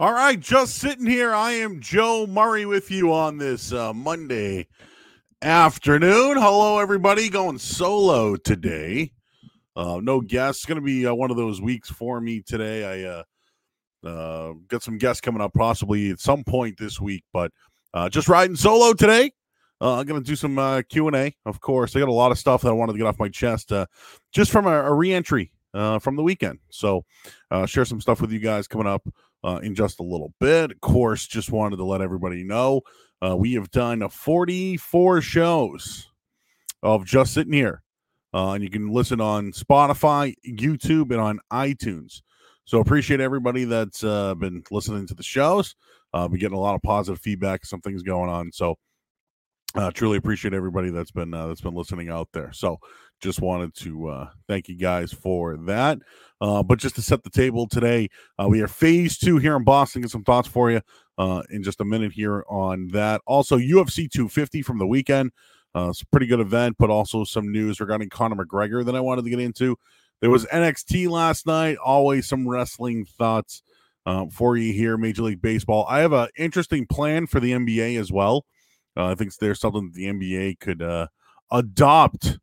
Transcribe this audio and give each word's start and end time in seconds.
All 0.00 0.12
right, 0.12 0.38
just 0.38 0.76
sitting 0.76 1.06
here. 1.06 1.34
I 1.34 1.50
am 1.54 1.80
Joe 1.80 2.24
Murray 2.28 2.66
with 2.66 2.88
you 2.88 3.12
on 3.12 3.36
this 3.36 3.72
uh, 3.72 3.92
Monday 3.92 4.68
afternoon. 5.42 6.36
Hello, 6.36 6.78
everybody. 6.78 7.28
Going 7.28 7.58
solo 7.58 8.36
today. 8.36 9.10
Uh, 9.74 9.98
no 10.00 10.20
guests. 10.20 10.64
Going 10.66 10.78
to 10.78 10.84
be 10.84 11.04
uh, 11.04 11.14
one 11.14 11.32
of 11.32 11.36
those 11.36 11.60
weeks 11.60 11.90
for 11.90 12.20
me 12.20 12.42
today. 12.42 12.84
I 13.02 14.06
uh, 14.06 14.08
uh, 14.08 14.52
got 14.68 14.84
some 14.84 14.98
guests 14.98 15.20
coming 15.20 15.40
up 15.40 15.52
possibly 15.52 16.10
at 16.10 16.20
some 16.20 16.44
point 16.44 16.78
this 16.78 17.00
week, 17.00 17.24
but 17.32 17.50
uh, 17.92 18.08
just 18.08 18.28
riding 18.28 18.54
solo 18.54 18.92
today. 18.92 19.32
I'm 19.80 20.06
going 20.06 20.22
to 20.22 20.24
do 20.26 20.36
some 20.36 20.60
uh, 20.60 20.82
Q&A, 20.88 21.34
of 21.44 21.60
course. 21.60 21.96
I 21.96 21.98
got 21.98 22.08
a 22.08 22.12
lot 22.12 22.30
of 22.30 22.38
stuff 22.38 22.62
that 22.62 22.68
I 22.68 22.72
wanted 22.72 22.92
to 22.92 22.98
get 22.98 23.08
off 23.08 23.18
my 23.18 23.30
chest 23.30 23.72
just 24.30 24.52
from 24.52 24.68
a, 24.68 24.84
a 24.84 24.94
reentry 24.94 25.50
from 25.72 26.14
the 26.14 26.22
weekend. 26.22 26.60
So 26.70 27.04
share 27.66 27.84
some 27.84 28.00
stuff 28.00 28.20
with 28.20 28.30
you 28.30 28.38
guys 28.38 28.68
coming 28.68 28.86
up 28.86 29.02
uh, 29.44 29.60
in 29.62 29.74
just 29.74 30.00
a 30.00 30.04
little 30.04 30.32
bit. 30.40 30.72
Of 30.72 30.80
course, 30.80 31.26
just 31.26 31.50
wanted 31.50 31.76
to 31.76 31.84
let 31.84 32.00
everybody 32.00 32.44
know 32.44 32.82
uh, 33.24 33.36
we 33.36 33.54
have 33.54 33.70
done 33.70 34.08
44 34.08 35.20
shows 35.20 36.08
of 36.82 37.04
just 37.04 37.34
sitting 37.34 37.52
here. 37.52 37.82
Uh, 38.32 38.52
and 38.52 38.62
you 38.62 38.70
can 38.70 38.88
listen 38.88 39.20
on 39.20 39.52
Spotify, 39.52 40.34
YouTube, 40.46 41.10
and 41.10 41.20
on 41.20 41.40
iTunes. 41.52 42.20
So 42.64 42.80
appreciate 42.80 43.20
everybody 43.20 43.64
that's 43.64 44.04
uh, 44.04 44.34
been 44.34 44.62
listening 44.70 45.06
to 45.06 45.14
the 45.14 45.22
shows. 45.22 45.74
Uh, 46.12 46.28
been 46.28 46.38
getting 46.38 46.56
a 46.56 46.60
lot 46.60 46.74
of 46.74 46.82
positive 46.82 47.20
feedback. 47.20 47.64
Some 47.64 47.80
things 47.80 48.02
going 48.02 48.28
on. 48.28 48.52
So 48.52 48.76
uh, 49.74 49.90
truly 49.90 50.18
appreciate 50.18 50.54
everybody 50.54 50.90
that's 50.90 51.10
been 51.10 51.32
uh, 51.32 51.46
that's 51.48 51.60
been 51.62 51.74
listening 51.74 52.10
out 52.10 52.28
there. 52.32 52.52
So 52.52 52.78
just 53.20 53.40
wanted 53.40 53.74
to 53.76 54.08
uh, 54.08 54.30
thank 54.46 54.68
you 54.68 54.76
guys 54.76 55.12
for 55.12 55.56
that. 55.56 55.98
Uh, 56.40 56.62
but 56.62 56.78
just 56.78 56.94
to 56.94 57.02
set 57.02 57.22
the 57.24 57.30
table 57.30 57.66
today, 57.66 58.08
uh, 58.38 58.46
we 58.48 58.60
have 58.60 58.70
phase 58.70 59.18
two 59.18 59.38
here 59.38 59.56
in 59.56 59.64
Boston. 59.64 60.02
Get 60.02 60.10
some 60.10 60.24
thoughts 60.24 60.48
for 60.48 60.70
you 60.70 60.80
uh, 61.18 61.42
in 61.50 61.62
just 61.62 61.80
a 61.80 61.84
minute 61.84 62.12
here 62.12 62.44
on 62.48 62.88
that. 62.88 63.20
Also, 63.26 63.58
UFC 63.58 64.10
250 64.10 64.62
from 64.62 64.78
the 64.78 64.86
weekend. 64.86 65.32
Uh, 65.74 65.88
it's 65.90 66.02
a 66.02 66.06
pretty 66.06 66.26
good 66.26 66.40
event, 66.40 66.76
but 66.78 66.90
also 66.90 67.24
some 67.24 67.52
news 67.52 67.80
regarding 67.80 68.08
Conor 68.08 68.36
McGregor 68.36 68.84
that 68.84 68.94
I 68.94 69.00
wanted 69.00 69.24
to 69.24 69.30
get 69.30 69.40
into. 69.40 69.76
There 70.20 70.30
was 70.30 70.46
NXT 70.46 71.08
last 71.08 71.46
night. 71.46 71.76
Always 71.76 72.26
some 72.26 72.48
wrestling 72.48 73.04
thoughts 73.04 73.62
um, 74.06 74.30
for 74.30 74.56
you 74.56 74.72
here, 74.72 74.96
Major 74.96 75.22
League 75.22 75.42
Baseball. 75.42 75.86
I 75.88 76.00
have 76.00 76.12
an 76.12 76.28
interesting 76.36 76.86
plan 76.86 77.26
for 77.26 77.40
the 77.40 77.52
NBA 77.52 77.98
as 78.00 78.10
well. 78.10 78.46
Uh, 78.96 79.06
I 79.06 79.14
think 79.14 79.34
there's 79.36 79.60
something 79.60 79.86
that 79.86 79.94
the 79.94 80.06
NBA 80.06 80.58
could 80.60 80.82
uh, 80.82 81.08
adopt 81.52 82.38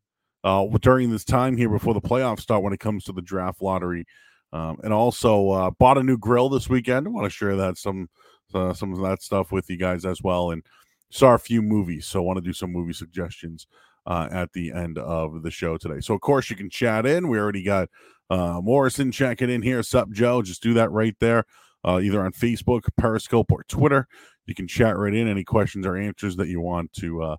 uh, 0.46 0.68
during 0.80 1.10
this 1.10 1.26
time 1.26 1.58
here 1.58 1.70
before 1.70 1.96
the 1.96 2.02
playoffs 2.02 2.42
start 2.42 2.64
when 2.64 2.72
it 2.72 2.80
comes 2.80 3.04
to 3.04 3.12
the 3.12 3.22
draft 3.22 3.62
lottery. 3.62 4.06
Um, 4.54 4.78
and 4.84 4.94
also 4.94 5.50
uh, 5.50 5.72
bought 5.72 5.98
a 5.98 6.04
new 6.04 6.18
grill 6.18 6.48
this 6.48 6.70
weekend. 6.70 7.08
I 7.08 7.10
want 7.10 7.26
to 7.26 7.30
share 7.30 7.58
that 7.58 7.78
some 7.78 8.08
uh, 8.54 8.74
some 8.74 8.94
of 8.94 9.02
that 9.02 9.22
stuff 9.22 9.52
with 9.52 9.70
you 9.70 9.76
guys 9.76 10.06
as 10.06 10.22
well. 10.22 10.52
And 10.52 10.64
saw 11.10 11.34
a 11.34 11.40
few 11.40 11.62
movies, 11.62 12.06
so 12.06 12.20
I 12.20 12.24
want 12.24 12.38
to 12.38 12.44
do 12.44 12.54
some 12.54 12.72
movie 12.72 12.94
suggestions 12.94 13.68
uh, 14.06 14.30
at 14.32 14.54
the 14.54 14.72
end 14.72 14.98
of 14.98 15.42
the 15.42 15.52
show 15.52 15.78
today. 15.78 16.00
So 16.00 16.14
of 16.14 16.22
course 16.22 16.50
you 16.50 16.56
can 16.56 16.70
chat 16.70 17.06
in. 17.06 17.28
We 17.28 17.40
already 17.40 17.64
got 17.64 17.90
uh, 18.30 18.62
Morrison 18.64 19.12
checking 19.12 19.50
in 19.50 19.62
here. 19.62 19.84
Sup, 19.84 20.10
Joe? 20.12 20.42
Just 20.42 20.64
do 20.64 20.74
that 20.76 20.92
right 20.92 21.16
there, 21.20 21.46
uh, 21.84 22.00
either 22.02 22.24
on 22.24 22.32
Facebook, 22.32 22.84
Periscope, 22.98 23.52
or 23.52 23.64
Twitter. 23.64 24.08
You 24.46 24.56
can 24.56 24.68
chat 24.68 24.96
right 24.96 25.14
in. 25.14 25.28
Any 25.28 25.44
questions 25.44 25.86
or 25.86 25.98
answers 25.98 26.36
that 26.38 26.48
you 26.48 26.62
want 26.62 26.94
to 26.94 27.24
uh, 27.24 27.36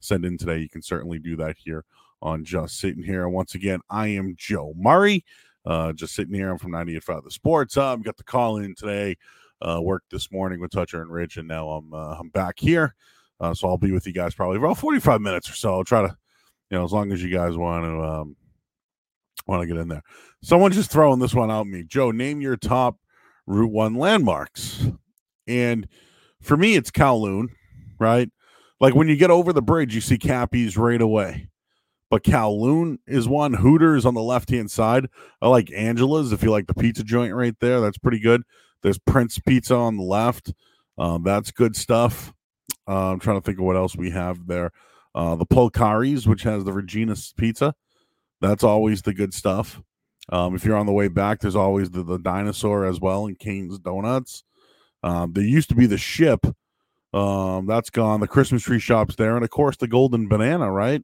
send 0.00 0.24
in 0.24 0.38
today, 0.38 0.58
you 0.58 0.70
can 0.70 0.82
certainly 0.82 1.18
do 1.18 1.36
that 1.36 1.56
here 1.58 1.84
on 2.22 2.44
Just 2.44 2.78
Sitting 2.78 3.02
Here. 3.02 3.28
Once 3.28 3.54
again, 3.54 3.80
I 3.90 4.08
am 4.08 4.34
Joe 4.36 4.74
Murray. 4.76 5.24
Uh, 5.64 5.92
just 5.92 6.14
sitting 6.14 6.34
here. 6.34 6.50
I'm 6.50 6.58
from 6.58 6.72
98.5 6.72 7.24
The 7.24 7.30
Sports 7.30 7.74
Hub. 7.74 8.04
Got 8.04 8.16
the 8.16 8.24
call 8.24 8.58
in 8.58 8.74
today. 8.74 9.16
Uh, 9.60 9.80
worked 9.82 10.10
this 10.10 10.30
morning 10.30 10.60
with 10.60 10.70
Toucher 10.70 11.02
and 11.02 11.10
Rich, 11.10 11.38
and 11.38 11.48
now 11.48 11.68
I'm 11.70 11.92
uh, 11.92 12.16
I'm 12.18 12.28
back 12.28 12.54
here. 12.58 12.94
Uh, 13.40 13.52
so 13.52 13.68
I'll 13.68 13.78
be 13.78 13.90
with 13.90 14.06
you 14.06 14.12
guys 14.12 14.34
probably 14.34 14.58
about 14.58 14.78
45 14.78 15.20
minutes 15.20 15.50
or 15.50 15.54
so. 15.54 15.74
I'll 15.74 15.84
try 15.84 16.02
to, 16.02 16.16
you 16.70 16.78
know, 16.78 16.84
as 16.84 16.92
long 16.92 17.12
as 17.12 17.22
you 17.22 17.30
guys 17.30 17.56
want 17.56 17.84
to 17.84 18.02
um, 18.02 18.36
want 19.46 19.62
to 19.62 19.66
get 19.66 19.76
in 19.76 19.88
there. 19.88 20.02
Someone 20.42 20.72
just 20.72 20.90
throwing 20.90 21.18
this 21.18 21.34
one 21.34 21.50
out 21.50 21.66
me. 21.66 21.84
Joe, 21.84 22.10
name 22.10 22.40
your 22.40 22.56
top 22.56 22.96
Route 23.46 23.72
One 23.72 23.94
landmarks. 23.94 24.86
And 25.46 25.88
for 26.42 26.56
me, 26.56 26.76
it's 26.76 26.90
Kowloon, 26.90 27.48
right? 27.98 28.30
Like 28.80 28.94
when 28.94 29.08
you 29.08 29.16
get 29.16 29.30
over 29.30 29.52
the 29.52 29.62
bridge, 29.62 29.94
you 29.94 30.00
see 30.00 30.18
Kappy's 30.18 30.76
right 30.76 31.00
away 31.00 31.48
but 32.10 32.22
Kowloon 32.22 32.98
is 33.06 33.28
one. 33.28 33.54
Hooters 33.54 34.06
on 34.06 34.14
the 34.14 34.22
left 34.22 34.50
hand 34.50 34.70
side. 34.70 35.08
I 35.42 35.48
like 35.48 35.72
Angela's 35.72 36.32
if 36.32 36.42
you 36.42 36.50
like 36.50 36.66
the 36.66 36.74
pizza 36.74 37.02
joint 37.02 37.34
right 37.34 37.54
there. 37.60 37.80
That's 37.80 37.98
pretty 37.98 38.20
good. 38.20 38.42
There's 38.82 38.98
Prince 38.98 39.38
Pizza 39.38 39.74
on 39.74 39.96
the 39.96 40.02
left. 40.02 40.52
Um, 40.98 41.22
that's 41.22 41.50
good 41.50 41.76
stuff. 41.76 42.32
Uh, 42.88 43.12
I'm 43.12 43.20
trying 43.20 43.40
to 43.40 43.44
think 43.44 43.58
of 43.58 43.64
what 43.64 43.76
else 43.76 43.96
we 43.96 44.10
have 44.10 44.46
there. 44.46 44.70
Uh, 45.14 45.34
the 45.34 45.46
Polcari's, 45.46 46.26
which 46.26 46.42
has 46.42 46.64
the 46.64 46.72
Regina's 46.72 47.34
Pizza. 47.36 47.74
That's 48.40 48.62
always 48.62 49.02
the 49.02 49.14
good 49.14 49.34
stuff. 49.34 49.80
Um, 50.28 50.54
if 50.54 50.64
you're 50.64 50.76
on 50.76 50.86
the 50.86 50.92
way 50.92 51.08
back, 51.08 51.40
there's 51.40 51.56
always 51.56 51.90
the, 51.90 52.02
the 52.02 52.18
dinosaur 52.18 52.84
as 52.84 53.00
well 53.00 53.26
and 53.26 53.38
Kane's 53.38 53.78
Donuts. 53.78 54.44
Um, 55.02 55.32
there 55.32 55.44
used 55.44 55.68
to 55.70 55.74
be 55.74 55.86
the 55.86 55.98
ship. 55.98 56.44
Um, 57.12 57.66
that's 57.66 57.90
gone. 57.90 58.20
The 58.20 58.28
Christmas 58.28 58.62
tree 58.62 58.80
shops 58.80 59.16
there. 59.16 59.36
And 59.36 59.44
of 59.44 59.50
course, 59.50 59.76
the 59.76 59.88
Golden 59.88 60.28
Banana, 60.28 60.70
right? 60.70 61.02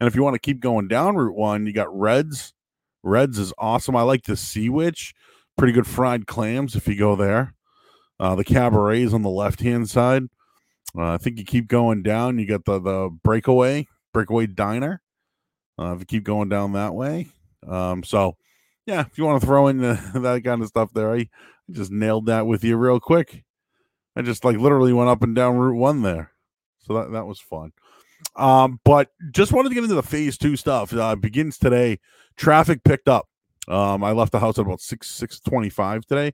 And 0.00 0.08
if 0.08 0.16
you 0.16 0.22
want 0.22 0.34
to 0.34 0.40
keep 0.40 0.60
going 0.60 0.88
down 0.88 1.16
Route 1.16 1.36
One, 1.36 1.66
you 1.66 1.72
got 1.72 1.96
Reds. 1.96 2.54
Reds 3.02 3.38
is 3.38 3.52
awesome. 3.58 3.94
I 3.94 4.02
like 4.02 4.24
the 4.24 4.36
Sea 4.36 4.68
Witch. 4.68 5.14
Pretty 5.56 5.72
good 5.74 5.86
fried 5.86 6.26
clams 6.26 6.74
if 6.74 6.88
you 6.88 6.96
go 6.96 7.16
there. 7.16 7.54
Uh, 8.18 8.34
the 8.34 8.44
cabaret 8.44 9.02
is 9.02 9.14
on 9.14 9.22
the 9.22 9.30
left 9.30 9.60
hand 9.60 9.88
side. 9.88 10.24
Uh, 10.96 11.12
I 11.12 11.18
think 11.18 11.38
you 11.38 11.44
keep 11.44 11.68
going 11.68 12.02
down. 12.02 12.38
You 12.38 12.46
got 12.46 12.64
the 12.64 12.80
the 12.80 13.10
breakaway 13.22 13.86
breakaway 14.12 14.46
diner. 14.46 15.02
Uh, 15.78 15.94
if 15.94 16.00
you 16.00 16.06
keep 16.06 16.24
going 16.24 16.48
down 16.48 16.72
that 16.72 16.94
way, 16.94 17.28
um, 17.66 18.02
so 18.02 18.36
yeah, 18.86 19.00
if 19.02 19.16
you 19.16 19.24
want 19.24 19.40
to 19.40 19.46
throw 19.46 19.68
in 19.68 19.78
the, 19.78 20.00
that 20.14 20.44
kind 20.44 20.62
of 20.62 20.68
stuff 20.68 20.90
there, 20.92 21.14
I 21.14 21.28
just 21.70 21.90
nailed 21.90 22.26
that 22.26 22.46
with 22.46 22.64
you 22.64 22.76
real 22.76 23.00
quick. 23.00 23.44
I 24.16 24.22
just 24.22 24.44
like 24.44 24.58
literally 24.58 24.92
went 24.92 25.08
up 25.08 25.22
and 25.22 25.34
down 25.34 25.56
Route 25.56 25.76
One 25.76 26.02
there, 26.02 26.32
so 26.78 26.94
that 26.94 27.12
that 27.12 27.26
was 27.26 27.40
fun. 27.40 27.72
Um, 28.36 28.80
but 28.84 29.10
just 29.32 29.52
wanted 29.52 29.70
to 29.70 29.74
get 29.74 29.84
into 29.84 29.96
the 29.96 30.02
phase 30.02 30.38
two 30.38 30.56
stuff. 30.56 30.92
Uh, 30.92 31.16
begins 31.16 31.58
today. 31.58 31.98
Traffic 32.36 32.84
picked 32.84 33.08
up. 33.08 33.28
Um, 33.68 34.02
I 34.02 34.12
left 34.12 34.32
the 34.32 34.40
house 34.40 34.58
at 34.58 34.64
about 34.64 34.80
six 34.80 35.08
six 35.08 35.40
twenty 35.40 35.68
five 35.68 36.06
today. 36.06 36.32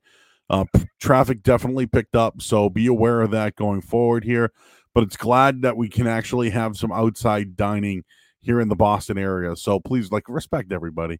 Uh, 0.48 0.64
p- 0.72 0.86
traffic 1.00 1.42
definitely 1.42 1.86
picked 1.86 2.14
up, 2.14 2.40
so 2.40 2.70
be 2.70 2.86
aware 2.86 3.22
of 3.22 3.32
that 3.32 3.56
going 3.56 3.80
forward 3.80 4.24
here. 4.24 4.52
But 4.94 5.02
it's 5.02 5.16
glad 5.16 5.62
that 5.62 5.76
we 5.76 5.88
can 5.88 6.06
actually 6.06 6.50
have 6.50 6.76
some 6.76 6.92
outside 6.92 7.56
dining 7.56 8.04
here 8.40 8.60
in 8.60 8.68
the 8.68 8.76
Boston 8.76 9.18
area. 9.18 9.56
So 9.56 9.80
please, 9.80 10.12
like, 10.12 10.28
respect 10.28 10.72
everybody. 10.72 11.18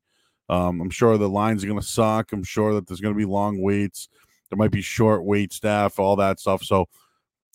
Um, 0.48 0.80
I'm 0.80 0.90
sure 0.90 1.18
the 1.18 1.28
lines 1.28 1.64
are 1.64 1.66
going 1.66 1.80
to 1.80 1.86
suck. 1.86 2.32
I'm 2.32 2.44
sure 2.44 2.72
that 2.74 2.86
there's 2.86 3.00
going 3.00 3.14
to 3.14 3.18
be 3.18 3.24
long 3.24 3.60
waits. 3.60 4.08
There 4.48 4.56
might 4.56 4.70
be 4.70 4.80
short 4.80 5.24
wait 5.24 5.52
staff, 5.52 5.98
all 5.98 6.14
that 6.16 6.38
stuff. 6.38 6.62
So 6.62 6.86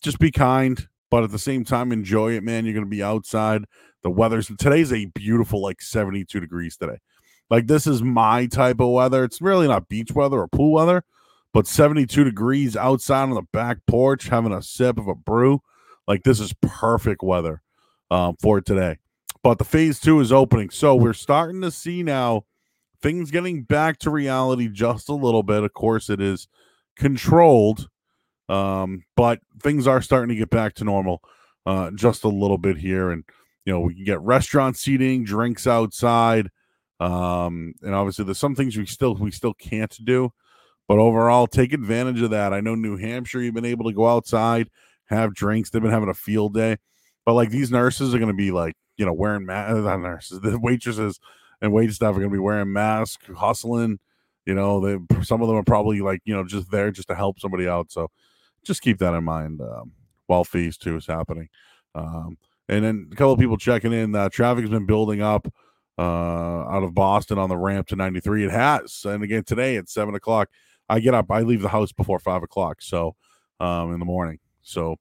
just 0.02 0.18
be 0.18 0.30
kind 0.30 0.86
but 1.12 1.24
at 1.24 1.30
the 1.30 1.38
same 1.38 1.62
time, 1.62 1.92
enjoy 1.92 2.32
it, 2.32 2.42
man. 2.42 2.64
You're 2.64 2.72
going 2.72 2.86
to 2.86 2.90
be 2.90 3.02
outside. 3.02 3.66
The 4.02 4.08
weather's 4.08 4.46
today's 4.46 4.94
a 4.94 5.04
beautiful, 5.04 5.60
like 5.60 5.82
72 5.82 6.40
degrees 6.40 6.78
today. 6.78 7.00
Like, 7.50 7.66
this 7.66 7.86
is 7.86 8.02
my 8.02 8.46
type 8.46 8.80
of 8.80 8.88
weather. 8.88 9.22
It's 9.22 9.42
really 9.42 9.68
not 9.68 9.90
beach 9.90 10.12
weather 10.12 10.38
or 10.40 10.48
pool 10.48 10.72
weather, 10.72 11.04
but 11.52 11.66
72 11.66 12.24
degrees 12.24 12.78
outside 12.78 13.24
on 13.24 13.34
the 13.34 13.42
back 13.52 13.80
porch, 13.86 14.28
having 14.28 14.54
a 14.54 14.62
sip 14.62 14.98
of 14.98 15.06
a 15.06 15.14
brew. 15.14 15.60
Like, 16.08 16.22
this 16.22 16.40
is 16.40 16.54
perfect 16.62 17.22
weather 17.22 17.60
um, 18.10 18.36
for 18.40 18.62
today. 18.62 18.96
But 19.42 19.58
the 19.58 19.66
phase 19.66 20.00
two 20.00 20.18
is 20.20 20.32
opening. 20.32 20.70
So 20.70 20.94
we're 20.94 21.12
starting 21.12 21.60
to 21.60 21.70
see 21.70 22.02
now 22.02 22.46
things 23.02 23.30
getting 23.30 23.64
back 23.64 23.98
to 23.98 24.10
reality 24.10 24.66
just 24.66 25.10
a 25.10 25.14
little 25.14 25.42
bit. 25.42 25.62
Of 25.62 25.74
course, 25.74 26.08
it 26.08 26.22
is 26.22 26.48
controlled 26.96 27.90
um, 28.48 29.04
but 29.16 29.40
things 29.62 29.86
are 29.86 30.02
starting 30.02 30.28
to 30.30 30.34
get 30.34 30.50
back 30.50 30.74
to 30.74 30.84
normal 30.84 31.22
uh, 31.66 31.90
just 31.92 32.24
a 32.24 32.28
little 32.28 32.58
bit 32.58 32.76
here. 32.76 33.10
And, 33.10 33.24
you 33.64 33.72
know, 33.72 33.80
we 33.80 33.94
can 33.94 34.04
get 34.04 34.20
restaurant 34.20 34.76
seating, 34.76 35.24
drinks 35.24 35.66
outside. 35.66 36.48
Um, 37.00 37.74
and 37.82 37.94
obviously 37.94 38.24
there's 38.24 38.38
some 38.38 38.54
things 38.54 38.76
we 38.76 38.86
still 38.86 39.14
we 39.14 39.30
still 39.30 39.54
can't 39.54 39.96
do. 40.04 40.32
But 40.88 40.98
overall, 40.98 41.46
take 41.46 41.72
advantage 41.72 42.20
of 42.22 42.30
that. 42.30 42.52
I 42.52 42.60
know 42.60 42.74
New 42.74 42.96
Hampshire, 42.96 43.40
you've 43.40 43.54
been 43.54 43.64
able 43.64 43.86
to 43.86 43.94
go 43.94 44.08
outside, 44.08 44.68
have 45.06 45.34
drinks. 45.34 45.70
They've 45.70 45.82
been 45.82 45.90
having 45.90 46.08
a 46.08 46.14
field 46.14 46.54
day. 46.54 46.76
But 47.24 47.34
like 47.34 47.50
these 47.50 47.70
nurses 47.70 48.14
are 48.14 48.18
going 48.18 48.30
to 48.30 48.36
be 48.36 48.50
like, 48.50 48.74
you 48.96 49.06
know, 49.06 49.12
wearing 49.12 49.46
masks. 49.46 49.78
Not 49.78 50.00
nurses, 50.00 50.40
the 50.42 50.58
waitresses 50.58 51.18
and 51.60 51.72
wait 51.72 51.92
staff 51.92 52.10
are 52.10 52.18
going 52.18 52.28
to 52.28 52.34
be 52.34 52.38
wearing 52.38 52.72
masks, 52.72 53.24
hustling. 53.36 54.00
You 54.44 54.54
know, 54.54 54.80
they 54.80 55.22
some 55.22 55.40
of 55.40 55.48
them 55.48 55.56
are 55.56 55.62
probably 55.62 56.00
like, 56.00 56.20
you 56.24 56.34
know, 56.34 56.44
just 56.44 56.70
there 56.70 56.90
just 56.90 57.08
to 57.08 57.14
help 57.14 57.38
somebody 57.38 57.68
out. 57.68 57.92
So 57.92 58.10
just 58.64 58.82
keep 58.82 58.98
that 58.98 59.14
in 59.14 59.24
mind 59.24 59.60
um, 59.60 59.92
while 60.26 60.44
phase 60.44 60.76
two 60.76 60.96
is 60.96 61.06
happening. 61.06 61.48
Um, 61.94 62.38
and 62.68 62.84
then 62.84 63.08
a 63.12 63.16
couple 63.16 63.32
of 63.32 63.38
people 63.38 63.56
checking 63.56 63.92
in. 63.92 64.14
Uh, 64.14 64.28
traffic 64.28 64.62
has 64.62 64.70
been 64.70 64.86
building 64.86 65.20
up 65.20 65.52
uh, 65.98 66.02
out 66.02 66.82
of 66.82 66.94
Boston 66.94 67.38
on 67.38 67.48
the 67.48 67.56
ramp 67.56 67.88
to 67.88 67.96
93. 67.96 68.44
It 68.44 68.50
has. 68.50 69.04
And 69.04 69.22
again, 69.22 69.44
today 69.44 69.76
at 69.76 69.88
7 69.88 70.14
o'clock, 70.14 70.48
I 70.88 71.00
get 71.00 71.14
up, 71.14 71.30
I 71.30 71.40
leave 71.40 71.62
the 71.62 71.68
house 71.68 71.92
before 71.92 72.18
five 72.18 72.42
o'clock, 72.42 72.82
so 72.82 73.14
um, 73.60 73.92
in 73.92 73.98
the 73.98 74.04
morning. 74.04 74.38
So, 74.62 74.96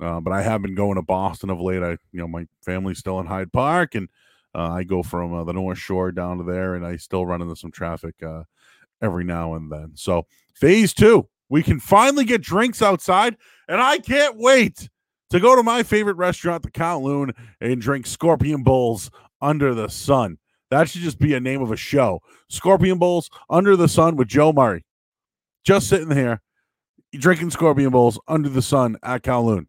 uh, 0.00 0.20
but 0.20 0.32
I 0.32 0.42
have 0.42 0.62
been 0.62 0.74
going 0.74 0.96
to 0.96 1.02
Boston 1.02 1.50
of 1.50 1.60
late. 1.60 1.82
I, 1.82 1.90
you 2.12 2.20
know, 2.20 2.28
my 2.28 2.46
family's 2.64 2.98
still 2.98 3.18
in 3.18 3.26
Hyde 3.26 3.52
Park, 3.52 3.94
and 3.94 4.08
uh, 4.54 4.70
I 4.70 4.84
go 4.84 5.02
from 5.02 5.34
uh, 5.34 5.44
the 5.44 5.52
North 5.52 5.78
Shore 5.78 6.12
down 6.12 6.38
to 6.38 6.44
there, 6.44 6.74
and 6.74 6.86
I 6.86 6.96
still 6.96 7.26
run 7.26 7.42
into 7.42 7.56
some 7.56 7.72
traffic 7.72 8.14
uh, 8.22 8.44
every 9.00 9.24
now 9.24 9.54
and 9.54 9.70
then. 9.70 9.92
So, 9.94 10.26
phase 10.54 10.94
two, 10.94 11.28
we 11.52 11.62
can 11.62 11.78
finally 11.78 12.24
get 12.24 12.40
drinks 12.40 12.80
outside, 12.80 13.36
and 13.68 13.78
I 13.78 13.98
can't 13.98 14.38
wait 14.38 14.88
to 15.28 15.38
go 15.38 15.54
to 15.54 15.62
my 15.62 15.82
favorite 15.82 16.16
restaurant, 16.16 16.62
the 16.62 16.70
Kowloon, 16.70 17.34
and 17.60 17.78
drink 17.78 18.06
Scorpion 18.06 18.62
Bowls 18.62 19.10
under 19.42 19.74
the 19.74 19.90
sun. 19.90 20.38
That 20.70 20.88
should 20.88 21.02
just 21.02 21.18
be 21.18 21.34
a 21.34 21.40
name 21.40 21.60
of 21.60 21.70
a 21.70 21.76
show. 21.76 22.22
Scorpion 22.48 22.96
Bowls 22.96 23.28
under 23.50 23.76
the 23.76 23.86
sun 23.86 24.16
with 24.16 24.28
Joe 24.28 24.54
Murray. 24.54 24.86
Just 25.62 25.90
sitting 25.90 26.10
here 26.10 26.40
drinking 27.12 27.50
Scorpion 27.50 27.90
Bowls 27.90 28.18
under 28.26 28.48
the 28.48 28.62
sun 28.62 28.96
at 29.02 29.22
Kowloon. 29.22 29.66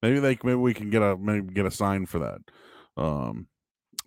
Maybe 0.00 0.20
they 0.20 0.38
maybe 0.42 0.54
we 0.54 0.72
can 0.72 0.88
get 0.88 1.02
a 1.02 1.18
maybe 1.18 1.52
get 1.52 1.66
a 1.66 1.70
sign 1.70 2.06
for 2.06 2.20
that 2.20 2.38
um, 2.96 3.46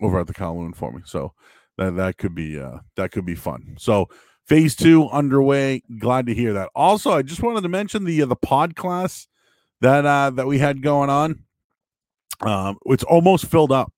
over 0.01 0.19
at 0.19 0.25
the 0.25 0.33
Kowloon 0.33 0.75
for 0.75 0.91
me. 0.91 1.03
So 1.05 1.33
that 1.77 1.95
that 1.97 2.17
could 2.17 2.33
be 2.33 2.59
uh, 2.59 2.79
that 2.95 3.11
could 3.11 3.25
be 3.25 3.35
fun. 3.35 3.75
So 3.77 4.09
phase 4.45 4.75
two 4.75 5.07
underway. 5.09 5.83
Glad 5.99 6.25
to 6.27 6.33
hear 6.33 6.53
that. 6.53 6.69
Also, 6.75 7.11
I 7.11 7.21
just 7.21 7.41
wanted 7.41 7.61
to 7.61 7.69
mention 7.69 8.03
the 8.03 8.21
uh, 8.21 8.25
the 8.25 8.35
pod 8.35 8.75
class 8.75 9.27
that 9.81 10.05
uh, 10.05 10.29
that 10.31 10.47
we 10.47 10.59
had 10.59 10.81
going 10.81 11.09
on. 11.09 11.43
Um, 12.41 12.77
it's 12.85 13.03
almost 13.03 13.45
filled 13.45 13.71
up. 13.71 13.93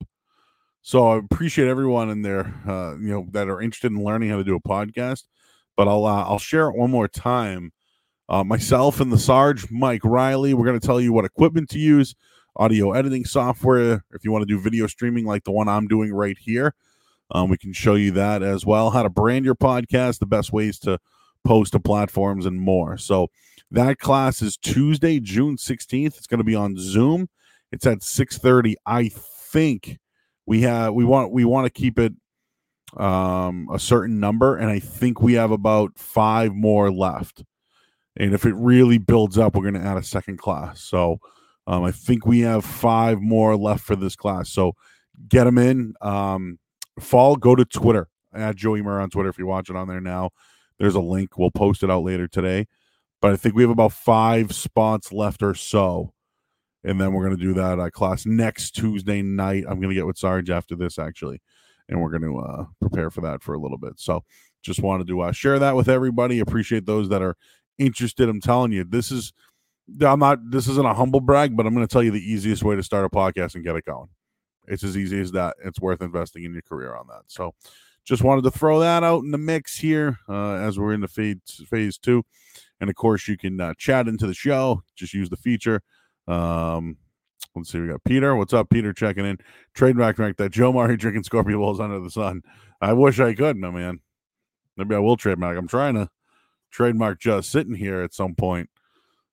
So 0.82 1.08
I 1.08 1.18
appreciate 1.18 1.70
everyone 1.70 2.10
in 2.10 2.24
there, 2.24 2.54
uh, 2.68 2.98
you 3.00 3.08
know, 3.08 3.28
that 3.32 3.48
are 3.48 3.62
interested 3.62 3.92
in 3.92 4.04
learning 4.04 4.30
how 4.30 4.38
to 4.38 4.44
do 4.44 4.56
a 4.56 4.60
podcast. 4.60 5.24
But 5.78 5.88
I'll 5.88 6.06
uh, 6.06 6.24
I'll 6.24 6.40
share 6.40 6.68
it 6.70 6.76
one 6.76 6.92
more 6.92 7.08
time. 7.08 7.72
Uh, 8.30 8.44
myself 8.44 9.00
and 9.00 9.12
the 9.12 9.18
Sarge, 9.18 9.70
Mike 9.70 10.04
Riley, 10.04 10.54
we're 10.54 10.66
going 10.66 10.80
to 10.80 10.86
tell 10.86 11.00
you 11.00 11.14
what 11.14 11.26
equipment 11.26 11.70
to 11.70 11.80
use, 11.80 12.16
audio 12.56 12.92
editing 12.94 13.26
software. 13.26 14.04
If 14.12 14.24
you 14.24 14.32
want 14.32 14.44
to 14.44 14.46
do 14.46 14.60
video 14.60 14.88
streaming 14.88 15.26
like 15.26 15.44
the 15.44 15.52
one 15.52 15.68
I'm 15.68 15.88
doing 15.88 16.14
right 16.14 16.38
here, 16.38 16.74
um, 17.34 17.50
we 17.50 17.58
can 17.58 17.74
show 17.74 17.96
you 17.96 18.12
that 18.12 18.44
as 18.44 18.66
well. 18.66 18.92
How 18.92 19.04
to 19.04 19.10
brand 19.10 19.44
your 19.44 19.56
podcast, 19.56 20.20
the 20.20 20.26
best 20.26 20.54
ways 20.54 20.80
to 20.80 21.00
post 21.44 21.74
to 21.74 21.80
platforms, 21.80 22.46
and 22.46 22.60
more. 22.60 22.98
So 22.98 23.28
that 23.72 23.98
class 24.00 24.42
is 24.42 24.56
Tuesday, 24.56 25.20
June 25.20 25.58
16th. 25.58 26.18
It's 26.18 26.28
going 26.28 26.38
to 26.38 26.44
be 26.44 26.56
on 26.56 26.76
Zoom. 26.78 27.28
It's 27.72 27.88
at 27.88 28.00
6:30. 28.00 28.76
I 28.86 29.10
think 29.10 29.98
we 30.46 30.62
have 30.62 30.94
we 30.94 31.06
want 31.06 31.32
we 31.32 31.46
want 31.46 31.66
to 31.66 31.72
keep 31.72 32.00
it 32.00 32.14
um 32.98 33.68
a 33.74 33.80
certain 33.80 34.20
number 34.20 34.56
and 34.56 34.70
i 34.70 34.78
think 34.78 35.20
we 35.20 35.34
have 35.34 35.52
about 35.52 35.98
five 35.98 36.54
more 36.54 36.92
left 36.92 37.44
and 38.18 38.34
if 38.34 38.46
it 38.46 38.54
really 38.56 39.00
builds 39.00 39.38
up 39.38 39.56
we're 39.56 39.64
going 39.64 39.74
to 39.74 39.88
add 39.88 39.98
a 39.98 40.04
second 40.04 40.38
class 40.38 40.82
so 40.82 41.18
um, 41.66 41.84
i 41.84 41.92
think 41.92 42.26
we 42.26 42.42
have 42.42 42.64
five 42.64 43.20
more 43.20 43.56
left 43.56 43.84
for 43.84 43.96
this 43.96 44.16
class 44.16 44.52
so 44.52 44.74
get 45.28 45.46
them 45.46 45.58
in 45.58 45.94
um 46.02 46.60
fall 47.00 47.36
go 47.36 47.56
to 47.56 47.66
twitter 47.66 48.08
at 48.34 48.56
joey 48.56 48.82
murr 48.82 49.00
on 49.00 49.10
twitter 49.10 49.30
if 49.30 49.38
you're 49.38 49.48
watching 49.48 49.76
on 49.76 49.88
there 49.88 50.02
now 50.02 50.30
there's 50.80 50.96
a 50.96 51.02
link 51.02 51.38
we'll 51.38 51.52
post 51.52 51.84
it 51.84 51.92
out 51.92 52.04
later 52.04 52.28
today 52.28 52.68
but 53.22 53.32
i 53.32 53.36
think 53.36 53.56
we 53.56 53.64
have 53.64 53.72
about 53.72 53.92
five 53.92 54.54
spots 54.54 55.12
left 55.12 55.42
or 55.42 55.54
so 55.54 56.14
and 56.84 57.00
then 57.00 57.14
we're 57.14 57.26
going 57.26 57.38
to 57.38 57.44
do 57.44 57.54
that 57.54 57.80
uh, 57.80 57.90
class 57.90 58.26
next 58.26 58.72
Tuesday 58.72 59.22
night. 59.22 59.64
I'm 59.68 59.80
going 59.80 59.90
to 59.90 59.96
get 59.96 60.06
with 60.06 60.18
Sarge 60.18 60.50
after 60.50 60.76
this 60.76 61.00
actually, 61.00 61.42
and 61.88 62.02
we're 62.02 62.10
going 62.10 62.24
to 62.24 62.40
uh, 62.40 62.66
prepare 62.82 63.10
for 63.10 63.22
that 63.22 63.42
for 63.42 63.54
a 63.54 63.60
little 63.60 63.78
bit. 63.78 63.94
So 63.98 64.24
just 64.62 64.82
wanted 64.82 65.08
to 65.08 65.22
uh, 65.22 65.32
share 65.32 65.60
that 65.60 65.76
with 65.76 65.88
everybody. 65.88 66.40
Appreciate 66.40 66.86
those 66.86 67.10
that 67.10 67.22
are 67.22 67.36
interested. 67.78 68.28
I'm 68.28 68.42
telling 68.42 68.72
you, 68.72 68.84
this 68.84 69.12
is 69.12 69.34
I'm 70.02 70.20
not 70.20 70.40
this 70.50 70.68
isn't 70.68 70.86
a 70.86 70.94
humble 70.94 71.22
brag, 71.22 71.56
but 71.56 71.66
I'm 71.66 71.74
going 71.74 71.88
to 71.88 71.92
tell 71.92 72.04
you 72.04 72.12
the 72.12 72.32
easiest 72.32 72.64
way 72.64 72.76
to 72.76 72.84
start 72.84 73.06
a 73.06 73.10
podcast 73.10 73.56
and 73.56 73.64
get 73.64 73.76
it 73.76 73.86
going. 73.86 74.10
It's 74.68 74.84
as 74.84 74.98
easy 74.98 75.20
as 75.20 75.32
that. 75.34 75.56
It's 75.64 75.80
worth 75.80 76.02
investing 76.02 76.44
in 76.44 76.54
your 76.54 76.62
career 76.62 76.96
on 76.96 77.08
that. 77.08 77.24
So 77.28 77.54
just 78.06 78.24
wanted 78.24 78.44
to 78.44 78.52
throw 78.52 78.80
that 78.80 79.04
out 79.04 79.24
in 79.24 79.32
the 79.32 79.38
mix 79.38 79.78
here 79.78 80.20
uh, 80.28 80.56
as 80.56 80.78
we're 80.78 80.94
in 80.94 81.02
the 81.02 81.08
phase 81.08 81.38
phase 81.70 81.98
two. 81.98 82.24
And 82.80 82.90
of 82.90 82.96
course, 82.96 83.28
you 83.28 83.38
can 83.38 83.60
uh, 83.62 83.74
chat 83.78 84.08
into 84.08 84.28
the 84.28 84.34
show. 84.34 84.84
Just 84.96 85.14
use 85.14 85.30
the 85.30 85.38
feature. 85.38 85.82
Um, 86.28 86.98
let's 87.56 87.72
see, 87.72 87.80
we 87.80 87.88
got 87.88 88.04
Peter. 88.04 88.36
What's 88.36 88.54
up, 88.54 88.70
Peter? 88.70 88.94
Checking 88.94 89.26
in. 89.26 89.38
Trademark 89.74 90.18
track 90.18 90.38
that 90.38 90.52
Joe 90.52 90.74
Murray 90.74 90.98
drinking 90.98 91.24
Scorpio 91.24 91.58
Bowls 91.58 91.80
under 91.80 92.00
the 92.00 92.12
sun. 92.12 92.42
I 92.82 92.94
wish 92.94 93.20
I 93.20 93.34
could, 93.34 93.58
my 93.58 93.72
man. 93.72 94.00
Maybe 94.76 94.96
I 94.96 95.00
will 95.00 95.18
trademark. 95.18 95.58
I'm 95.58 95.68
trying 95.68 95.96
to 95.96 96.10
trademark 96.72 97.20
just 97.20 97.52
sitting 97.52 97.76
here 97.76 98.02
at 98.02 98.14
some 98.14 98.36
point. 98.36 98.70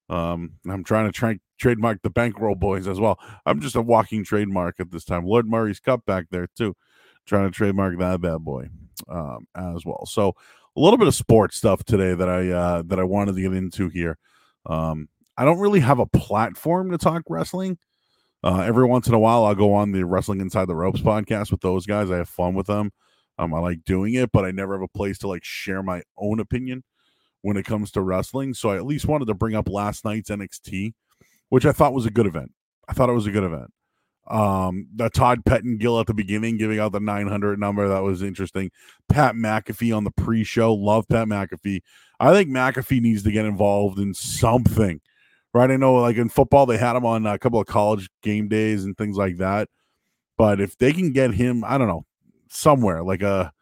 Um, 0.09 0.53
I'm 0.69 0.85
trying 0.85 1.07
to 1.07 1.13
try 1.13 1.39
trademark 1.61 2.03
the 2.03 2.11
bankroll 2.11 2.55
boys 2.55 2.89
as 2.89 2.99
well. 2.99 3.19
I'm 3.47 3.61
just 3.61 3.77
a 3.77 3.83
walking 3.83 4.25
trademark 4.25 4.81
at 4.81 4.91
this 4.91 5.05
time. 5.05 5.27
Lord 5.27 5.47
Murray's 5.47 5.81
cup 5.81 6.05
back 6.07 6.27
there 6.31 6.49
too. 6.57 6.75
Trying 7.27 7.51
to 7.51 7.57
trademark 7.57 7.99
that 7.99 8.21
bad 8.21 8.39
boy 8.39 8.71
um, 9.09 9.47
as 9.55 9.85
well. 9.85 10.07
So 10.07 10.35
a 10.77 10.81
little 10.81 10.99
bit 10.99 11.09
of 11.09 11.15
sports 11.15 11.57
stuff 11.57 11.85
today 11.85 12.15
that 12.15 12.29
I 12.29 12.51
uh, 12.51 12.83
that 12.87 12.99
I 12.99 13.05
wanted 13.05 13.35
to 13.37 13.43
get 13.43 13.53
into 13.53 13.89
here. 13.89 14.19
Um, 14.67 15.09
I 15.37 15.45
don't 15.45 15.59
really 15.59 15.81
have 15.81 15.99
a 15.99 16.07
platform 16.07 16.91
to 16.91 16.99
talk 16.99 17.23
wrestling. 17.29 17.79
Uh, 18.43 18.61
every 18.61 18.87
once 18.87 19.07
in 19.07 19.15
a 19.15 19.19
while, 19.19 19.45
I'll 19.45 19.55
go 19.55 19.75
on 19.75 19.93
the 19.93 20.05
Wrestling 20.05 20.41
Inside 20.41 20.67
the 20.67 20.75
Ropes 20.75 21.01
podcast 21.01 21.51
with 21.51 21.61
those 21.61 21.87
guys. 21.87 22.11
I 22.11 22.17
have 22.17 22.29
fun 22.29 22.55
with 22.55 22.67
them. 22.67 22.91
Um, 23.39 23.55
I 23.55 23.59
like 23.59 23.85
doing 23.85 24.15
it, 24.15 24.33
but 24.33 24.45
I 24.45 24.51
never 24.51 24.75
have 24.75 24.83
a 24.83 24.99
place 24.99 25.19
to 25.19 25.29
like 25.29 25.45
share 25.45 25.83
my 25.83 26.03
own 26.17 26.41
opinion 26.41 26.85
when 27.43 27.57
it 27.57 27.65
comes 27.65 27.91
to 27.93 28.03
wrestling. 28.03 28.55
So 28.55 28.71
I 28.71 28.77
at 28.77 28.87
least 28.87 29.07
wanted 29.07 29.27
to 29.27 29.35
bring 29.35 29.55
up 29.55 29.69
last 29.69 30.05
night's 30.05 30.31
NXT, 30.31 30.93
which 31.51 31.67
I 31.67 31.73
thought 31.73 31.93
was 31.93 32.07
a 32.07 32.11
good 32.11 32.27
event. 32.27 32.53
I 32.89 32.93
thought 32.93 33.09
it 33.11 33.15
was 33.15 33.27
a 33.27 33.31
good 33.31 33.45
event. 33.45 33.73
Um, 34.29 34.89
the 34.95 35.11
Todd 35.11 35.45
Pettengill 35.45 36.01
at 36.01 36.07
the 36.07 36.15
beginning 36.15 36.57
giving 36.57 36.79
out 36.79 36.93
the 36.93 37.01
900 37.01 37.59
number 37.59 37.89
that 37.89 38.03
was 38.03 38.23
interesting. 38.23 38.71
Pat 39.09 39.35
McAfee 39.35 39.97
on 39.97 40.05
the 40.05 40.11
pre-show, 40.11 40.73
love 40.73 41.07
Pat 41.09 41.27
McAfee. 41.27 41.83
I 42.19 42.33
think 42.33 42.49
McAfee 42.49 43.01
needs 43.01 43.23
to 43.25 43.33
get 43.33 43.45
involved 43.45 43.99
in 43.99 44.15
something 44.15 45.01
right? 45.53 45.71
I 45.71 45.77
know, 45.77 45.95
like 45.95 46.17
in 46.17 46.29
football, 46.29 46.67
they 46.67 46.79
had 46.79 46.97
him 46.97 47.07
on 47.07 47.27
a 47.27 47.39
couple 47.39 47.61
of 47.61 47.67
college 47.67 48.09
game 48.23 48.49
days 48.49 48.85
and 48.85 48.97
things 48.97 49.17
like 49.17 49.39
that. 49.39 49.69
But 50.37 50.61
if 50.61 50.77
they 50.79 50.93
can 50.93 51.13
get 51.13 51.35
him, 51.35 51.65
I 51.65 51.79
don't 51.79 51.89
know, 51.89 52.07
somewhere 52.49 53.03
like 53.03 53.23
a, 53.23 53.53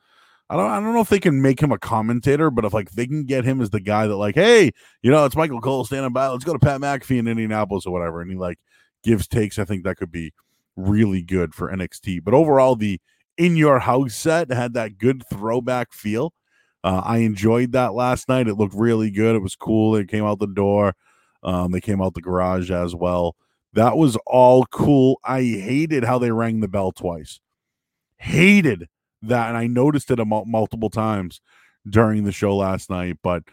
I 0.50 0.56
don't, 0.56 0.70
I 0.70 0.80
don't 0.80 0.94
know 0.94 1.00
if 1.00 1.10
they 1.10 1.20
can 1.20 1.42
make 1.42 1.60
him 1.60 1.72
a 1.72 1.78
commentator, 1.78 2.50
but 2.50 2.64
if 2.64 2.72
like 2.72 2.90
they 2.92 3.06
can 3.06 3.24
get 3.24 3.44
him 3.44 3.60
as 3.60 3.70
the 3.70 3.80
guy 3.80 4.06
that 4.06 4.16
like, 4.16 4.34
hey, 4.34 4.70
you 5.02 5.10
know, 5.10 5.24
it's 5.26 5.36
Michael 5.36 5.60
Cole 5.60 5.84
standing 5.84 6.12
by, 6.12 6.28
let's 6.28 6.44
go 6.44 6.54
to 6.54 6.58
Pat 6.58 6.80
McAfee 6.80 7.18
in 7.18 7.28
Indianapolis 7.28 7.84
or 7.84 7.92
whatever, 7.92 8.22
and 8.22 8.30
he 8.30 8.36
like 8.36 8.58
gives 9.02 9.28
takes. 9.28 9.58
I 9.58 9.64
think 9.64 9.84
that 9.84 9.98
could 9.98 10.10
be 10.10 10.32
really 10.76 11.22
good 11.22 11.54
for 11.54 11.70
NXT. 11.70 12.24
But 12.24 12.34
overall, 12.34 12.76
the 12.76 12.98
in 13.36 13.56
your 13.56 13.78
house 13.78 14.14
set 14.14 14.50
had 14.50 14.72
that 14.74 14.96
good 14.96 15.22
throwback 15.30 15.92
feel. 15.92 16.32
Uh, 16.82 17.02
I 17.04 17.18
enjoyed 17.18 17.72
that 17.72 17.94
last 17.94 18.28
night. 18.28 18.48
It 18.48 18.54
looked 18.54 18.74
really 18.74 19.10
good. 19.10 19.36
It 19.36 19.42
was 19.42 19.56
cool. 19.56 19.96
It 19.96 20.08
came 20.08 20.24
out 20.24 20.38
the 20.38 20.46
door. 20.46 20.94
Um, 21.42 21.72
they 21.72 21.80
came 21.80 22.00
out 22.00 22.14
the 22.14 22.20
garage 22.20 22.70
as 22.70 22.94
well. 22.94 23.36
That 23.74 23.96
was 23.96 24.16
all 24.26 24.64
cool. 24.66 25.20
I 25.24 25.42
hated 25.42 26.04
how 26.04 26.18
they 26.18 26.30
rang 26.30 26.60
the 26.60 26.68
bell 26.68 26.92
twice. 26.92 27.38
Hated 28.16 28.88
that, 29.22 29.48
and 29.48 29.56
I 29.56 29.66
noticed 29.66 30.10
it 30.10 30.18
multiple 30.24 30.90
times 30.90 31.40
during 31.88 32.24
the 32.24 32.32
show 32.32 32.56
last 32.56 32.90
night. 32.90 33.18
But 33.22 33.44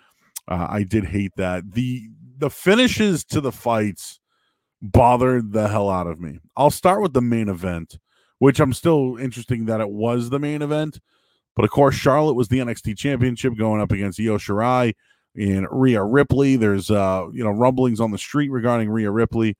uh, 0.47 0.67
I 0.69 0.83
did 0.83 1.05
hate 1.05 1.33
that. 1.37 1.73
the 1.73 2.09
The 2.37 2.49
finishes 2.49 3.23
to 3.25 3.41
the 3.41 3.51
fights 3.51 4.19
bothered 4.81 5.53
the 5.53 5.67
hell 5.67 5.89
out 5.89 6.07
of 6.07 6.19
me. 6.19 6.39
I'll 6.55 6.71
start 6.71 7.01
with 7.01 7.13
the 7.13 7.21
main 7.21 7.49
event, 7.49 7.97
which 8.39 8.59
I'm 8.59 8.73
still 8.73 9.17
interesting 9.17 9.65
that 9.65 9.81
it 9.81 9.89
was 9.89 10.29
the 10.29 10.39
main 10.39 10.61
event. 10.61 10.99
But 11.55 11.65
of 11.65 11.71
course, 11.71 11.95
Charlotte 11.95 12.33
was 12.33 12.49
the 12.49 12.59
NXT 12.59 12.97
Championship 12.97 13.57
going 13.57 13.81
up 13.81 13.91
against 13.91 14.19
Io 14.19 14.37
Shirai 14.37 14.93
and 15.35 15.67
Rhea 15.71 16.03
Ripley. 16.03 16.57
There's 16.57 16.91
uh, 16.91 17.27
you 17.33 17.43
know, 17.43 17.51
rumblings 17.51 17.99
on 17.99 18.11
the 18.11 18.17
street 18.17 18.49
regarding 18.49 18.89
Rhea 18.89 19.09
Ripley, 19.09 19.57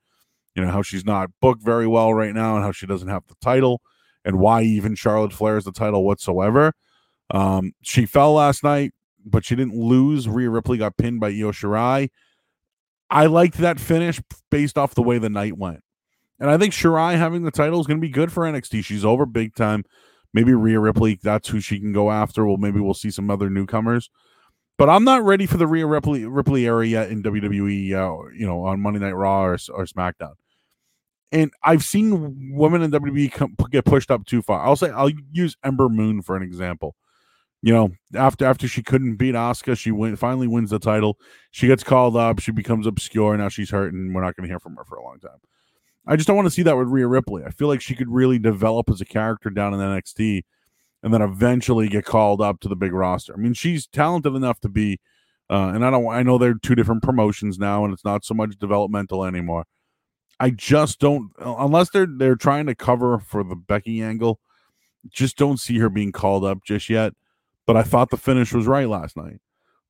you 0.55 0.63
know, 0.63 0.69
how 0.69 0.81
she's 0.81 1.05
not 1.05 1.29
booked 1.41 1.63
very 1.63 1.87
well 1.87 2.13
right 2.13 2.33
now 2.33 2.55
and 2.55 2.65
how 2.65 2.73
she 2.73 2.85
doesn't 2.85 3.07
have 3.07 3.23
the 3.27 3.35
title 3.41 3.81
and 4.25 4.39
why 4.39 4.63
even 4.63 4.95
Charlotte 4.95 5.31
Flair 5.31 5.57
is 5.57 5.63
the 5.63 5.71
title 5.71 6.03
whatsoever. 6.03 6.73
Um, 7.29 7.73
she 7.81 8.05
fell 8.05 8.33
last 8.33 8.63
night, 8.63 8.93
but 9.23 9.45
she 9.45 9.55
didn't 9.55 9.75
lose. 9.75 10.27
Rhea 10.27 10.49
Ripley 10.49 10.77
got 10.77 10.97
pinned 10.97 11.19
by 11.19 11.27
Io 11.27 11.51
Shirai. 11.51 12.09
I 13.09 13.27
liked 13.27 13.59
that 13.59 13.79
finish 13.79 14.21
based 14.49 14.77
off 14.77 14.95
the 14.95 15.03
way 15.03 15.19
the 15.19 15.29
night 15.29 15.57
went. 15.57 15.81
And 16.39 16.49
I 16.49 16.57
think 16.57 16.73
Shirai 16.73 17.17
having 17.17 17.43
the 17.43 17.51
title 17.51 17.79
is 17.79 17.87
going 17.87 17.97
to 17.97 18.05
be 18.05 18.11
good 18.11 18.31
for 18.31 18.43
NXT. 18.43 18.83
She's 18.83 19.05
over 19.05 19.25
big 19.25 19.55
time. 19.55 19.85
Maybe 20.33 20.53
Rhea 20.53 20.79
Ripley, 20.79 21.17
that's 21.21 21.47
who 21.47 21.61
she 21.61 21.79
can 21.79 21.93
go 21.93 22.11
after. 22.11 22.45
Well, 22.45 22.57
maybe 22.57 22.81
we'll 22.81 22.93
see 22.93 23.11
some 23.11 23.29
other 23.29 23.49
newcomers. 23.49 24.09
But 24.77 24.89
I'm 24.89 25.05
not 25.05 25.23
ready 25.23 25.45
for 25.45 25.55
the 25.55 25.67
Rhea 25.67 25.85
Ripley, 25.85 26.25
Ripley 26.25 26.67
area 26.67 27.07
in 27.07 27.23
WWE, 27.23 27.93
uh, 27.93 28.29
you 28.35 28.45
know, 28.45 28.65
on 28.65 28.81
Monday 28.81 28.99
Night 28.99 29.15
Raw 29.15 29.45
or, 29.45 29.53
or 29.53 29.85
SmackDown. 29.85 30.33
And 31.35 31.51
I've 31.63 31.83
seen 31.83 32.55
women 32.55 32.81
in 32.81 32.91
WWE 32.91 33.29
come, 33.33 33.57
get 33.69 33.83
pushed 33.83 34.09
up 34.09 34.25
too 34.25 34.41
far. 34.41 34.65
I'll 34.65 34.77
say 34.77 34.89
I'll 34.89 35.11
use 35.33 35.57
Ember 35.65 35.89
Moon 35.89 36.21
for 36.21 36.37
an 36.37 36.43
example. 36.43 36.95
you 37.61 37.73
know, 37.73 37.91
after 38.15 38.45
after 38.45 38.67
she 38.67 38.83
couldn't 38.83 39.15
beat 39.17 39.35
Asuka, 39.35 39.77
she 39.77 39.91
win, 39.91 40.15
finally 40.15 40.47
wins 40.47 40.69
the 40.69 40.79
title. 40.79 41.17
She 41.51 41.67
gets 41.67 41.83
called 41.83 42.15
up. 42.15 42.39
She 42.39 42.51
becomes 42.51 42.87
obscure. 42.87 43.35
Now 43.37 43.49
she's 43.49 43.71
hurt, 43.71 43.91
and 43.93 44.13
we're 44.15 44.21
not 44.21 44.35
going 44.35 44.47
to 44.47 44.51
hear 44.51 44.59
from 44.59 44.75
her 44.75 44.85
for 44.85 44.97
a 44.97 45.03
long 45.03 45.19
time. 45.19 45.39
I 46.07 46.15
just 46.15 46.27
don't 46.27 46.35
want 46.37 46.45
to 46.45 46.51
see 46.51 46.61
that 46.63 46.77
with 46.77 46.89
Rhea 46.89 47.07
Ripley. 47.07 47.43
I 47.43 47.49
feel 47.49 47.67
like 47.67 47.81
she 47.81 47.95
could 47.95 48.09
really 48.09 48.37
develop 48.39 48.89
as 48.91 49.01
a 49.01 49.05
character 49.05 49.49
down 49.49 49.73
in 49.73 49.79
NXT, 49.79 50.43
and 51.03 51.13
then 51.13 51.23
eventually 51.23 51.89
get 51.89 52.05
called 52.05 52.41
up 52.41 52.59
to 52.61 52.67
the 52.69 52.75
big 52.75 52.93
roster. 52.93 53.33
I 53.33 53.37
mean, 53.37 53.53
she's 53.55 53.87
talented 53.87 54.35
enough 54.35 54.59
to 54.61 54.69
be, 54.69 54.99
uh, 55.49 55.71
and 55.73 55.83
I 55.83 55.89
don't. 55.91 56.07
I 56.07 56.23
know 56.23 56.37
they're 56.37 56.53
two 56.53 56.75
different 56.75 57.03
promotions 57.03 57.57
now, 57.59 57.83
and 57.83 57.93
it's 57.93 58.05
not 58.05 58.23
so 58.23 58.35
much 58.35 58.57
developmental 58.59 59.25
anymore. 59.25 59.65
I 60.39 60.49
just 60.49 60.99
don't, 60.99 61.31
unless 61.39 61.89
they're 61.91 62.07
they're 62.07 62.35
trying 62.35 62.65
to 62.65 62.75
cover 62.75 63.19
for 63.19 63.43
the 63.43 63.55
Becky 63.55 64.01
angle. 64.01 64.39
Just 65.09 65.37
don't 65.37 65.59
see 65.59 65.77
her 65.79 65.89
being 65.89 66.11
called 66.11 66.43
up 66.43 66.63
just 66.65 66.89
yet 66.89 67.13
but 67.65 67.75
I 67.75 67.83
thought 67.83 68.09
the 68.09 68.17
finish 68.17 68.53
was 68.53 68.67
right 68.67 68.87
last 68.87 69.17
night. 69.17 69.39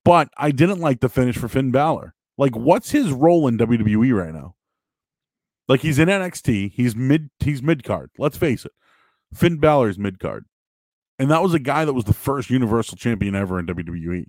But 0.04 0.30
I 0.38 0.52
didn't 0.52 0.80
like 0.80 1.00
the 1.00 1.10
finish 1.10 1.38
for 1.38 1.48
Finn 1.48 1.72
Balor. 1.72 2.14
Like, 2.38 2.56
what's 2.56 2.92
his 2.92 3.12
role 3.12 3.48
in 3.48 3.58
WWE 3.58 4.14
right 4.14 4.34
now? 4.34 4.56
Like 5.68 5.82
he's 5.82 6.00
in 6.00 6.10
NXT, 6.10 6.74
he's 6.74 6.96
mid 6.96 7.30
he's 7.40 7.64
mid 7.64 7.84
card. 7.84 8.12
Let's 8.20 8.38
face 8.38 8.66
it. 8.66 8.72
Finn 9.34 9.58
Balor's 9.58 9.98
mid 9.98 10.20
card. 10.20 10.46
And 11.18 11.32
that 11.32 11.42
was 11.42 11.54
a 11.54 11.60
guy 11.60 11.86
that 11.86 11.94
was 11.94 12.04
the 12.04 12.14
first 12.14 12.50
universal 12.50 12.98
champion 12.98 13.36
ever 13.36 13.58
in 13.58 13.66
WWE. 13.66 14.28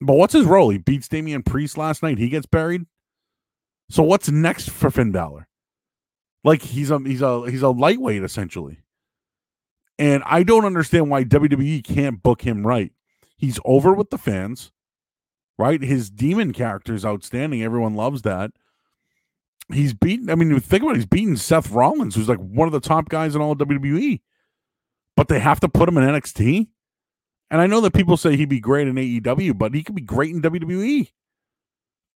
But 0.00 0.14
what's 0.14 0.32
his 0.32 0.46
role? 0.46 0.70
He 0.70 0.78
beats 0.78 1.06
Damian 1.06 1.42
Priest 1.42 1.78
last 1.78 2.02
night. 2.02 2.18
He 2.18 2.28
gets 2.28 2.46
buried. 2.46 2.86
So 3.88 4.02
what's 4.02 4.30
next 4.30 4.70
for 4.70 4.90
Finn 4.90 5.12
Balor? 5.12 5.46
Like 6.42 6.62
he's 6.62 6.90
a 6.90 6.98
he's 6.98 7.22
a 7.22 7.50
he's 7.50 7.62
a 7.62 7.70
lightweight 7.70 8.22
essentially. 8.22 8.78
And 9.98 10.22
I 10.26 10.42
don't 10.42 10.64
understand 10.64 11.10
why 11.10 11.24
WWE 11.24 11.84
can't 11.84 12.22
book 12.22 12.42
him 12.42 12.66
right. 12.66 12.92
He's 13.36 13.60
over 13.64 13.92
with 13.92 14.10
the 14.10 14.18
fans, 14.18 14.72
right? 15.58 15.80
His 15.80 16.10
demon 16.10 16.52
character 16.52 16.94
is 16.94 17.04
outstanding. 17.04 17.62
Everyone 17.62 17.94
loves 17.94 18.22
that. 18.22 18.50
He's 19.72 19.94
beaten, 19.94 20.28
I 20.28 20.34
mean, 20.34 20.58
think 20.60 20.82
about 20.82 20.92
it, 20.92 20.96
he's 20.96 21.06
beaten 21.06 21.36
Seth 21.36 21.70
Rollins, 21.70 22.14
who's 22.14 22.28
like 22.28 22.38
one 22.38 22.68
of 22.68 22.72
the 22.72 22.80
top 22.80 23.08
guys 23.08 23.34
in 23.34 23.40
all 23.40 23.54
WWE. 23.54 24.20
But 25.16 25.28
they 25.28 25.38
have 25.38 25.60
to 25.60 25.68
put 25.68 25.88
him 25.88 25.96
in 25.96 26.04
NXT. 26.04 26.68
And 27.50 27.60
I 27.60 27.66
know 27.66 27.80
that 27.80 27.94
people 27.94 28.16
say 28.16 28.36
he'd 28.36 28.48
be 28.48 28.60
great 28.60 28.88
in 28.88 28.96
AEW, 28.96 29.56
but 29.56 29.74
he 29.74 29.82
could 29.82 29.94
be 29.94 30.02
great 30.02 30.34
in 30.34 30.42
WWE. 30.42 31.08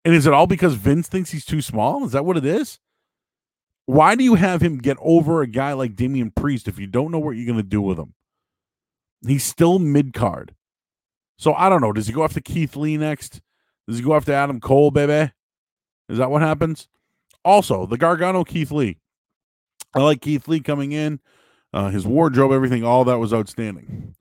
And 0.04 0.14
is 0.14 0.26
it 0.26 0.32
all 0.32 0.46
because 0.46 0.75
Vince 0.75 1.08
thinks 1.08 1.30
he's 1.30 1.44
too 1.44 1.62
small? 1.62 2.04
Is 2.04 2.12
that 2.12 2.25
what 2.25 2.37
it 2.37 2.44
is? 2.44 2.78
Why 3.87 4.14
do 4.14 4.25
you 4.25 4.34
have 4.34 4.62
him 4.62 4.78
get 4.78 4.96
over 5.00 5.42
a 5.42 5.46
guy 5.46 5.73
like 5.73 5.96
Damian 5.96 6.30
Priest 6.30 6.68
if 6.68 6.78
you 6.78 6.87
don't 6.87 7.11
know 7.11 7.18
what 7.18 7.37
you're 7.37 7.46
going 7.46 7.58
to 7.58 7.62
do 7.62 7.82
with 7.82 7.99
him? 7.99 8.14
He's 9.26 9.44
still 9.44 9.78
mid 9.78 10.12
card. 10.12 10.54
So 11.38 11.54
I 11.54 11.68
don't 11.68 11.80
know. 11.80 11.92
Does 11.92 12.06
he 12.06 12.12
go 12.12 12.25
after 12.25 12.40
Keith 12.40 12.76
Lee 12.76 12.96
next? 12.96 13.40
Does 13.88 13.99
he 13.99 14.04
go 14.04 14.14
after 14.14 14.32
Adam 14.32 14.61
Cole, 14.61 14.90
baby? 14.90 15.32
Is 16.08 16.18
that 16.18 16.30
what 16.30 16.42
happens? 16.42 16.88
Also, 17.44 17.87
the 17.87 17.99
Gargano 17.99 18.44
Keith 18.44 18.70
Lee. 18.70 18.99
I 19.94 20.00
like 20.00 20.20
Keith 20.20 20.49
Lee 20.49 20.61
coming 20.61 20.92
in, 20.92 21.20
uh, 21.73 21.90
his 21.90 22.06
wardrobe, 22.06 22.52
everything, 22.52 22.84
all 22.84 23.04
that 23.04 23.18
was 23.18 23.32
outstanding. 23.32 24.14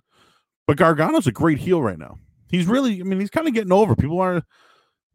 But 0.68 0.78
Gargano's 0.78 1.28
a 1.28 1.32
great 1.32 1.58
heel 1.58 1.82
right 1.82 1.98
now. 1.98 2.20
He's 2.50 2.68
really, 2.68 3.00
I 3.00 3.04
mean, 3.04 3.20
he's 3.20 3.30
kind 3.30 3.48
of 3.48 3.54
getting 3.54 3.72
over. 3.72 3.96
People 3.96 4.20
are, 4.20 4.44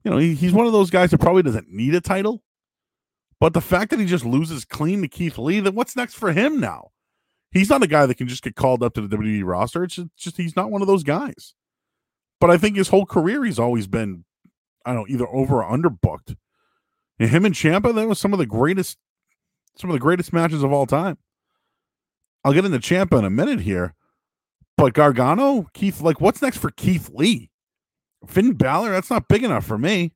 you 0.08 0.14
know, 0.14 0.20
he, 0.20 0.34
he's 0.34 0.54
one 0.54 0.64
of 0.64 0.72
those 0.72 0.88
guys 0.88 1.10
that 1.10 1.20
probably 1.20 1.42
doesn't 1.42 1.70
need 1.70 1.94
a 1.94 2.00
title, 2.00 2.42
but 3.40 3.52
the 3.52 3.60
fact 3.60 3.90
that 3.90 4.00
he 4.00 4.06
just 4.06 4.24
loses 4.24 4.64
clean 4.64 5.02
to 5.02 5.08
Keith 5.08 5.36
Lee, 5.36 5.60
then 5.60 5.74
what's 5.74 5.96
next 5.96 6.14
for 6.14 6.32
him 6.32 6.58
now? 6.60 6.92
He's 7.52 7.68
not 7.68 7.82
a 7.82 7.86
guy 7.86 8.06
that 8.06 8.14
can 8.14 8.26
just 8.26 8.42
get 8.42 8.56
called 8.56 8.82
up 8.82 8.94
to 8.94 9.06
the 9.06 9.14
WWE 9.14 9.44
roster. 9.44 9.84
It's 9.84 9.96
just, 9.96 10.08
just 10.16 10.36
he's 10.38 10.56
not 10.56 10.70
one 10.70 10.80
of 10.80 10.88
those 10.88 11.02
guys. 11.02 11.52
But 12.40 12.48
I 12.48 12.56
think 12.56 12.78
his 12.78 12.88
whole 12.88 13.04
career 13.04 13.44
he's 13.44 13.58
always 13.58 13.86
been, 13.86 14.24
I 14.86 14.94
don't 14.94 15.02
know, 15.02 15.14
either 15.14 15.28
over 15.28 15.62
or 15.62 15.76
underbooked. 15.76 16.36
And 17.18 17.28
him 17.28 17.44
and 17.44 17.54
Ciampa, 17.54 17.94
that 17.94 18.08
was 18.08 18.18
some 18.18 18.32
of 18.32 18.38
the 18.38 18.46
greatest, 18.46 18.96
some 19.76 19.90
of 19.90 19.94
the 19.94 20.00
greatest 20.00 20.32
matches 20.32 20.62
of 20.62 20.72
all 20.72 20.86
time. 20.86 21.18
I'll 22.44 22.54
get 22.54 22.64
into 22.64 22.78
Ciampa 22.78 23.18
in 23.18 23.26
a 23.26 23.30
minute 23.30 23.60
here, 23.60 23.94
but 24.78 24.94
Gargano, 24.94 25.66
Keith, 25.74 26.00
like 26.00 26.18
what's 26.18 26.40
next 26.40 26.56
for 26.56 26.70
Keith 26.70 27.10
Lee? 27.12 27.50
Finn 28.26 28.54
Balor, 28.54 28.90
that's 28.90 29.10
not 29.10 29.28
big 29.28 29.44
enough 29.44 29.64
for 29.64 29.78
me. 29.78 30.12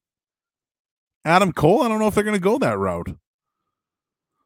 Adam 1.24 1.52
Cole, 1.52 1.82
I 1.82 1.88
don't 1.88 2.00
know 2.00 2.08
if 2.08 2.14
they're 2.14 2.24
going 2.24 2.36
to 2.36 2.40
go 2.40 2.58
that 2.58 2.78
route. 2.78 3.16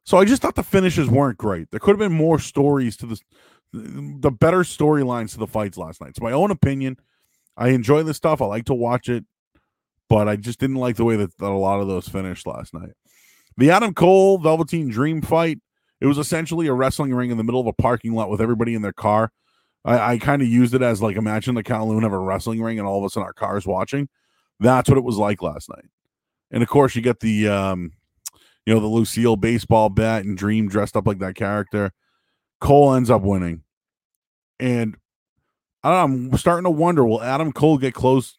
So 0.04 0.18
I 0.18 0.24
just 0.24 0.42
thought 0.42 0.54
the 0.54 0.62
finishes 0.62 1.08
weren't 1.08 1.38
great. 1.38 1.70
There 1.70 1.80
could 1.80 1.92
have 1.92 1.98
been 1.98 2.12
more 2.12 2.38
stories 2.38 2.96
to 2.98 3.06
the 3.06 3.20
the 3.72 4.30
better 4.30 4.60
storylines 4.60 5.32
to 5.32 5.38
the 5.38 5.46
fights 5.46 5.76
last 5.76 6.00
night. 6.00 6.10
It's 6.10 6.20
my 6.20 6.32
own 6.32 6.50
opinion. 6.50 6.96
I 7.56 7.70
enjoy 7.70 8.02
this 8.04 8.16
stuff. 8.16 8.40
I 8.40 8.46
like 8.46 8.66
to 8.66 8.74
watch 8.74 9.08
it, 9.08 9.24
but 10.08 10.28
I 10.28 10.36
just 10.36 10.60
didn't 10.60 10.76
like 10.76 10.96
the 10.96 11.04
way 11.04 11.16
that, 11.16 11.36
that 11.38 11.50
a 11.50 11.56
lot 11.56 11.80
of 11.80 11.88
those 11.88 12.08
finished 12.08 12.46
last 12.46 12.72
night. 12.72 12.90
The 13.56 13.70
Adam 13.70 13.94
Cole 13.94 14.38
Velveteen 14.38 14.88
Dream 14.88 15.22
fight. 15.22 15.58
It 16.00 16.06
was 16.06 16.18
essentially 16.18 16.66
a 16.66 16.74
wrestling 16.74 17.14
ring 17.14 17.30
in 17.30 17.38
the 17.38 17.44
middle 17.44 17.60
of 17.60 17.66
a 17.66 17.72
parking 17.72 18.14
lot 18.14 18.30
with 18.30 18.40
everybody 18.40 18.74
in 18.74 18.82
their 18.82 18.92
car. 18.92 19.32
I, 19.86 20.12
I 20.12 20.18
kind 20.18 20.42
of 20.42 20.48
used 20.48 20.74
it 20.74 20.82
as 20.82 21.00
like 21.00 21.16
imagine 21.16 21.54
the 21.54 21.62
Kowloon 21.62 22.02
have 22.02 22.12
a 22.12 22.18
wrestling 22.18 22.60
ring 22.60 22.78
and 22.78 22.86
all 22.86 22.98
of 22.98 23.04
us 23.04 23.16
in 23.16 23.22
our 23.22 23.32
cars 23.32 23.66
watching. 23.66 24.08
That's 24.58 24.88
what 24.88 24.98
it 24.98 25.04
was 25.04 25.16
like 25.16 25.42
last 25.42 25.70
night. 25.70 25.86
And 26.50 26.62
of 26.62 26.68
course, 26.68 26.96
you 26.96 27.02
get 27.02 27.20
the 27.20 27.48
um, 27.48 27.92
you 28.66 28.74
know, 28.74 28.80
the 28.80 28.86
Lucille 28.86 29.36
baseball 29.36 29.88
bat 29.88 30.24
and 30.24 30.36
Dream 30.36 30.68
dressed 30.68 30.96
up 30.96 31.06
like 31.06 31.20
that 31.20 31.36
character. 31.36 31.92
Cole 32.60 32.94
ends 32.94 33.10
up 33.10 33.22
winning. 33.22 33.62
And 34.58 34.96
I 35.84 36.02
I'm 36.02 36.36
starting 36.36 36.64
to 36.64 36.70
wonder 36.70 37.04
will 37.04 37.22
Adam 37.22 37.52
Cole 37.52 37.78
get 37.78 37.94
close 37.94 38.36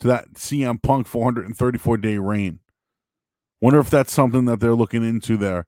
to 0.00 0.08
that 0.08 0.32
CM 0.34 0.82
Punk 0.82 1.06
434 1.06 1.98
day 1.98 2.16
reign? 2.16 2.60
Wonder 3.60 3.80
if 3.80 3.90
that's 3.90 4.12
something 4.12 4.46
that 4.46 4.60
they're 4.60 4.74
looking 4.74 5.04
into 5.04 5.36
there 5.36 5.66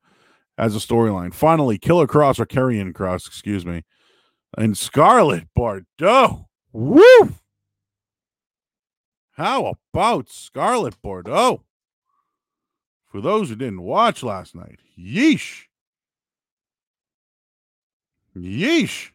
as 0.56 0.74
a 0.74 0.78
storyline. 0.78 1.34
Finally, 1.34 1.78
Killer 1.78 2.06
Kross 2.06 2.38
or 2.38 2.46
Karrion 2.46 2.92
Kross, 2.92 3.26
excuse 3.26 3.66
me, 3.66 3.84
and 4.56 4.76
Scarlett 4.76 5.48
Bordeaux. 5.54 6.48
Woo! 6.72 7.34
How 9.32 9.74
about 9.92 10.28
Scarlett 10.28 11.00
Bordeaux? 11.02 11.62
For 13.06 13.20
those 13.20 13.48
who 13.48 13.56
didn't 13.56 13.82
watch 13.82 14.22
last 14.22 14.54
night, 14.54 14.80
yeesh. 14.98 15.64
Yeesh. 18.36 19.10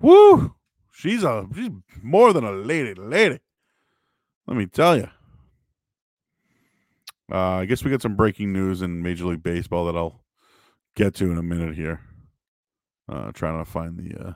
Woo! 0.00 0.54
She's 0.90 1.24
a 1.24 1.46
she's 1.54 1.70
more 2.02 2.32
than 2.32 2.44
a 2.44 2.52
lady, 2.52 2.94
lady. 2.94 3.38
Let 4.46 4.56
me 4.56 4.66
tell 4.66 4.96
you. 4.96 5.08
Uh, 7.30 7.58
I 7.58 7.64
guess 7.64 7.82
we 7.82 7.90
got 7.90 8.02
some 8.02 8.16
breaking 8.16 8.52
news 8.52 8.82
in 8.82 9.02
Major 9.02 9.24
League 9.24 9.42
Baseball 9.42 9.86
that 9.86 9.96
I'll 9.96 10.20
get 10.96 11.14
to 11.16 11.30
in 11.30 11.38
a 11.38 11.42
minute 11.42 11.74
here. 11.74 12.00
Uh, 13.08 13.32
trying 13.32 13.62
to 13.62 13.70
find 13.70 13.98
the 13.98 14.28
uh, 14.28 14.32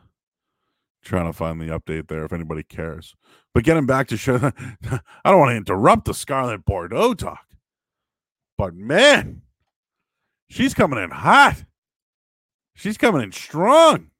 trying 1.02 1.26
to 1.26 1.32
find 1.32 1.60
the 1.60 1.66
update 1.66 2.08
there 2.08 2.24
if 2.24 2.32
anybody 2.32 2.62
cares. 2.62 3.14
But 3.54 3.64
getting 3.64 3.86
back 3.86 4.08
to 4.08 4.16
show, 4.16 4.36
I 4.90 5.30
don't 5.30 5.38
want 5.38 5.50
to 5.50 5.56
interrupt 5.56 6.04
the 6.04 6.14
Scarlett 6.14 6.64
Bordeaux 6.64 7.14
talk, 7.14 7.46
but 8.58 8.74
man, 8.74 9.42
she's 10.48 10.74
coming 10.74 11.02
in 11.02 11.10
hot. 11.10 11.64
She's 12.74 12.98
coming 12.98 13.22
in 13.22 13.32
strong. 13.32 14.10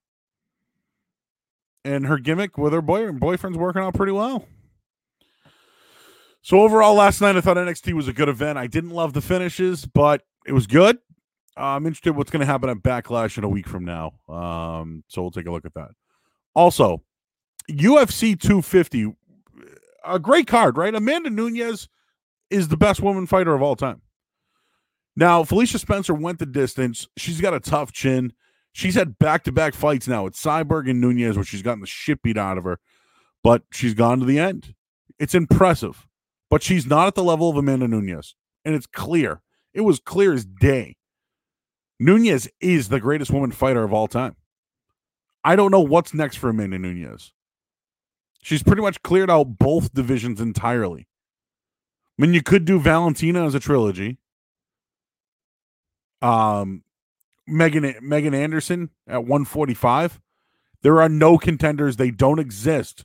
And 1.85 2.07
her 2.07 2.19
gimmick 2.19 2.57
with 2.57 2.73
her 2.73 2.83
boy 2.83 3.13
boyfriend's 3.13 3.59
working 3.59 3.83
out 3.83 3.95
pretty 3.95 4.13
well. 4.13 4.47
So 6.43 6.61
overall, 6.61 6.95
last 6.95 7.21
night 7.21 7.37
I 7.37 7.41
thought 7.41 7.57
NXT 7.57 7.93
was 7.93 8.09
a 8.09 8.13
good 8.13 8.29
event. 8.29 8.57
I 8.59 8.69
didn't 8.69 8.91
love 8.91 9.13
the 9.13 9.21
finishes, 9.21 9.85
but 9.85 10.23
it 10.47 10.53
was 10.53 10.67
good. 10.67 10.99
Uh, 11.59 11.65
I'm 11.65 11.87
interested 11.87 12.17
what's 12.17 12.31
going 12.31 12.41
to 12.41 12.47
happen 12.47 12.69
at 12.69 12.79
Backlash 12.79 13.39
in 13.39 13.45
a 13.45 13.49
week 13.49 13.67
from 13.67 13.85
now. 13.85 14.13
Um, 14.29 15.05
so 15.09 15.23
we'll 15.23 15.31
take 15.31 15.47
a 15.47 15.51
look 15.51 15.65
at 15.65 15.75
that. 15.75 15.91
Also, 16.55 17.03
UFC 17.71 18.39
250, 18.39 19.15
a 20.05 20.19
great 20.19 20.47
card, 20.47 20.77
right? 20.77 20.95
Amanda 20.95 21.31
Nunes 21.31 21.89
is 22.51 22.69
the 22.69 22.77
best 22.77 23.01
woman 23.01 23.27
fighter 23.27 23.55
of 23.55 23.63
all 23.63 23.77
time. 23.77 24.03
Now, 25.17 25.45
Felicia 25.45 25.79
Spencer 25.79 26.13
went 26.13 26.39
the 26.39 26.47
distance. 26.47 27.09
She's 27.17 27.41
got 27.41 27.55
a 27.55 27.61
tough 27.61 27.91
chin. 27.91 28.35
She's 28.73 28.95
had 28.95 29.19
back 29.19 29.45
to 29.45 29.53
back 29.53 29.73
fights 29.73 30.07
now 30.07 30.25
with 30.25 30.35
Cyborg 30.35 30.91
and 30.91 31.01
Nunes 31.01 31.37
where 31.37 31.45
she's 31.45 31.63
gotten 31.63 31.81
the 31.81 31.87
shit 31.87 32.21
beat 32.23 32.37
out 32.37 32.59
of 32.59 32.65
her, 32.65 32.79
but 33.43 33.63
she's 33.73 33.95
gone 33.95 34.21
to 34.21 34.27
the 34.27 34.39
end. 34.39 34.75
It's 35.19 35.35
impressive, 35.35 36.07
but 36.51 36.63
she's 36.63 36.87
not 36.87 37.07
at 37.07 37.15
the 37.15 37.25
level 37.25 37.49
of 37.49 37.57
Amanda 37.57 37.89
Nunes. 37.89 38.35
And 38.67 38.75
it's 38.75 38.87
clear. 38.87 39.41
It 39.73 39.81
was 39.81 39.99
clear 39.99 40.35
as 40.35 40.45
day. 40.45 40.97
Nunes 41.99 42.49
is 42.61 42.89
the 42.89 43.01
greatest 43.01 43.31
woman 43.31 43.53
fighter 43.53 43.83
of 43.83 43.93
all 43.93 44.09
time. 44.09 44.37
I 45.45 45.57
don't 45.57 45.71
know 45.71 45.81
what's 45.81 46.13
next 46.13 46.37
for 46.37 46.51
Amanda 46.51 46.79
Nunes. 46.79 47.33
She's 48.43 48.63
pretty 48.63 48.83
much 48.83 49.03
cleared 49.03 49.31
out 49.31 49.59
both 49.59 49.95
divisions 49.95 50.41
entirely. 50.41 51.09
I 52.19 52.23
mean, 52.23 52.35
you 52.35 52.43
could 52.43 52.65
do 52.65 52.81
Valentina 52.81 53.45
as 53.45 53.55
a 53.55 53.61
trilogy. 53.61 54.19
Um, 56.23 56.83
Megan 57.47 57.97
Megan 58.01 58.35
Anderson 58.35 58.91
at 59.07 59.25
145. 59.25 60.21
There 60.83 61.01
are 61.01 61.09
no 61.09 61.39
contenders. 61.39 61.97
They 61.97 62.11
don't 62.11 62.39
exist. 62.39 63.05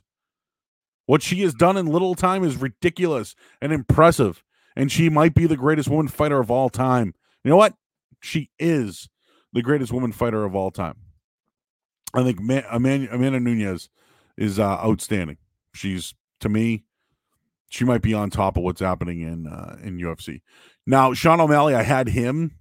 What 1.06 1.22
she 1.22 1.42
has 1.42 1.54
done 1.54 1.76
in 1.76 1.86
little 1.86 2.14
time 2.14 2.44
is 2.44 2.56
ridiculous 2.56 3.34
and 3.60 3.72
impressive. 3.72 4.44
And 4.74 4.90
she 4.90 5.08
might 5.08 5.34
be 5.34 5.46
the 5.46 5.56
greatest 5.56 5.88
woman 5.88 6.08
fighter 6.08 6.40
of 6.40 6.50
all 6.50 6.70
time. 6.70 7.14
You 7.44 7.50
know 7.50 7.56
what? 7.56 7.74
She 8.22 8.50
is 8.58 9.08
the 9.52 9.62
greatest 9.62 9.92
woman 9.92 10.12
fighter 10.12 10.44
of 10.44 10.54
all 10.54 10.70
time. 10.70 10.96
I 12.14 12.22
think 12.22 12.40
Amanda, 12.40 13.14
Amanda 13.14 13.40
Nunes 13.40 13.88
is 14.36 14.58
uh, 14.58 14.62
outstanding. 14.62 15.38
She's 15.74 16.14
to 16.40 16.48
me, 16.48 16.84
she 17.68 17.84
might 17.84 18.02
be 18.02 18.14
on 18.14 18.30
top 18.30 18.56
of 18.56 18.62
what's 18.62 18.80
happening 18.80 19.20
in 19.20 19.46
uh, 19.46 19.76
in 19.82 19.98
UFC. 19.98 20.42
Now, 20.86 21.14
Sean 21.14 21.40
O'Malley, 21.40 21.74
I 21.74 21.82
had 21.82 22.08
him. 22.08 22.58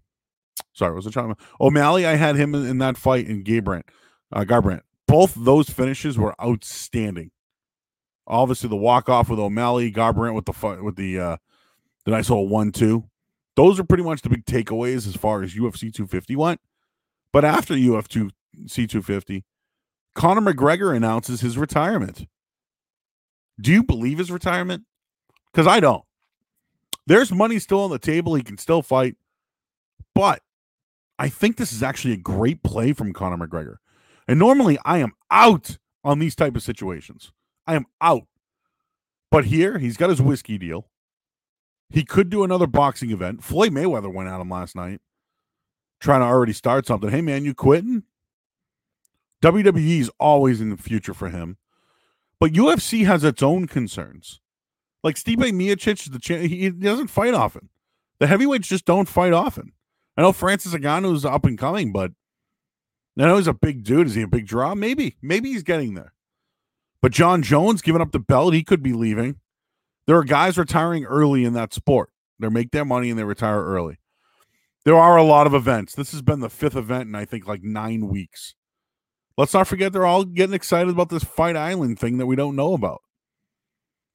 Sorry, 0.74 0.96
was 0.96 1.06
it 1.06 1.14
Sean 1.14 1.36
O'Malley? 1.60 2.06
I 2.06 2.16
had 2.16 2.36
him 2.36 2.56
in, 2.56 2.66
in 2.66 2.78
that 2.80 2.98
fight 2.98 3.28
in 3.28 3.44
Garbrandt. 3.44 3.84
Uh, 4.32 4.42
Garbrandt. 4.42 4.82
Both 5.08 5.36
those 5.36 5.70
finishes 5.70 6.18
were 6.18 6.34
outstanding. 6.42 7.32
Obviously, 8.26 8.70
the 8.70 8.78
walk 8.78 9.10
off 9.10 9.30
with 9.30 9.40
O'Malley, 9.40 9.92
Garbrandt 9.92 10.34
with 10.34 10.46
the 10.46 10.82
with 10.82 10.96
the 10.96 11.20
uh, 11.20 11.38
the 12.06 12.12
nice 12.12 12.30
little 12.30 12.48
one 12.48 12.72
two. 12.72 13.04
Those 13.56 13.80
are 13.80 13.84
pretty 13.84 14.04
much 14.04 14.22
the 14.22 14.30
big 14.30 14.46
takeaways 14.46 15.08
as 15.08 15.16
far 15.16 15.44
as 15.44 15.54
UFC 15.54 15.94
250 15.94 16.36
went. 16.36 16.62
But 17.34 17.46
after 17.46 17.74
UFC 17.74 18.32
C250, 18.66 19.44
Conor 20.16 20.54
McGregor 20.54 20.96
announces 20.96 21.42
his 21.42 21.58
retirement. 21.58 22.28
Do 23.60 23.72
you 23.72 23.84
believe 23.84 24.18
his 24.18 24.32
retirement? 24.32 24.84
Because 25.52 25.68
I 25.68 25.80
don't. 25.80 26.04
There's 27.08 27.32
money 27.32 27.60
still 27.60 27.82
on 27.82 27.90
the 27.90 28.00
table. 28.00 28.36
He 28.36 28.44
can 28.44 28.58
still 28.58 28.82
fight. 28.82 29.16
But 30.14 30.42
I 31.20 31.30
think 31.30 31.58
this 31.58 31.72
is 31.72 31.84
actually 31.84 32.14
a 32.14 32.18
great 32.18 32.64
play 32.64 32.94
from 32.94 33.14
Conor 33.14 33.46
McGregor. 33.46 33.78
And 34.28 34.40
normally 34.40 34.78
I 34.86 35.00
am 35.00 35.14
out 35.30 35.78
on 36.04 36.20
these 36.20 36.36
type 36.36 36.56
of 36.56 36.64
situations. 36.64 37.32
I 37.68 37.76
am 37.76 37.86
out. 38.02 38.28
But 39.30 39.46
here, 39.46 39.78
he's 39.78 39.98
got 39.98 40.10
his 40.10 40.22
whiskey 40.22 40.58
deal. 40.58 40.91
He 41.92 42.04
could 42.04 42.30
do 42.30 42.44
another 42.44 42.68
boxing 42.68 43.12
event. 43.12 43.44
Floyd 43.44 43.74
Mayweather 43.74 44.12
went 44.12 44.30
at 44.30 44.40
him 44.40 44.50
last 44.50 44.76
night, 44.76 45.02
trying 46.00 46.22
to 46.22 46.26
already 46.26 46.54
start 46.54 46.86
something. 46.86 47.10
Hey, 47.10 47.22
man, 47.22 47.44
you 47.44 47.54
quitting? 47.54 48.04
WWE 49.44 50.00
is 50.00 50.12
always 50.20 50.62
in 50.62 50.70
the 50.70 50.78
future 50.78 51.14
for 51.14 51.30
him. 51.30 51.58
But 52.40 52.54
UFC 52.54 53.06
has 53.06 53.24
its 53.24 53.44
own 53.44 53.68
concerns. 53.68 54.40
Like 55.04 55.16
Stipe 55.16 55.38
Miocic, 55.38 56.12
the 56.12 56.20
cha- 56.20 56.38
he 56.38 56.70
doesn't 56.70 57.08
fight 57.08 57.34
often. 57.34 57.70
The 58.20 58.28
heavyweights 58.28 58.68
just 58.68 58.86
don't 58.86 59.10
fight 59.10 59.34
often. 59.34 59.74
I 60.16 60.22
know 60.22 60.32
Francis 60.32 60.74
Ngannou's 60.74 61.26
up 61.26 61.46
and 61.46 61.58
coming, 61.58 61.92
but 61.92 62.12
I 63.18 63.26
know 63.26 63.38
he's 63.38 63.48
a 63.48 63.54
big 63.54 63.84
dude. 63.84 64.08
Is 64.08 64.16
he 64.16 64.22
a 64.22 64.28
big 64.28 64.46
draw? 64.46 64.76
Maybe. 64.76 65.18
Maybe 65.22 65.52
he's 65.52 65.64
getting 65.64 65.96
there. 65.96 66.14
But 67.02 67.12
Jon 67.12 67.42
Jones 67.42 67.82
giving 67.82 68.02
up 68.02 68.12
the 68.12 68.20
belt, 68.20 68.54
he 68.54 68.64
could 68.64 68.84
be 68.84 68.94
leaving. 68.94 69.41
There 70.12 70.20
are 70.20 70.26
guys 70.26 70.58
retiring 70.58 71.06
early 71.06 71.46
in 71.46 71.54
that 71.54 71.74
sport. 71.74 72.10
They 72.38 72.50
make 72.50 72.72
their 72.72 72.84
money 72.84 73.10
and 73.10 73.18
they 73.18 73.24
retire 73.24 73.64
early. 73.64 73.98
There 74.84 74.98
are 74.98 75.16
a 75.16 75.24
lot 75.24 75.48
of 75.48 75.54
events. 75.54 75.96
This 75.96 76.12
has 76.12 76.22
been 76.22 76.42
the 76.42 76.50
fifth 76.50 76.76
event 76.76 77.08
in 77.08 77.16
I 77.16 77.24
think 77.24 77.48
like 77.48 77.64
nine 77.64 78.10
weeks. 78.10 78.54
Let's 79.38 79.54
not 79.54 79.70
forget 79.70 79.94
they're 79.94 80.06
all 80.06 80.26
getting 80.26 80.54
excited 80.54 80.90
about 80.90 81.08
this 81.08 81.24
Fight 81.24 81.56
Island 81.56 81.98
thing 81.98 82.18
that 82.18 82.26
we 82.26 82.36
don't 82.36 82.58
know 82.58 82.74
about. 82.74 83.04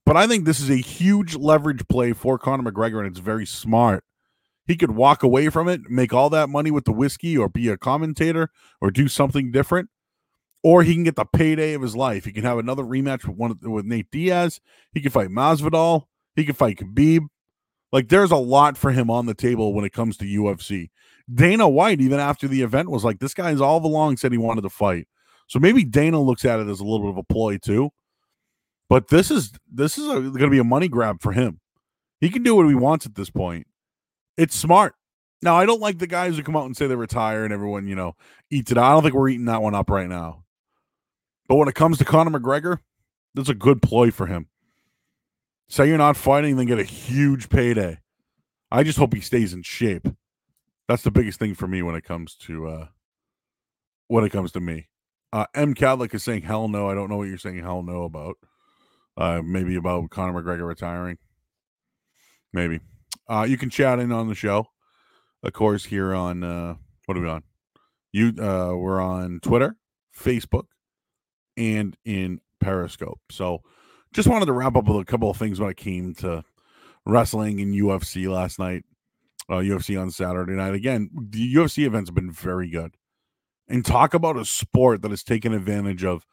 But 0.05 0.17
I 0.17 0.27
think 0.27 0.45
this 0.45 0.59
is 0.59 0.69
a 0.69 0.75
huge 0.75 1.35
leverage 1.35 1.87
play 1.87 2.13
for 2.13 2.37
Conor 2.37 2.71
McGregor, 2.71 2.99
and 2.99 3.07
it's 3.07 3.17
very 3.17 3.47
smart. 3.47 4.03
He 4.67 4.75
could 4.75 4.91
walk 4.91 5.23
away 5.23 5.49
from 5.49 5.67
it, 5.67 5.89
make 5.89 6.13
all 6.13 6.29
that 6.29 6.47
money 6.47 6.69
with 6.69 6.85
the 6.85 6.93
whiskey, 6.93 7.35
or 7.35 7.49
be 7.49 7.69
a 7.69 7.75
commentator, 7.75 8.51
or 8.81 8.91
do 8.91 9.07
something 9.07 9.51
different, 9.51 9.89
or 10.67 10.83
he 10.83 10.93
can 10.93 11.05
get 11.05 11.15
the 11.15 11.23
payday 11.23 11.75
of 11.75 11.81
his 11.81 11.95
life. 11.95 12.25
He 12.25 12.33
can 12.33 12.43
have 12.43 12.57
another 12.57 12.83
rematch 12.83 13.25
with 13.25 13.37
one 13.37 13.57
with 13.61 13.85
Nate 13.85 14.11
Diaz. 14.11 14.59
He 14.91 14.99
can 14.99 15.11
fight 15.11 15.29
Masvidal. 15.29 16.07
He 16.35 16.43
can 16.43 16.55
fight 16.55 16.79
Khabib. 16.79 17.27
Like 17.93 18.09
there's 18.09 18.31
a 18.31 18.35
lot 18.35 18.77
for 18.77 18.91
him 18.91 19.09
on 19.09 19.27
the 19.27 19.33
table 19.33 19.73
when 19.73 19.85
it 19.85 19.93
comes 19.93 20.17
to 20.17 20.25
UFC. 20.25 20.89
Dana 21.33 21.69
White, 21.69 22.01
even 22.01 22.19
after 22.19 22.49
the 22.49 22.63
event, 22.63 22.89
was 22.89 23.05
like, 23.05 23.19
"This 23.19 23.33
guy's 23.33 23.61
all 23.61 23.85
along 23.85 24.17
said 24.17 24.33
he 24.33 24.37
wanted 24.37 24.63
to 24.63 24.69
fight." 24.69 25.07
So 25.47 25.57
maybe 25.57 25.85
Dana 25.85 26.21
looks 26.21 26.43
at 26.43 26.59
it 26.59 26.67
as 26.67 26.81
a 26.81 26.83
little 26.83 26.99
bit 26.99 27.11
of 27.11 27.17
a 27.17 27.23
ploy 27.23 27.59
too. 27.59 27.91
But 28.89 29.07
this 29.07 29.31
is 29.31 29.53
this 29.73 29.97
is 29.97 30.05
going 30.05 30.33
to 30.33 30.49
be 30.49 30.59
a 30.59 30.65
money 30.65 30.89
grab 30.89 31.21
for 31.21 31.31
him. 31.31 31.61
He 32.19 32.29
can 32.29 32.43
do 32.43 32.57
what 32.57 32.67
he 32.67 32.75
wants 32.75 33.05
at 33.05 33.15
this 33.15 33.29
point. 33.29 33.67
It's 34.35 34.53
smart. 34.55 34.95
Now 35.41 35.55
I 35.55 35.65
don't 35.65 35.79
like 35.79 35.99
the 35.99 36.07
guys 36.07 36.35
who 36.35 36.43
come 36.43 36.57
out 36.57 36.65
and 36.65 36.75
say 36.75 36.87
they 36.87 36.95
retire 36.95 37.45
and 37.45 37.53
everyone 37.53 37.87
you 37.87 37.95
know 37.95 38.17
eats 38.51 38.69
it. 38.69 38.77
I 38.77 38.91
don't 38.91 39.03
think 39.03 39.15
we're 39.15 39.29
eating 39.29 39.45
that 39.45 39.61
one 39.61 39.73
up 39.73 39.89
right 39.89 40.09
now. 40.09 40.43
But 41.47 41.55
when 41.55 41.67
it 41.67 41.75
comes 41.75 41.97
to 41.97 42.05
Conor 42.05 42.37
McGregor, 42.37 42.79
that's 43.33 43.49
a 43.49 43.53
good 43.55 43.81
ploy 43.81 44.11
for 44.11 44.27
him. 44.27 44.47
Say 45.69 45.87
you're 45.87 45.97
not 45.97 46.17
fighting, 46.17 46.55
then 46.55 46.65
get 46.65 46.79
a 46.79 46.83
huge 46.83 47.49
payday. 47.49 47.99
I 48.71 48.83
just 48.83 48.97
hope 48.97 49.13
he 49.13 49.21
stays 49.21 49.53
in 49.53 49.63
shape. 49.63 50.07
That's 50.87 51.03
the 51.03 51.11
biggest 51.11 51.39
thing 51.39 51.55
for 51.55 51.67
me 51.67 51.81
when 51.81 51.95
it 51.95 52.03
comes 52.03 52.35
to 52.47 52.67
uh 52.67 52.87
when 54.07 54.23
it 54.23 54.31
comes 54.31 54.51
to 54.53 54.59
me. 54.59 54.87
Uh 55.33 55.45
M 55.53 55.73
Catholic 55.73 56.13
is 56.13 56.23
saying 56.23 56.43
hell 56.43 56.67
no. 56.67 56.89
I 56.89 56.95
don't 56.95 57.09
know 57.09 57.17
what 57.17 57.27
you're 57.27 57.37
saying 57.37 57.61
hell 57.61 57.83
no 57.83 58.03
about. 58.03 58.35
Uh 59.17 59.41
maybe 59.43 59.75
about 59.75 60.09
Conor 60.09 60.41
McGregor 60.41 60.65
retiring. 60.65 61.17
Maybe. 62.53 62.79
Uh 63.29 63.45
you 63.47 63.57
can 63.57 63.69
chat 63.69 63.99
in 63.99 64.11
on 64.11 64.27
the 64.29 64.35
show. 64.35 64.67
Of 65.43 65.53
course, 65.53 65.85
here 65.85 66.13
on 66.13 66.43
uh 66.43 66.75
what 67.05 67.17
are 67.17 67.21
we 67.21 67.29
on? 67.29 67.43
You 68.11 68.29
uh 68.41 68.73
we're 68.75 69.01
on 69.01 69.39
Twitter, 69.41 69.75
Facebook, 70.17 70.67
and 71.57 71.97
in 72.05 72.39
Periscope. 72.59 73.19
So 73.31 73.63
just 74.13 74.27
wanted 74.27 74.45
to 74.45 74.53
wrap 74.53 74.75
up 74.75 74.85
with 74.85 75.01
a 75.01 75.05
couple 75.05 75.29
of 75.29 75.37
things 75.37 75.59
when 75.59 75.69
it 75.69 75.77
came 75.77 76.13
to 76.15 76.43
wrestling 77.05 77.59
and 77.59 77.73
UFC 77.73 78.31
last 78.31 78.59
night. 78.59 78.83
Uh, 79.49 79.55
UFC 79.55 79.99
on 79.99 80.11
Saturday 80.11 80.53
night. 80.53 80.73
Again, 80.73 81.09
the 81.13 81.55
UFC 81.55 81.85
events 81.85 82.09
have 82.09 82.15
been 82.15 82.31
very 82.31 82.69
good. 82.69 82.95
And 83.69 83.85
talk 83.85 84.13
about 84.13 84.35
a 84.35 84.43
sport 84.43 85.01
that 85.01 85.11
has 85.11 85.23
taken 85.23 85.53
advantage 85.53 86.03
of 86.03 86.25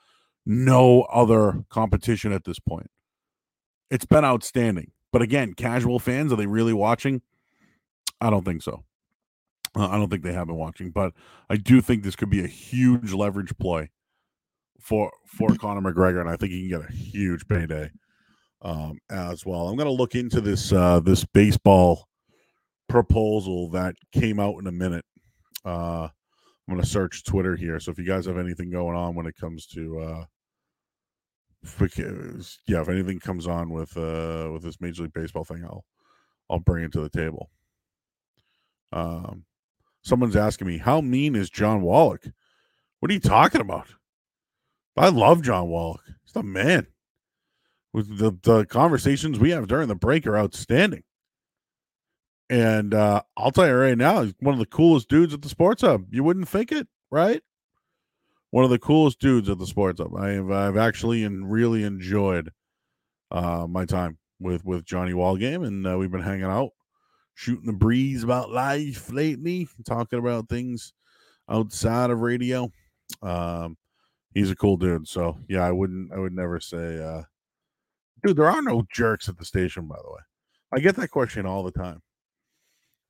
no 0.45 1.03
other 1.03 1.65
competition 1.71 2.33
at 2.33 2.45
this 2.45 2.59
point. 2.59 2.91
It's 3.91 4.05
been 4.05 4.25
outstanding. 4.25 4.91
But 5.13 5.23
again, 5.23 5.55
casual 5.55 6.01
fans, 6.01 6.33
are 6.33 6.37
they 6.37 6.47
really 6.47 6.73
watching? 6.73 7.23
I 8.21 8.31
don't 8.31 8.45
think 8.45 8.63
so. 8.63 8.83
Uh, 9.77 9.89
I 9.89 9.97
don't 9.97 10.11
think 10.11 10.25
they 10.25 10.33
have 10.33 10.49
been 10.49 10.57
watching, 10.57 10.91
but 10.91 11.13
I 11.49 11.57
do 11.57 11.81
think 11.81 12.03
this 12.03 12.17
could 12.17 12.31
be 12.31 12.43
a 12.43 12.49
huge 12.49 13.13
leverage 13.13 13.57
play 13.59 13.91
for 14.81 15.11
for 15.27 15.55
Conor 15.57 15.81
McGregor, 15.81 16.21
and 16.21 16.29
I 16.29 16.37
think 16.37 16.53
he 16.53 16.69
can 16.69 16.81
get 16.81 16.89
a 16.89 16.93
huge 16.93 17.47
payday 17.49 17.91
um, 18.63 18.99
as 19.11 19.45
well. 19.47 19.69
I'm 19.69 19.77
going 19.77 19.87
to 19.87 19.93
look 19.93 20.15
into 20.15 20.41
this 20.41 20.73
uh, 20.73 21.01
this 21.01 21.25
baseball 21.25 22.09
proposal 22.89 23.71
that 23.71 23.95
came 24.13 24.39
out 24.39 24.57
in 24.59 24.67
a 24.67 24.73
minute. 24.73 25.05
Uh, 25.65 26.09
I'm 26.67 26.75
going 26.75 26.81
to 26.81 26.87
search 26.87 27.25
Twitter 27.25 27.57
here. 27.57 27.79
So 27.79 27.91
if 27.91 27.99
you 27.99 28.07
guys 28.07 28.27
have 28.27 28.39
anything 28.39 28.71
going 28.71 28.97
on 28.97 29.15
when 29.15 29.27
it 29.27 29.37
comes 29.37 29.67
to, 29.69 30.01
uh, 30.01 30.25
yeah, 32.67 32.81
if 32.81 32.89
anything 32.89 33.21
comes 33.21 33.47
on 33.47 33.71
with 33.71 33.97
uh, 33.97 34.51
with 34.53 34.63
this 34.63 34.81
Major 34.81 35.03
League 35.03 35.13
Baseball 35.13 35.45
thing, 35.45 35.65
I'll 35.65 35.85
I'll 36.51 36.61
bring 36.61 36.85
it 36.85 36.93
to 36.93 37.01
the 37.01 37.11
table. 37.11 37.51
Um, 38.93 39.45
someone's 40.03 40.37
asking 40.37 40.69
me, 40.69 40.79
how 40.79 41.01
mean 41.01 41.35
is 41.35 41.51
Jon 41.51 41.83
Wallach? 41.83 42.25
What 43.01 43.11
are 43.11 43.15
you 43.15 43.21
talking 43.21 43.61
about? 43.61 43.89
I 44.97 45.09
love 45.09 45.43
Jon 45.43 45.69
Wallach. 45.69 46.03
He's 46.25 46.33
the 46.33 46.43
man. 46.43 46.87
With 47.93 48.19
the, 48.19 48.37
the 48.43 48.65
conversations 48.67 49.39
we 49.39 49.51
have 49.51 49.69
during 49.69 49.89
the 49.89 49.95
break 49.95 50.27
are 50.27 50.37
outstanding. 50.37 51.05
And 52.51 52.93
uh, 52.93 53.23
I'll 53.37 53.51
tell 53.51 53.67
you 53.67 53.75
right 53.75 53.97
now, 53.97 54.23
he's 54.23 54.35
one 54.41 54.55
of 54.55 54.59
the 54.59 54.67
coolest 54.67 55.09
dudes 55.09 55.33
at 55.33 55.43
the 55.43 55.49
sports 55.49 55.83
hub. 55.83 56.07
You 56.11 56.23
wouldn't 56.23 56.49
think 56.49 56.73
it, 56.73 56.87
right? 57.11 57.43
One 58.51 58.65
of 58.65 58.71
the 58.71 58.79
coolest 58.79 59.19
dudes 59.19 59.49
at 59.49 59.59
the 59.59 59.67
sports 59.67 60.01
hub. 60.01 60.15
I 60.17 60.31
have 60.31 60.51
I've 60.51 60.77
actually 60.77 61.25
and 61.25 61.51
really 61.51 61.85
enjoyed 61.85 62.51
uh, 63.31 63.67
my 63.69 63.85
time 63.85 64.19
with 64.41 64.65
with 64.65 64.85
Johnny 64.85 65.13
Wallgame, 65.13 65.67
and 65.67 65.87
uh, 65.87 65.97
we've 65.99 66.11
been 66.11 66.23
hanging 66.23 66.45
out, 66.45 66.71
shooting 67.35 67.67
the 67.67 67.73
breeze 67.73 68.23
about 68.23 68.51
life 68.51 69.11
lately, 69.13 69.67
talking 69.87 70.19
about 70.19 70.49
things 70.49 70.93
outside 71.49 72.11
of 72.11 72.21
radio. 72.21 72.71
Um, 73.23 73.77
he's 74.35 74.51
a 74.51 74.57
cool 74.57 74.77
dude. 74.77 75.09
So 75.09 75.39
yeah, 75.49 75.65
I 75.65 75.73
wouldn't 75.73 76.13
I 76.13 76.19
would 76.19 76.35
never 76.35 76.61
say 76.61 77.03
uh 77.03 77.23
dude, 78.23 78.37
there 78.37 78.51
are 78.51 78.63
no 78.63 78.85
jerks 78.93 79.29
at 79.29 79.39
the 79.39 79.45
station, 79.45 79.87
by 79.87 79.97
the 79.97 80.11
way. 80.11 80.21
I 80.73 80.81
get 80.81 80.97
that 80.97 81.09
question 81.09 81.47
all 81.47 81.63
the 81.63 81.71
time. 81.71 82.03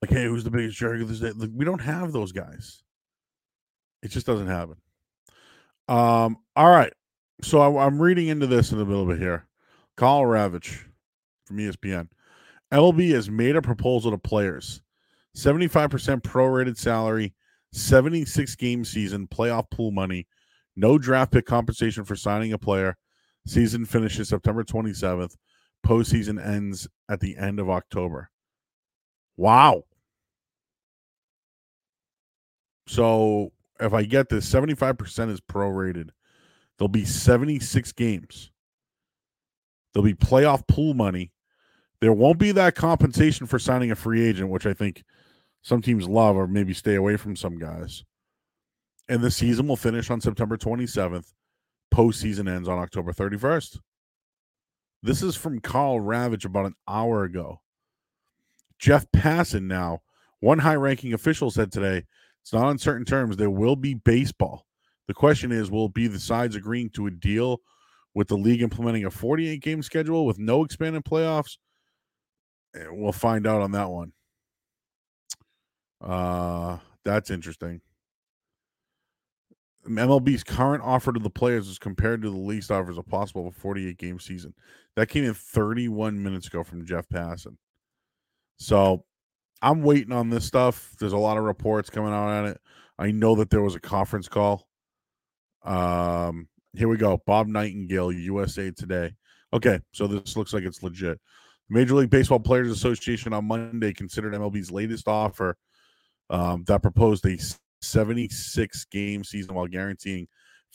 Like, 0.02 0.10
hey, 0.10 0.26
who's 0.26 0.44
the 0.44 0.50
biggest 0.50 0.76
jerk 0.76 1.00
of 1.00 1.08
this 1.08 1.20
day? 1.20 1.32
Like, 1.34 1.50
we 1.54 1.64
don't 1.64 1.80
have 1.80 2.12
those 2.12 2.30
guys. 2.30 2.82
It 4.02 4.10
just 4.10 4.26
doesn't 4.26 4.48
happen. 4.48 4.76
Um, 5.88 6.36
all 6.56 6.70
right. 6.70 6.92
So 7.42 7.60
I, 7.60 7.86
am 7.86 8.00
reading 8.00 8.28
into 8.28 8.46
this 8.46 8.70
in 8.70 8.78
a 8.78 8.84
little 8.84 9.06
bit 9.06 9.18
here. 9.18 9.46
Karl 9.96 10.24
Ravech 10.24 10.78
from 11.46 11.56
ESPN. 11.56 12.08
MLB 12.72 13.12
has 13.12 13.30
made 13.30 13.56
a 13.56 13.62
proposal 13.62 14.10
to 14.10 14.18
players. 14.18 14.82
75% 15.36 16.20
prorated 16.20 16.76
salary, 16.76 17.34
76 17.72 18.54
game 18.56 18.84
season, 18.84 19.26
playoff 19.26 19.70
pool 19.70 19.90
money, 19.90 20.26
No 20.76 20.98
draft 20.98 21.32
pick 21.32 21.46
compensation 21.46 22.04
for 22.04 22.16
signing 22.16 22.52
a 22.52 22.58
player. 22.58 22.96
Season 23.46 23.84
finishes 23.84 24.28
September 24.28 24.64
27th. 24.64 25.36
Postseason 25.86 26.44
ends 26.44 26.88
at 27.08 27.20
the 27.20 27.36
end 27.36 27.60
of 27.60 27.68
October. 27.68 28.30
Wow. 29.36 29.84
So 32.86 33.52
if 33.80 33.92
I 33.92 34.04
get 34.04 34.28
this, 34.28 34.50
75% 34.50 35.30
is 35.30 35.40
prorated. 35.40 36.10
There'll 36.78 36.88
be 36.88 37.04
76 37.04 37.92
games. 37.92 38.50
There'll 39.92 40.04
be 40.04 40.14
playoff 40.14 40.66
pool 40.66 40.94
money. 40.94 41.32
There 42.00 42.12
won't 42.12 42.38
be 42.38 42.52
that 42.52 42.74
compensation 42.74 43.46
for 43.46 43.58
signing 43.58 43.90
a 43.90 43.96
free 43.96 44.26
agent, 44.26 44.50
which 44.50 44.66
I 44.66 44.74
think 44.74 45.04
some 45.62 45.80
teams 45.80 46.08
love 46.08 46.36
or 46.36 46.46
maybe 46.46 46.74
stay 46.74 46.96
away 46.96 47.16
from 47.16 47.36
some 47.36 47.58
guys. 47.58 48.04
And 49.08 49.22
the 49.22 49.30
season 49.30 49.68
will 49.68 49.76
finish 49.76 50.10
on 50.10 50.20
September 50.20 50.56
27th. 50.56 51.32
Postseason 51.92 52.48
ends 52.48 52.68
on 52.68 52.78
October 52.78 53.12
31st. 53.12 53.78
This 55.02 55.22
is 55.22 55.36
from 55.36 55.60
Karl 55.60 56.00
Ravech 56.00 56.46
about 56.46 56.66
an 56.66 56.74
hour 56.88 57.24
ago. 57.24 57.60
Jeff 58.78 59.06
Passan 59.12 59.64
now, 59.64 60.00
one 60.40 60.58
high 60.58 60.76
ranking 60.76 61.12
official 61.12 61.50
said 61.50 61.70
today, 61.70 62.04
it's 62.42 62.52
not 62.52 62.64
on 62.64 62.78
certain 62.78 63.04
terms. 63.04 63.36
There 63.36 63.50
will 63.50 63.76
be 63.76 63.94
baseball. 63.94 64.66
The 65.06 65.14
question 65.14 65.52
is, 65.52 65.70
will 65.70 65.88
be 65.88 66.06
the 66.06 66.18
sides 66.18 66.56
agreeing 66.56 66.90
to 66.90 67.06
a 67.06 67.10
deal 67.10 67.58
with 68.14 68.28
the 68.28 68.36
league 68.36 68.62
implementing 68.62 69.04
a 69.04 69.10
48 69.10 69.60
game 69.60 69.82
schedule 69.82 70.24
with 70.24 70.38
no 70.38 70.64
expanded 70.64 71.04
playoffs? 71.04 71.58
Eh, 72.74 72.86
we'll 72.90 73.12
find 73.12 73.46
out 73.46 73.60
on 73.60 73.72
that 73.72 73.90
one. 73.90 74.12
Uh, 76.00 76.78
that's 77.04 77.30
interesting. 77.30 77.80
MLB's 79.86 80.44
current 80.44 80.82
offer 80.82 81.12
to 81.12 81.20
the 81.20 81.30
players 81.30 81.68
is 81.68 81.78
compared 81.78 82.22
to 82.22 82.30
the 82.30 82.36
least 82.36 82.70
offers 82.70 82.98
a 82.98 83.02
possible 83.02 83.52
48 83.52 83.98
game 83.98 84.18
season. 84.18 84.54
That 84.96 85.08
came 85.08 85.24
in 85.24 85.34
31 85.34 86.22
minutes 86.22 86.46
ago 86.46 86.64
from 86.64 86.86
Jeff 86.86 87.08
Passan. 87.08 87.56
So 88.56 89.04
I'm 89.60 89.82
waiting 89.82 90.12
on 90.12 90.30
this 90.30 90.44
stuff. 90.44 90.94
There's 90.98 91.12
a 91.12 91.18
lot 91.18 91.36
of 91.36 91.44
reports 91.44 91.90
coming 91.90 92.12
out 92.12 92.28
on 92.28 92.46
it. 92.46 92.60
I 92.98 93.10
know 93.10 93.34
that 93.36 93.50
there 93.50 93.62
was 93.62 93.74
a 93.74 93.80
conference 93.80 94.28
call. 94.28 94.66
Um, 95.64 96.48
here 96.74 96.88
we 96.88 96.96
go. 96.96 97.20
Bob 97.26 97.46
Nightingale, 97.48 98.12
USA 98.12 98.70
Today. 98.70 99.14
Okay, 99.52 99.80
so 99.92 100.06
this 100.06 100.36
looks 100.36 100.52
like 100.52 100.64
it's 100.64 100.82
legit. 100.82 101.20
Major 101.68 101.94
League 101.94 102.10
Baseball 102.10 102.40
Players 102.40 102.70
Association 102.70 103.32
on 103.32 103.46
Monday 103.46 103.92
considered 103.92 104.34
MLB's 104.34 104.70
latest 104.70 105.08
offer 105.08 105.56
um, 106.30 106.64
that 106.66 106.82
proposed 106.82 107.24
a 107.26 107.38
76 107.84 108.84
game 108.86 109.24
season 109.24 109.54
while 109.54 109.66
guaranteeing 109.66 110.26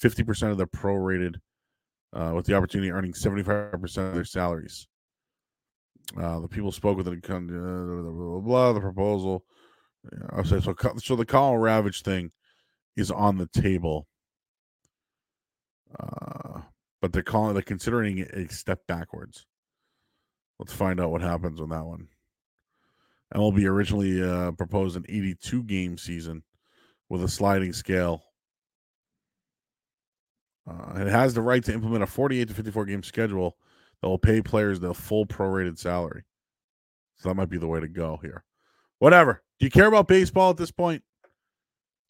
50% 0.02 0.52
of 0.52 0.58
their 0.58 0.68
prorated 0.68 1.36
uh, 2.14 2.32
with 2.36 2.46
the 2.46 2.56
opportunity 2.56 2.90
of 2.90 2.96
earning 2.96 3.14
75% 3.14 4.08
of 4.08 4.16
their 4.16 4.26
salaries. 4.26 4.88
Uh, 6.18 6.40
the 6.40 6.48
people 6.48 6.72
spoke 6.72 6.98
with 6.98 7.08
it. 7.08 7.22
Blah, 7.22 7.40
blah, 7.40 8.40
blah, 8.40 8.74
the 8.74 8.80
proposal. 8.80 9.44
I 10.32 10.44
say 10.44 10.60
so. 10.60 10.74
So 10.98 11.16
the 11.16 11.26
Karl 11.26 11.54
Ravech 11.54 12.02
thing 12.02 12.32
is 12.96 13.12
on 13.12 13.38
the 13.38 13.48
table, 13.48 14.08
uh, 16.00 16.62
but 17.02 17.14
they're 17.14 17.22
calling 17.22 17.54
they're 17.54 17.62
considering 17.62 18.22
a 18.22 18.48
step 18.48 18.80
backwards. 18.88 19.46
Let's 20.58 20.74
find 20.74 21.00
out 21.00 21.12
what 21.12 21.22
happens 21.22 21.60
on 21.60 21.70
that 21.70 21.86
one. 21.86 22.08
MLB 23.36 23.66
originally 23.66 24.24
uh, 24.24 24.52
proposed 24.52 24.98
an 24.98 25.06
82 25.08 25.64
game 25.64 25.98
season 25.98 26.44
with 27.10 27.24
a 27.24 27.28
sliding 27.28 27.74
scale. 27.74 28.24
Uh, 30.70 31.00
it 31.02 31.08
has 31.08 31.34
the 31.34 31.42
right 31.42 31.64
to 31.64 31.74
implement 31.74 32.04
a 32.04 32.08
48 32.08 32.48
to 32.48 32.54
54 32.54 32.86
game 32.86 33.04
schedule 33.04 33.58
that 34.02 34.08
will 34.08 34.20
pay 34.20 34.42
players 34.42 34.80
the 34.80 34.94
full 34.94 35.26
prorated 35.26 35.78
salary. 35.78 36.24
So 37.18 37.30
that 37.30 37.36
might 37.36 37.50
be 37.50 37.58
the 37.58 37.68
way 37.68 37.80
to 37.80 37.88
go 37.88 38.20
here. 38.22 38.44
Whatever. 39.00 39.42
Do 39.60 39.66
you 39.66 39.72
care 39.72 39.88
about 39.88 40.08
baseball 40.08 40.52
at 40.52 40.58
this 40.58 40.72
point? 40.72 41.04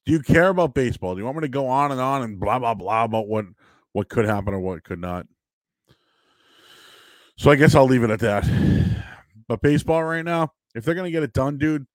Do 0.05 0.12
you 0.12 0.21
care 0.21 0.49
about 0.49 0.73
baseball? 0.73 1.13
Do 1.13 1.19
you 1.19 1.25
want 1.25 1.38
me 1.38 1.41
to 1.41 1.47
go 1.47 1.67
on 1.67 1.91
and 1.91 2.01
on 2.01 2.21
and 2.21 2.39
blah 2.39 2.59
blah 2.59 2.73
blah 2.73 3.03
about 3.05 3.27
what 3.27 3.45
what 3.93 4.09
could 4.09 4.25
happen 4.25 4.53
or 4.53 4.59
what 4.59 4.83
could 4.83 4.99
not? 4.99 5.25
So 7.38 7.49
I 7.51 7.55
guess 7.55 7.75
I'll 7.75 7.85
leave 7.85 8.03
it 8.03 8.09
at 8.09 8.19
that. 8.19 8.45
But 9.47 9.63
baseball 9.63 10.03
right 10.03 10.23
now, 10.23 10.53
if 10.75 10.85
they're 10.85 10.93
gonna 10.93 11.09
get 11.09 11.23
it 11.23 11.33
done, 11.33 11.57
dude, 11.57 11.88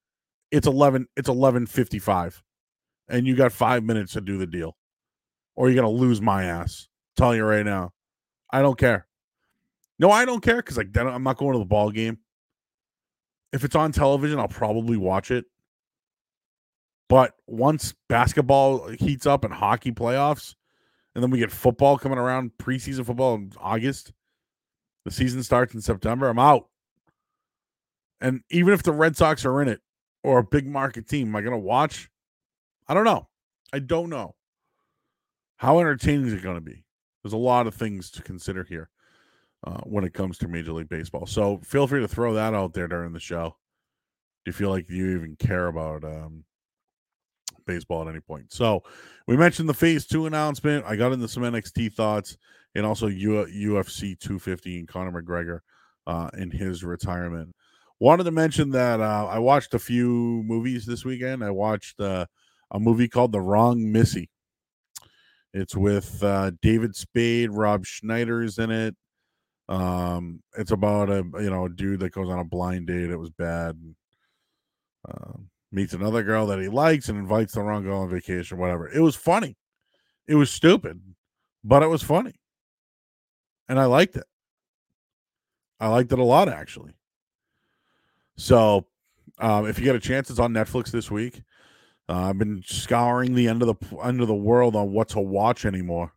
it's 0.50 0.66
eleven. 0.66 1.06
It's 1.16 1.28
eleven 1.28 1.68
fifty 1.68 2.00
five, 2.00 2.42
and 3.08 3.26
you 3.26 3.34
got 3.36 3.52
five 3.52 3.84
minutes 3.84 4.12
to 4.14 4.20
do 4.20 4.38
the 4.38 4.46
deal, 4.46 4.76
or 5.56 5.68
you're 5.68 5.82
gonna 5.82 5.94
lose 5.94 6.20
my 6.20 6.44
ass. 6.44 6.88
I'm 7.16 7.22
telling 7.22 7.36
you 7.38 7.44
right 7.44 7.64
now, 7.64 7.92
I 8.50 8.62
don't 8.62 8.78
care. 8.78 9.06
No, 9.98 10.10
I 10.10 10.24
don't 10.24 10.42
care 10.42 10.56
because 10.56 10.76
like 10.76 10.96
I'm 10.96 11.22
not 11.22 11.36
going 11.36 11.52
to 11.52 11.58
the 11.58 11.64
ball 11.64 11.90
game. 11.90 12.18
If 13.52 13.64
it's 13.64 13.76
on 13.76 13.92
television, 13.92 14.38
I'll 14.38 14.48
probably 14.48 14.96
watch 14.96 15.30
it. 15.30 15.44
But 17.08 17.34
once 17.46 17.94
basketball 18.08 18.88
heats 18.88 19.26
up 19.26 19.44
and 19.44 19.54
hockey 19.54 19.92
playoffs, 19.92 20.54
and 21.14 21.22
then 21.22 21.30
we 21.30 21.38
get 21.38 21.52
football 21.52 21.96
coming 21.96 22.18
around, 22.18 22.52
preseason 22.58 23.06
football 23.06 23.34
in 23.36 23.52
August, 23.60 24.12
the 25.04 25.10
season 25.10 25.42
starts 25.42 25.74
in 25.74 25.80
September, 25.80 26.28
I'm 26.28 26.38
out. 26.38 26.68
And 28.20 28.42
even 28.50 28.72
if 28.72 28.82
the 28.82 28.92
Red 28.92 29.16
Sox 29.16 29.44
are 29.44 29.60
in 29.62 29.68
it 29.68 29.80
or 30.22 30.38
a 30.38 30.44
big 30.44 30.66
market 30.66 31.06
team, 31.06 31.28
am 31.28 31.36
I 31.36 31.42
going 31.42 31.52
to 31.52 31.58
watch? 31.58 32.10
I 32.88 32.94
don't 32.94 33.04
know. 33.04 33.28
I 33.72 33.78
don't 33.78 34.10
know. 34.10 34.34
How 35.56 35.78
entertaining 35.78 36.26
is 36.26 36.32
it 36.32 36.42
going 36.42 36.56
to 36.56 36.60
be? 36.60 36.84
There's 37.22 37.32
a 37.32 37.38
lot 37.38 37.66
of 37.66 37.74
things 37.74 38.10
to 38.12 38.22
consider 38.22 38.64
here 38.64 38.90
uh, 39.66 39.80
when 39.84 40.04
it 40.04 40.12
comes 40.12 40.38
to 40.38 40.48
Major 40.48 40.72
League 40.72 40.88
Baseball. 40.88 41.26
So 41.26 41.60
feel 41.64 41.86
free 41.86 42.00
to 42.00 42.08
throw 42.08 42.34
that 42.34 42.54
out 42.54 42.74
there 42.74 42.88
during 42.88 43.12
the 43.12 43.20
show. 43.20 43.56
Do 44.44 44.50
you 44.50 44.52
feel 44.52 44.70
like 44.70 44.90
you 44.90 45.16
even 45.16 45.36
care 45.36 45.68
about 45.68 46.04
um, 46.04 46.44
baseball 47.66 48.02
at 48.02 48.08
any 48.08 48.20
point? 48.20 48.52
So 48.52 48.82
we 49.26 49.38
mentioned 49.38 49.68
the 49.68 49.74
Phase 49.74 50.06
Two 50.06 50.26
announcement. 50.26 50.84
I 50.86 50.96
got 50.96 51.12
into 51.12 51.28
some 51.28 51.44
NXT 51.44 51.94
thoughts 51.94 52.36
and 52.74 52.84
also 52.84 53.06
U- 53.06 53.46
UFC 53.46 54.18
250 54.18 54.80
and 54.80 54.88
Conor 54.88 55.22
McGregor 55.22 55.60
uh, 56.06 56.28
in 56.36 56.50
his 56.50 56.84
retirement. 56.84 57.54
Wanted 58.00 58.24
to 58.24 58.32
mention 58.32 58.70
that 58.70 59.00
uh, 59.00 59.26
I 59.30 59.38
watched 59.38 59.72
a 59.72 59.78
few 59.78 60.42
movies 60.44 60.84
this 60.84 61.06
weekend. 61.06 61.42
I 61.42 61.50
watched 61.50 61.98
uh, 62.00 62.26
a 62.74 62.80
movie 62.80 63.08
called 63.08 63.32
The 63.32 63.40
Wrong 63.40 63.90
Missy. 63.92 64.28
It's 65.54 65.76
with 65.76 66.22
uh, 66.22 66.50
David 66.60 66.96
Spade, 66.96 67.52
Rob 67.52 67.86
Schneider 67.86 68.42
is 68.42 68.58
in 68.58 68.72
it. 68.72 68.96
Um, 69.68 70.42
it's 70.58 70.72
about 70.72 71.08
a 71.08 71.24
you 71.40 71.48
know 71.48 71.64
a 71.64 71.70
dude 71.70 72.00
that 72.00 72.12
goes 72.12 72.28
on 72.28 72.40
a 72.40 72.44
blind 72.44 72.88
date. 72.88 73.08
It 73.08 73.16
was 73.16 73.30
bad. 73.30 73.76
And, 73.76 73.94
uh, 75.08 75.38
meets 75.70 75.92
another 75.92 76.22
girl 76.22 76.46
that 76.46 76.60
he 76.60 76.68
likes 76.68 77.08
and 77.08 77.18
invites 77.18 77.54
the 77.54 77.62
wrong 77.62 77.82
girl 77.82 78.00
on 78.00 78.10
vacation. 78.10 78.58
Whatever. 78.58 78.88
It 78.88 79.00
was 79.00 79.16
funny. 79.16 79.56
It 80.26 80.34
was 80.34 80.50
stupid, 80.50 81.00
but 81.62 81.82
it 81.82 81.88
was 81.88 82.02
funny, 82.02 82.34
and 83.68 83.78
I 83.78 83.84
liked 83.84 84.16
it. 84.16 84.24
I 85.78 85.88
liked 85.88 86.12
it 86.12 86.18
a 86.18 86.24
lot 86.24 86.48
actually. 86.48 86.92
So, 88.36 88.86
um, 89.38 89.66
if 89.66 89.78
you 89.78 89.84
get 89.84 89.94
a 89.94 90.00
chance, 90.00 90.30
it's 90.30 90.40
on 90.40 90.52
Netflix 90.52 90.90
this 90.90 91.10
week. 91.10 91.42
Uh, 92.08 92.28
I've 92.28 92.38
been 92.38 92.62
scouring 92.66 93.34
the 93.34 93.48
end 93.48 93.62
of 93.62 93.68
the 93.68 93.98
end 94.04 94.20
of 94.20 94.28
the 94.28 94.34
world 94.34 94.76
on 94.76 94.92
what 94.92 95.08
to 95.10 95.20
watch 95.20 95.64
anymore 95.64 96.12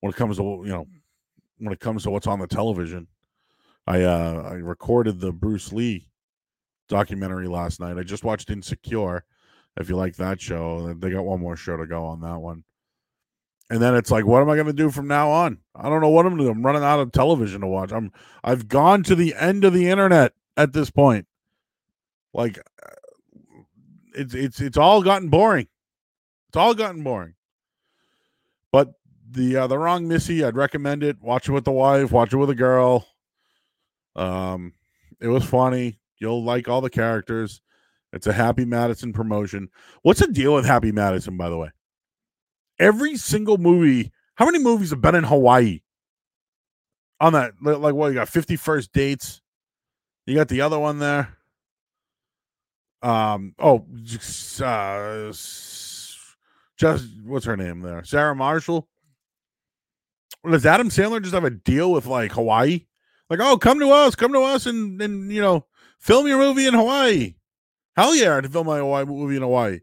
when 0.00 0.10
it 0.10 0.16
comes 0.16 0.36
to 0.36 0.42
you 0.42 0.72
know 0.72 0.86
when 1.58 1.72
it 1.72 1.80
comes 1.80 2.02
to 2.02 2.10
what's 2.10 2.26
on 2.26 2.40
the 2.40 2.46
television. 2.46 3.06
I 3.86 4.02
uh 4.02 4.48
I 4.50 4.54
recorded 4.54 5.20
the 5.20 5.32
Bruce 5.32 5.72
Lee 5.72 6.08
documentary 6.88 7.48
last 7.48 7.80
night. 7.80 7.96
I 7.96 8.02
just 8.02 8.24
watched 8.24 8.50
Insecure. 8.50 9.24
If 9.76 9.88
you 9.88 9.96
like 9.96 10.16
that 10.16 10.40
show, 10.40 10.94
they 10.94 11.10
got 11.10 11.24
one 11.24 11.40
more 11.40 11.56
show 11.56 11.76
to 11.76 11.86
go 11.86 12.04
on 12.04 12.20
that 12.20 12.38
one. 12.38 12.64
And 13.70 13.80
then 13.80 13.94
it's 13.94 14.10
like, 14.10 14.26
what 14.26 14.42
am 14.42 14.50
I 14.50 14.54
going 14.54 14.66
to 14.66 14.72
do 14.72 14.90
from 14.90 15.08
now 15.08 15.30
on? 15.30 15.58
I 15.74 15.88
don't 15.88 16.00
know 16.00 16.10
what 16.10 16.26
I'm 16.26 16.36
going 16.36 16.40
to 16.40 16.44
do. 16.44 16.50
I'm 16.50 16.64
running 16.64 16.84
out 16.84 17.00
of 17.00 17.12
television 17.12 17.62
to 17.62 17.66
watch. 17.66 17.92
I'm 17.92 18.12
I've 18.44 18.68
gone 18.68 19.02
to 19.04 19.14
the 19.14 19.34
end 19.34 19.64
of 19.64 19.72
the 19.72 19.88
internet 19.88 20.32
at 20.56 20.74
this 20.74 20.90
point. 20.90 21.26
Like, 22.32 22.60
it's 24.14 24.34
it's 24.34 24.60
it's 24.60 24.78
all 24.78 25.02
gotten 25.02 25.28
boring. 25.28 25.68
It's 26.48 26.56
all 26.56 26.74
gotten 26.74 27.02
boring. 27.02 27.34
But 28.72 28.94
the 29.30 29.56
uh, 29.56 29.66
the 29.66 29.78
wrong 29.78 30.08
Missy, 30.08 30.44
I'd 30.44 30.56
recommend 30.56 31.02
it. 31.02 31.20
Watch 31.20 31.48
it 31.48 31.52
with 31.52 31.64
the 31.64 31.72
wife. 31.72 32.12
Watch 32.12 32.32
it 32.32 32.36
with 32.36 32.50
a 32.50 32.54
girl. 32.54 33.06
Um, 34.16 34.74
it 35.20 35.28
was 35.28 35.44
funny. 35.44 35.98
You'll 36.18 36.44
like 36.44 36.68
all 36.68 36.80
the 36.80 36.90
characters. 36.90 37.60
It's 38.12 38.26
a 38.28 38.32
Happy 38.32 38.64
Madison 38.64 39.12
promotion. 39.12 39.68
What's 40.02 40.20
the 40.20 40.28
deal 40.28 40.54
with 40.54 40.64
Happy 40.64 40.92
Madison, 40.92 41.36
by 41.36 41.48
the 41.48 41.56
way? 41.56 41.70
Every 42.78 43.16
single 43.16 43.58
movie. 43.58 44.12
How 44.36 44.46
many 44.46 44.58
movies 44.58 44.90
have 44.90 45.00
been 45.00 45.16
in 45.16 45.24
Hawaii? 45.24 45.80
On 47.20 47.32
that, 47.32 47.54
like, 47.60 47.94
what 47.94 48.08
you 48.08 48.14
got? 48.14 48.28
Fifty 48.28 48.56
first 48.56 48.92
dates. 48.92 49.40
You 50.26 50.34
got 50.34 50.48
the 50.48 50.60
other 50.60 50.78
one 50.78 50.98
there. 50.98 51.36
Um. 53.04 53.54
Oh, 53.58 53.86
uh, 54.64 55.32
just 56.76 57.06
what's 57.24 57.46
her 57.46 57.56
name 57.56 57.80
there? 57.80 58.02
Sarah 58.04 58.34
Marshall 58.34 58.88
does 60.50 60.66
Adam 60.66 60.88
Sandler 60.88 61.22
just 61.22 61.34
have 61.34 61.44
a 61.44 61.50
deal 61.50 61.92
with 61.92 62.06
like 62.06 62.32
Hawaii? 62.32 62.86
Like, 63.30 63.40
oh, 63.40 63.56
come 63.56 63.80
to 63.80 63.90
us, 63.90 64.14
come 64.14 64.32
to 64.32 64.40
us, 64.40 64.66
and 64.66 65.00
and 65.00 65.32
you 65.32 65.40
know, 65.40 65.66
film 65.98 66.26
your 66.26 66.38
movie 66.38 66.66
in 66.66 66.74
Hawaii. 66.74 67.34
Hell 67.96 68.14
yeah, 68.14 68.40
to 68.40 68.48
film 68.48 68.66
my 68.66 68.78
Hawaii 68.78 69.04
movie 69.04 69.36
in 69.36 69.42
Hawaii. 69.42 69.80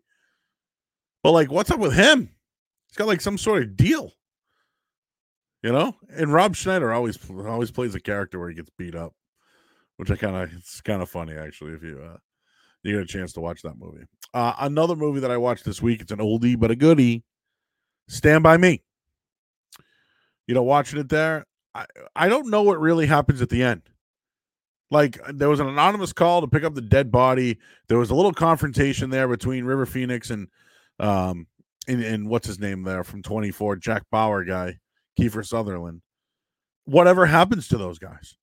But 1.24 1.32
like, 1.32 1.52
what's 1.52 1.72
up 1.72 1.80
with 1.80 1.94
him? 1.94 2.30
He's 2.88 2.98
got 2.98 3.08
like 3.08 3.22
some 3.22 3.38
sort 3.38 3.64
of 3.64 3.78
deal, 3.78 4.12
you 5.64 5.72
know. 5.72 5.96
And 6.10 6.34
Rob 6.34 6.56
Schneider 6.56 6.94
always 6.94 7.18
always 7.30 7.72
plays 7.72 7.96
a 7.96 8.00
character 8.00 8.40
where 8.40 8.50
he 8.50 8.56
gets 8.56 8.70
beat 8.78 8.96
up, 8.96 9.14
which 9.98 10.12
I 10.12 10.16
kind 10.16 10.36
of 10.36 10.54
it's 10.54 10.82
kind 10.82 11.02
of 11.02 11.10
funny 11.10 11.36
actually 11.36 11.74
if 11.74 11.84
you 11.84 12.00
uh 12.04 12.18
you 12.84 12.94
get 12.94 13.02
a 13.02 13.06
chance 13.06 13.34
to 13.34 13.42
watch 13.42 13.62
that 13.62 13.78
movie. 13.78 14.06
Uh, 14.34 14.54
another 14.60 14.96
movie 14.96 15.20
that 15.20 15.32
I 15.32 15.38
watched 15.38 15.66
this 15.66 15.82
week. 15.82 16.02
It's 16.02 16.12
an 16.12 16.20
oldie 16.20 16.60
but 16.60 16.72
a 16.72 16.76
goodie. 16.76 17.24
Stand 18.08 18.44
by 18.44 18.58
Me. 18.58 18.82
You 20.48 20.56
know, 20.56 20.64
watching 20.64 21.00
it 21.00 21.10
there, 21.10 21.46
I, 21.74 21.86
I 22.16 22.28
don't 22.28 22.50
know 22.50 22.64
what 22.64 22.80
really 22.80 23.06
happens 23.06 23.42
at 23.42 23.50
the 23.50 23.64
end. 23.64 23.84
Like 24.90 25.20
there 25.30 25.50
was 25.50 25.62
an 25.62 25.68
anonymous 25.68 26.12
call 26.12 26.42
to 26.42 26.48
pick 26.48 26.64
up 26.64 26.76
the 26.76 26.82
dead 26.82 27.12
body. 27.12 27.58
There 27.88 27.98
was 27.98 28.10
a 28.10 28.16
little 28.16 28.34
confrontation 28.34 29.10
there 29.10 29.28
between 29.28 29.64
River 29.64 29.86
Phoenix 29.86 30.30
and 30.30 30.48
um 31.00 31.48
and, 31.88 32.04
and 32.04 32.28
what's 32.28 32.46
his 32.46 32.60
name 32.60 32.84
there 32.84 33.04
from 33.04 33.24
24, 33.24 33.78
Jack 33.78 34.04
Bauer 34.12 34.44
guy, 34.44 34.78
Kiefer 35.20 35.46
Sutherland. 35.46 36.02
Whatever 36.86 37.26
happens 37.26 37.68
to 37.70 37.78
those 37.78 37.98
guys? 37.98 38.38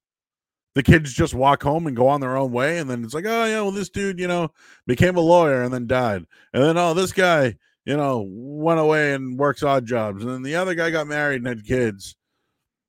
The 0.78 0.84
kids 0.84 1.12
just 1.12 1.34
walk 1.34 1.64
home 1.64 1.88
and 1.88 1.96
go 1.96 2.06
on 2.06 2.20
their 2.20 2.36
own 2.36 2.52
way, 2.52 2.78
and 2.78 2.88
then 2.88 3.02
it's 3.02 3.12
like, 3.12 3.24
oh 3.26 3.44
yeah, 3.46 3.62
well, 3.62 3.72
this 3.72 3.88
dude, 3.88 4.20
you 4.20 4.28
know, 4.28 4.52
became 4.86 5.16
a 5.16 5.20
lawyer 5.20 5.64
and 5.64 5.74
then 5.74 5.88
died. 5.88 6.24
And 6.52 6.62
then 6.62 6.78
oh, 6.78 6.94
this 6.94 7.10
guy, 7.10 7.56
you 7.84 7.96
know, 7.96 8.24
went 8.28 8.78
away 8.78 9.12
and 9.12 9.36
works 9.36 9.64
odd 9.64 9.86
jobs. 9.86 10.22
And 10.22 10.32
then 10.32 10.44
the 10.44 10.54
other 10.54 10.76
guy 10.76 10.90
got 10.90 11.08
married 11.08 11.38
and 11.38 11.48
had 11.48 11.66
kids. 11.66 12.14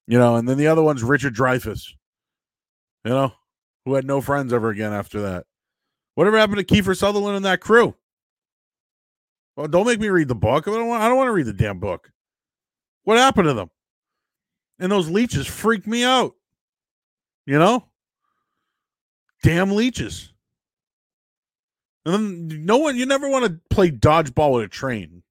You 0.06 0.20
know, 0.20 0.36
and 0.36 0.48
then 0.48 0.60
the 0.60 0.68
other 0.68 0.84
one's 0.84 1.02
Richard 1.02 1.34
Dreyfuss. 1.34 1.82
You 3.06 3.10
know, 3.10 3.34
who 3.86 3.96
had 3.96 4.06
no 4.06 4.22
friends 4.22 4.54
ever 4.54 4.70
again 4.70 4.94
after 4.94 5.24
that. 5.24 5.48
Whatever 6.14 6.38
happened 6.38 6.60
to 6.60 6.76
Kiefer 6.76 6.96
Sutherland 6.96 7.38
and 7.38 7.46
that 7.46 7.60
crew? 7.60 7.96
Well, 9.58 9.68
don't 9.68 9.88
make 9.88 10.00
me 10.00 10.10
read 10.10 10.28
the 10.28 10.36
book. 10.36 10.68
I 10.68 10.72
don't 10.74 10.90
want. 10.90 11.02
I 11.02 11.08
don't 11.08 11.18
want 11.18 11.30
to 11.30 11.34
read 11.34 11.48
the 11.48 11.54
damn 11.54 11.80
book. 11.80 12.12
What 13.06 13.18
happened 13.18 13.48
to 13.48 13.56
them? 13.56 13.72
And 14.78 14.92
those 14.92 15.10
leeches 15.10 15.48
freaked 15.48 15.88
me 15.88 16.04
out. 16.04 16.36
You 17.50 17.58
know, 17.58 17.84
damn 19.42 19.72
leeches. 19.72 20.32
And 22.06 22.14
then 22.14 22.64
no 22.64 22.78
one. 22.78 22.96
You 22.96 23.08
never 23.08 23.28
want 23.28 23.46
to 23.46 23.60
play 23.72 23.90
dodgeball 23.90 24.54
with 24.54 24.66
a 24.66 24.68
train. 24.68 25.24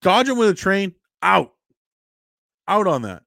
Dodging 0.00 0.38
with 0.38 0.50
a 0.50 0.54
train, 0.54 0.94
out, 1.22 1.52
out 2.68 2.86
on 2.86 3.02
that. 3.02 3.24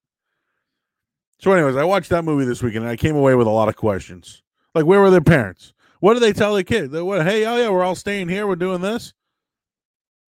So, 1.40 1.52
anyways, 1.52 1.76
I 1.76 1.84
watched 1.84 2.10
that 2.12 2.24
movie 2.24 2.46
this 2.46 2.64
weekend 2.64 2.86
and 2.86 2.92
I 2.94 2.96
came 2.96 3.18
away 3.18 3.36
with 3.36 3.46
a 3.46 3.50
lot 3.50 3.68
of 3.68 3.76
questions. 3.76 4.42
Like, 4.74 4.86
where 4.86 5.02
were 5.02 5.10
their 5.10 5.20
parents? 5.20 5.74
What 6.00 6.14
did 6.14 6.24
they 6.24 6.32
tell 6.32 6.56
the 6.56 6.64
kid? 6.64 6.92
They, 6.92 7.02
what, 7.02 7.26
hey, 7.26 7.46
oh 7.46 7.58
yeah, 7.58 7.70
we're 7.70 7.84
all 7.84 7.94
staying 7.94 8.30
here. 8.30 8.48
We're 8.48 8.56
doing 8.56 8.80
this. 8.80 9.14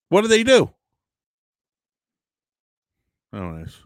What 0.09 0.23
did 0.23 0.31
they 0.31 0.43
do? 0.43 0.69
Nice. 3.31 3.83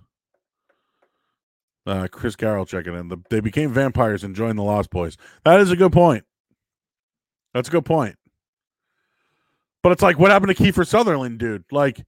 Uh, 1.85 2.07
Chris 2.09 2.35
Carroll 2.35 2.65
checking 2.65 2.95
in. 2.95 3.09
The, 3.09 3.17
they 3.29 3.41
became 3.41 3.73
vampires 3.73 4.23
and 4.23 4.35
joined 4.35 4.57
the 4.57 4.63
Lost 4.63 4.89
Boys. 4.89 5.17
That 5.43 5.59
is 5.59 5.71
a 5.71 5.75
good 5.75 5.91
point. 5.91 6.23
That's 7.53 7.67
a 7.67 7.71
good 7.71 7.85
point. 7.85 8.15
But 9.81 9.91
it's 9.91 10.01
like, 10.01 10.17
what 10.17 10.31
happened 10.31 10.55
to 10.55 10.63
Kiefer 10.63 10.87
Sutherland, 10.87 11.39
dude? 11.39 11.65
Like, 11.71 12.05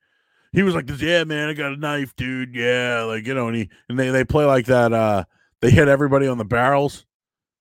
he 0.55 0.63
was 0.63 0.73
like, 0.73 0.89
"Yeah, 1.01 1.25
man, 1.25 1.49
I 1.49 1.53
got 1.53 1.73
a 1.73 1.77
knife, 1.77 2.15
dude. 2.15 2.55
Yeah, 2.55 3.03
like 3.03 3.27
you 3.27 3.33
know." 3.33 3.47
And 3.47 3.57
he 3.57 3.69
and 3.89 3.99
they 3.99 4.09
they 4.09 4.23
play 4.23 4.45
like 4.45 4.65
that. 4.67 4.93
uh 4.93 5.25
They 5.59 5.69
hit 5.69 5.89
everybody 5.89 6.27
on 6.27 6.37
the 6.37 6.45
barrels, 6.45 7.05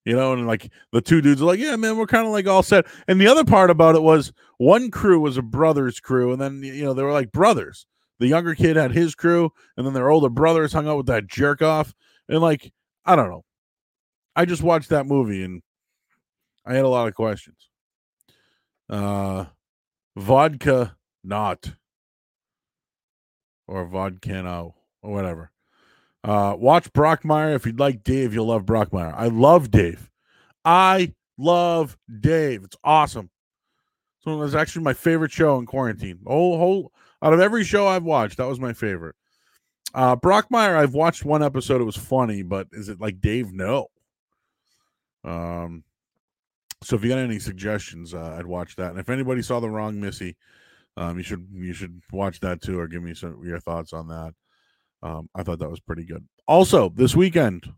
you 0.04 0.14
know, 0.14 0.32
and 0.32 0.46
like 0.46 0.70
the 0.92 1.00
two 1.00 1.20
dudes 1.20 1.42
are 1.42 1.46
like, 1.46 1.58
"Yeah, 1.58 1.74
man, 1.74 1.96
we're 1.96 2.06
kind 2.06 2.24
of 2.24 2.32
like 2.32 2.46
all 2.46 2.62
set." 2.62 2.86
And 3.08 3.20
the 3.20 3.26
other 3.26 3.44
part 3.44 3.70
about 3.70 3.96
it 3.96 4.02
was 4.02 4.32
one 4.58 4.92
crew 4.92 5.18
was 5.20 5.36
a 5.36 5.42
brothers 5.42 5.98
crew, 5.98 6.32
and 6.32 6.40
then 6.40 6.62
you 6.62 6.84
know 6.84 6.94
they 6.94 7.02
were 7.02 7.12
like 7.12 7.32
brothers. 7.32 7.84
The 8.24 8.30
younger 8.30 8.54
kid 8.54 8.76
had 8.76 8.92
his 8.92 9.14
crew, 9.14 9.52
and 9.76 9.86
then 9.86 9.92
their 9.92 10.08
older 10.08 10.30
brothers 10.30 10.72
hung 10.72 10.88
out 10.88 10.96
with 10.96 11.06
that 11.08 11.26
jerk 11.26 11.60
off, 11.60 11.92
and 12.26 12.40
like 12.40 12.72
I 13.04 13.16
don't 13.16 13.28
know. 13.28 13.44
I 14.34 14.46
just 14.46 14.62
watched 14.62 14.88
that 14.88 15.04
movie 15.04 15.44
and 15.44 15.60
I 16.64 16.72
had 16.72 16.86
a 16.86 16.88
lot 16.88 17.06
of 17.06 17.14
questions. 17.14 17.68
Uh, 18.88 19.44
vodka 20.16 20.96
not 21.22 21.74
or 23.66 23.84
vodka 23.84 24.42
no 24.42 24.74
or 25.02 25.12
whatever. 25.12 25.50
Uh, 26.24 26.56
watch 26.58 26.90
Brockmire. 26.94 27.54
If 27.54 27.66
you'd 27.66 27.78
like 27.78 28.04
Dave, 28.04 28.32
you'll 28.32 28.46
love 28.46 28.64
Brockmire. 28.64 29.12
I 29.14 29.26
love 29.26 29.70
Dave. 29.70 30.10
I 30.64 31.12
love 31.36 31.98
Dave. 32.20 32.64
It's 32.64 32.76
awesome. 32.82 33.28
So 34.20 34.32
it 34.32 34.38
was 34.38 34.54
actually 34.54 34.84
my 34.84 34.94
favorite 34.94 35.30
show 35.30 35.58
in 35.58 35.66
quarantine. 35.66 36.20
Oh, 36.26 36.56
whole 36.56 36.92
out 37.24 37.32
of 37.32 37.40
every 37.40 37.64
show 37.64 37.88
I've 37.88 38.04
watched, 38.04 38.36
that 38.36 38.46
was 38.46 38.60
my 38.60 38.74
favorite. 38.74 39.16
Uh, 39.94 40.14
Brockmire, 40.14 40.76
I've 40.76 40.94
watched 40.94 41.24
one 41.24 41.42
episode. 41.42 41.80
It 41.80 41.84
was 41.84 41.96
funny, 41.96 42.42
but 42.42 42.68
is 42.72 42.88
it 42.88 43.00
like 43.00 43.20
Dave? 43.20 43.52
No. 43.52 43.86
Um, 45.24 45.84
so 46.82 46.96
if 46.96 47.02
you 47.02 47.08
got 47.08 47.18
any 47.18 47.38
suggestions, 47.38 48.12
uh, 48.12 48.36
I'd 48.38 48.46
watch 48.46 48.76
that. 48.76 48.90
And 48.90 49.00
if 49.00 49.08
anybody 49.08 49.40
saw 49.40 49.58
the 49.58 49.70
wrong 49.70 49.98
Missy, 50.00 50.36
um, 50.96 51.16
you 51.16 51.22
should 51.22 51.48
you 51.52 51.72
should 51.72 52.00
watch 52.12 52.40
that 52.40 52.60
too, 52.60 52.78
or 52.78 52.86
give 52.86 53.02
me 53.02 53.14
some 53.14 53.42
your 53.42 53.58
thoughts 53.58 53.92
on 53.92 54.08
that. 54.08 54.34
Um, 55.02 55.28
I 55.34 55.42
thought 55.42 55.58
that 55.60 55.70
was 55.70 55.80
pretty 55.80 56.04
good. 56.04 56.26
Also, 56.46 56.90
this 56.90 57.16
weekend, 57.16 57.72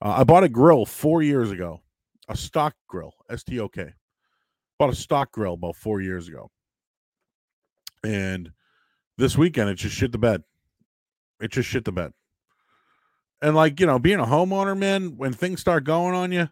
uh, 0.00 0.14
I 0.18 0.24
bought 0.24 0.44
a 0.44 0.48
grill 0.48 0.86
four 0.86 1.22
years 1.22 1.50
ago, 1.50 1.80
a 2.28 2.36
Stok 2.36 2.74
grill, 2.86 3.12
S 3.28 3.42
T 3.42 3.58
O 3.58 3.68
K. 3.68 3.92
Bought 4.78 4.92
a 4.92 4.96
Stok 4.96 5.32
grill 5.32 5.54
about 5.54 5.76
four 5.76 6.00
years 6.00 6.28
ago, 6.28 6.50
and 8.04 8.52
this 9.18 9.36
weekend 9.36 9.70
it 9.70 9.74
just 9.74 9.96
shit 9.96 10.12
the 10.12 10.18
bed. 10.18 10.42
It 11.40 11.50
just 11.50 11.68
shit 11.68 11.84
the 11.84 11.92
bed. 11.92 12.12
And 13.42 13.54
like 13.54 13.80
you 13.80 13.86
know, 13.86 13.98
being 13.98 14.20
a 14.20 14.26
homeowner, 14.26 14.76
man, 14.76 15.16
when 15.16 15.32
things 15.32 15.60
start 15.60 15.84
going 15.84 16.14
on 16.14 16.32
you, 16.32 16.48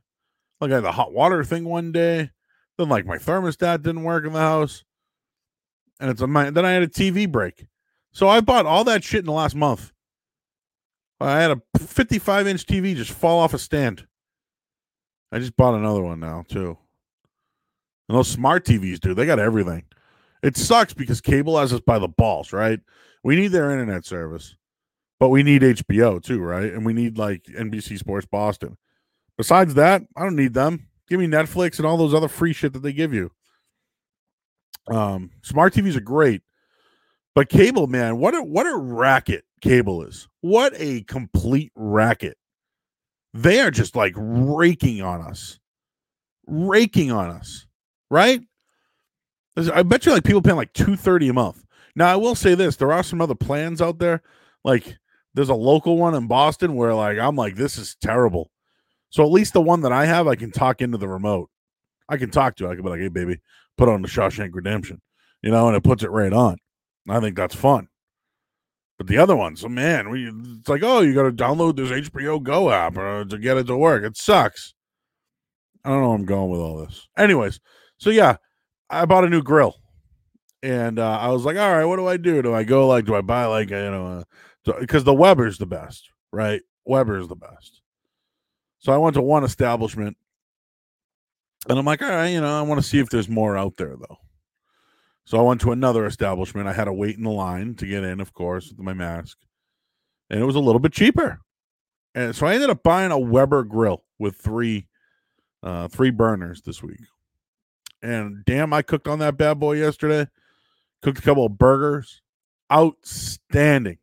like 0.60 0.70
I 0.70 0.76
had 0.76 0.84
the 0.84 0.92
hot 0.92 1.12
water 1.12 1.44
thing 1.44 1.64
one 1.64 1.92
day, 1.92 2.30
then 2.78 2.88
like 2.88 3.06
my 3.06 3.18
thermostat 3.18 3.82
didn't 3.82 4.04
work 4.04 4.24
in 4.26 4.32
the 4.32 4.38
house 4.38 4.84
and 6.00 6.10
it's 6.10 6.20
a 6.20 6.26
my 6.26 6.50
then 6.50 6.64
I 6.66 6.72
had 6.72 6.82
a 6.82 6.88
TV 6.88 7.30
break. 7.30 7.66
So 8.12 8.28
I 8.28 8.40
bought 8.40 8.66
all 8.66 8.84
that 8.84 9.02
shit 9.02 9.20
in 9.20 9.26
the 9.26 9.32
last 9.32 9.54
month. 9.54 9.92
I 11.20 11.40
had 11.40 11.52
a 11.52 11.78
55 11.78 12.46
inch 12.46 12.66
TV 12.66 12.94
just 12.94 13.10
fall 13.10 13.38
off 13.38 13.54
a 13.54 13.58
stand. 13.58 14.06
I 15.32 15.38
just 15.38 15.56
bought 15.56 15.74
another 15.74 16.02
one 16.02 16.20
now 16.20 16.44
too. 16.46 16.76
And 18.08 18.18
those 18.18 18.28
smart 18.28 18.64
TVs, 18.66 19.00
dude, 19.00 19.16
they 19.16 19.24
got 19.24 19.38
everything. 19.38 19.84
It 20.44 20.58
sucks 20.58 20.92
because 20.92 21.22
cable 21.22 21.58
has 21.58 21.72
us 21.72 21.80
by 21.80 21.98
the 21.98 22.06
balls, 22.06 22.52
right? 22.52 22.78
We 23.24 23.34
need 23.34 23.48
their 23.48 23.70
internet 23.70 24.04
service, 24.04 24.54
but 25.18 25.30
we 25.30 25.42
need 25.42 25.62
HBO 25.62 26.22
too, 26.22 26.38
right? 26.38 26.70
And 26.70 26.84
we 26.84 26.92
need 26.92 27.16
like 27.16 27.44
NBC 27.44 27.98
Sports 27.98 28.26
Boston. 28.26 28.76
Besides 29.38 29.72
that, 29.74 30.02
I 30.14 30.22
don't 30.22 30.36
need 30.36 30.52
them. 30.52 30.88
Give 31.08 31.18
me 31.18 31.26
Netflix 31.26 31.78
and 31.78 31.86
all 31.86 31.96
those 31.96 32.12
other 32.12 32.28
free 32.28 32.52
shit 32.52 32.74
that 32.74 32.82
they 32.82 32.92
give 32.92 33.14
you. 33.14 33.32
Um, 34.86 35.30
smart 35.42 35.72
TVs 35.72 35.96
are 35.96 36.00
great, 36.00 36.42
but 37.34 37.48
cable, 37.48 37.86
man, 37.86 38.18
what 38.18 38.34
a 38.34 38.42
what 38.42 38.66
a 38.66 38.76
racket 38.76 39.44
cable 39.62 40.02
is. 40.02 40.28
What 40.42 40.74
a 40.76 41.04
complete 41.04 41.72
racket. 41.74 42.36
They 43.32 43.62
are 43.62 43.70
just 43.70 43.96
like 43.96 44.12
raking 44.14 45.00
on 45.00 45.22
us, 45.22 45.58
raking 46.46 47.10
on 47.12 47.30
us, 47.30 47.66
right? 48.10 48.42
I 49.56 49.82
bet 49.82 50.04
you 50.04 50.12
like 50.12 50.24
people 50.24 50.42
paying 50.42 50.56
like 50.56 50.72
two 50.72 50.96
thirty 50.96 51.28
a 51.28 51.32
month. 51.32 51.64
Now 51.94 52.12
I 52.12 52.16
will 52.16 52.34
say 52.34 52.54
this: 52.54 52.76
there 52.76 52.92
are 52.92 53.02
some 53.02 53.20
other 53.20 53.34
plans 53.34 53.80
out 53.80 53.98
there. 53.98 54.22
Like 54.64 54.96
there's 55.34 55.48
a 55.48 55.54
local 55.54 55.96
one 55.96 56.14
in 56.14 56.26
Boston 56.26 56.74
where 56.74 56.94
like 56.94 57.18
I'm 57.18 57.36
like 57.36 57.54
this 57.54 57.78
is 57.78 57.96
terrible. 58.00 58.50
So 59.10 59.22
at 59.22 59.30
least 59.30 59.52
the 59.52 59.60
one 59.60 59.82
that 59.82 59.92
I 59.92 60.06
have, 60.06 60.26
I 60.26 60.34
can 60.34 60.50
talk 60.50 60.80
into 60.80 60.98
the 60.98 61.08
remote. 61.08 61.48
I 62.08 62.16
can 62.16 62.30
talk 62.30 62.56
to. 62.56 62.66
It. 62.66 62.70
I 62.70 62.74
can 62.74 62.84
be 62.84 62.90
like, 62.90 63.00
"Hey, 63.00 63.08
baby, 63.08 63.38
put 63.76 63.88
on 63.88 64.02
the 64.02 64.08
Shawshank 64.08 64.50
Redemption," 64.52 65.00
you 65.42 65.50
know, 65.50 65.68
and 65.68 65.76
it 65.76 65.84
puts 65.84 66.02
it 66.02 66.10
right 66.10 66.32
on. 66.32 66.56
I 67.08 67.20
think 67.20 67.36
that's 67.36 67.54
fun. 67.54 67.88
But 68.98 69.08
the 69.08 69.18
other 69.18 69.36
ones, 69.36 69.66
man, 69.68 70.08
we, 70.08 70.30
it's 70.58 70.68
like, 70.68 70.82
oh, 70.84 71.00
you 71.00 71.14
got 71.14 71.24
to 71.24 71.32
download 71.32 71.76
this 71.76 71.90
HBO 71.90 72.42
Go 72.42 72.70
app 72.70 72.96
uh, 72.96 73.24
to 73.24 73.38
get 73.38 73.56
it 73.56 73.66
to 73.66 73.76
work. 73.76 74.04
It 74.04 74.16
sucks. 74.16 74.74
I 75.84 75.90
don't 75.90 76.00
know 76.00 76.12
I'm 76.12 76.24
going 76.24 76.50
with 76.50 76.60
all 76.60 76.76
this. 76.78 77.06
Anyways, 77.18 77.60
so 77.98 78.10
yeah, 78.10 78.36
I 78.90 79.04
bought 79.06 79.24
a 79.24 79.30
new 79.30 79.42
grill, 79.42 79.76
and 80.62 80.98
uh, 80.98 81.18
I 81.18 81.28
was 81.28 81.44
like, 81.44 81.56
all 81.56 81.72
right, 81.72 81.84
what 81.84 81.96
do 81.96 82.06
I 82.06 82.16
do? 82.16 82.42
Do 82.42 82.54
I 82.54 82.64
go 82.64 82.86
like, 82.86 83.06
do 83.06 83.14
I 83.14 83.20
buy 83.22 83.46
like, 83.46 83.70
you 83.70 83.76
know, 83.76 84.24
because 84.64 85.02
uh, 85.02 85.04
the 85.06 85.14
Weber's 85.14 85.58
the 85.58 85.66
best, 85.66 86.10
right? 86.32 86.62
Weber's 86.84 87.28
the 87.28 87.36
best. 87.36 87.82
So 88.78 88.92
I 88.92 88.98
went 88.98 89.14
to 89.14 89.22
one 89.22 89.44
establishment 89.44 90.16
and 91.68 91.78
I'm 91.78 91.84
like, 91.86 92.02
all 92.02 92.08
right, 92.10 92.28
you 92.28 92.40
know, 92.40 92.58
I 92.58 92.62
want 92.62 92.80
to 92.82 92.86
see 92.86 92.98
if 92.98 93.08
there's 93.08 93.28
more 93.28 93.56
out 93.56 93.76
there 93.76 93.96
though. 93.96 94.18
So 95.24 95.38
I 95.38 95.42
went 95.42 95.60
to 95.62 95.72
another 95.72 96.04
establishment. 96.06 96.68
I 96.68 96.74
had 96.74 96.84
to 96.84 96.92
wait 96.92 97.16
in 97.16 97.24
the 97.24 97.30
line 97.30 97.74
to 97.76 97.86
get 97.86 98.04
in, 98.04 98.20
of 98.20 98.34
course, 98.34 98.68
with 98.70 98.78
my 98.80 98.92
mask. 98.92 99.38
and 100.30 100.40
it 100.40 100.44
was 100.44 100.56
a 100.56 100.60
little 100.60 100.80
bit 100.80 100.92
cheaper. 100.92 101.40
And 102.14 102.34
so 102.36 102.46
I 102.46 102.54
ended 102.54 102.70
up 102.70 102.82
buying 102.82 103.10
a 103.12 103.18
Weber 103.18 103.64
grill 103.64 104.04
with 104.18 104.36
three 104.36 104.88
uh 105.62 105.88
three 105.88 106.10
burners 106.10 106.62
this 106.62 106.82
week. 106.82 107.00
And 108.04 108.44
damn, 108.44 108.74
I 108.74 108.82
cooked 108.82 109.08
on 109.08 109.18
that 109.20 109.38
bad 109.38 109.58
boy 109.58 109.76
yesterday. 109.76 110.28
Cooked 111.00 111.20
a 111.20 111.22
couple 111.22 111.46
of 111.46 111.56
burgers. 111.56 112.20
Outstanding. 112.70 113.96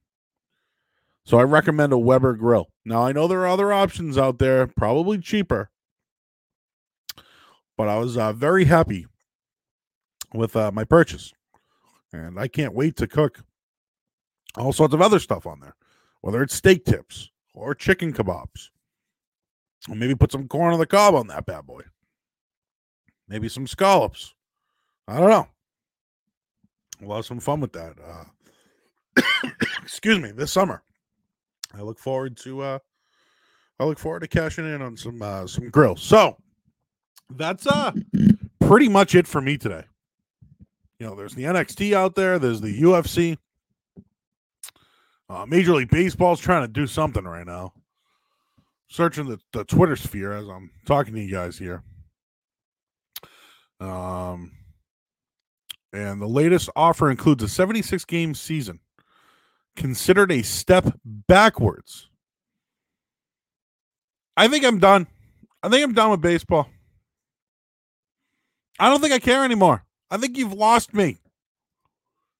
So 1.23 1.37
I 1.37 1.43
recommend 1.43 1.93
a 1.93 1.99
Weber 1.99 2.33
grill. 2.33 2.69
Now 2.83 3.03
I 3.03 3.11
know 3.11 3.27
there 3.27 3.41
are 3.41 3.47
other 3.47 3.71
options 3.71 4.17
out 4.17 4.39
there, 4.39 4.65
probably 4.65 5.19
cheaper. 5.19 5.69
But 7.77 7.89
I 7.89 7.99
was 7.99 8.17
uh, 8.17 8.33
very 8.33 8.65
happy 8.65 9.05
with 10.33 10.55
uh, 10.55 10.71
my 10.71 10.83
purchase. 10.83 11.31
And 12.11 12.39
I 12.39 12.47
can't 12.47 12.73
wait 12.73 12.95
to 12.97 13.07
cook 13.07 13.43
all 14.57 14.73
sorts 14.73 14.95
of 14.95 15.01
other 15.01 15.19
stuff 15.19 15.45
on 15.45 15.59
there, 15.59 15.75
whether 16.21 16.41
it's 16.41 16.55
steak 16.55 16.85
tips 16.85 17.29
or 17.53 17.75
chicken 17.75 18.13
kebabs. 18.13 18.69
Or 19.87 19.95
maybe 19.95 20.15
put 20.15 20.31
some 20.31 20.47
corn 20.47 20.73
on 20.73 20.79
the 20.79 20.87
cob 20.87 21.13
on 21.13 21.27
that 21.27 21.45
bad 21.45 21.67
boy. 21.67 21.83
Maybe 23.31 23.47
some 23.47 23.65
scallops. 23.65 24.35
I 25.07 25.17
don't 25.17 25.29
know. 25.29 25.47
We'll 26.99 27.15
have 27.15 27.25
some 27.25 27.39
fun 27.39 27.61
with 27.61 27.71
that. 27.71 27.93
Uh, 28.05 29.23
excuse 29.81 30.19
me, 30.19 30.31
this 30.31 30.51
summer. 30.51 30.83
I 31.73 31.81
look 31.81 31.97
forward 31.97 32.35
to 32.39 32.61
uh 32.61 32.79
I 33.79 33.85
look 33.85 33.99
forward 33.99 34.19
to 34.19 34.27
cashing 34.27 34.65
in 34.65 34.81
on 34.81 34.97
some 34.97 35.21
uh 35.21 35.47
some 35.47 35.69
grills. 35.69 36.01
So 36.01 36.35
that's 37.29 37.65
uh 37.65 37.93
pretty 38.59 38.89
much 38.89 39.15
it 39.15 39.25
for 39.25 39.39
me 39.39 39.57
today. 39.57 39.85
You 40.99 41.07
know, 41.07 41.15
there's 41.15 41.33
the 41.33 41.43
NXT 41.43 41.93
out 41.93 42.15
there, 42.15 42.37
there's 42.37 42.59
the 42.59 42.81
UFC. 42.81 43.37
Uh, 45.29 45.45
Major 45.45 45.73
League 45.73 45.89
Baseball's 45.89 46.41
trying 46.41 46.63
to 46.63 46.67
do 46.67 46.85
something 46.85 47.23
right 47.23 47.47
now. 47.47 47.71
Searching 48.89 49.29
the, 49.29 49.39
the 49.53 49.63
Twitter 49.63 49.95
sphere 49.95 50.33
as 50.33 50.49
I'm 50.49 50.69
talking 50.85 51.13
to 51.13 51.21
you 51.21 51.31
guys 51.31 51.57
here. 51.57 51.81
Um, 53.81 54.51
and 55.91 56.21
the 56.21 56.27
latest 56.27 56.69
offer 56.75 57.09
includes 57.09 57.43
a 57.43 57.49
76 57.49 58.05
game 58.05 58.35
season, 58.35 58.79
considered 59.75 60.31
a 60.31 60.43
step 60.43 60.93
backwards. 61.03 62.07
I 64.37 64.47
think 64.47 64.63
I'm 64.63 64.79
done. 64.79 65.07
I 65.63 65.69
think 65.69 65.83
I'm 65.83 65.93
done 65.93 66.11
with 66.11 66.21
baseball. 66.21 66.69
I 68.79 68.89
don't 68.89 69.01
think 69.01 69.13
I 69.13 69.19
care 69.19 69.43
anymore. 69.43 69.83
I 70.09 70.17
think 70.17 70.37
you've 70.37 70.53
lost 70.53 70.93
me. 70.93 71.17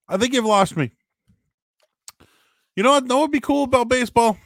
I 0.08 0.18
think 0.18 0.34
you've 0.34 0.46
lost 0.46 0.78
me. 0.78 0.92
You 2.76 2.84
know 2.84 2.92
what? 2.92 3.08
That 3.08 3.18
would 3.18 3.32
be 3.32 3.40
cool 3.40 3.64
about 3.64 3.90
baseball? 3.90 4.38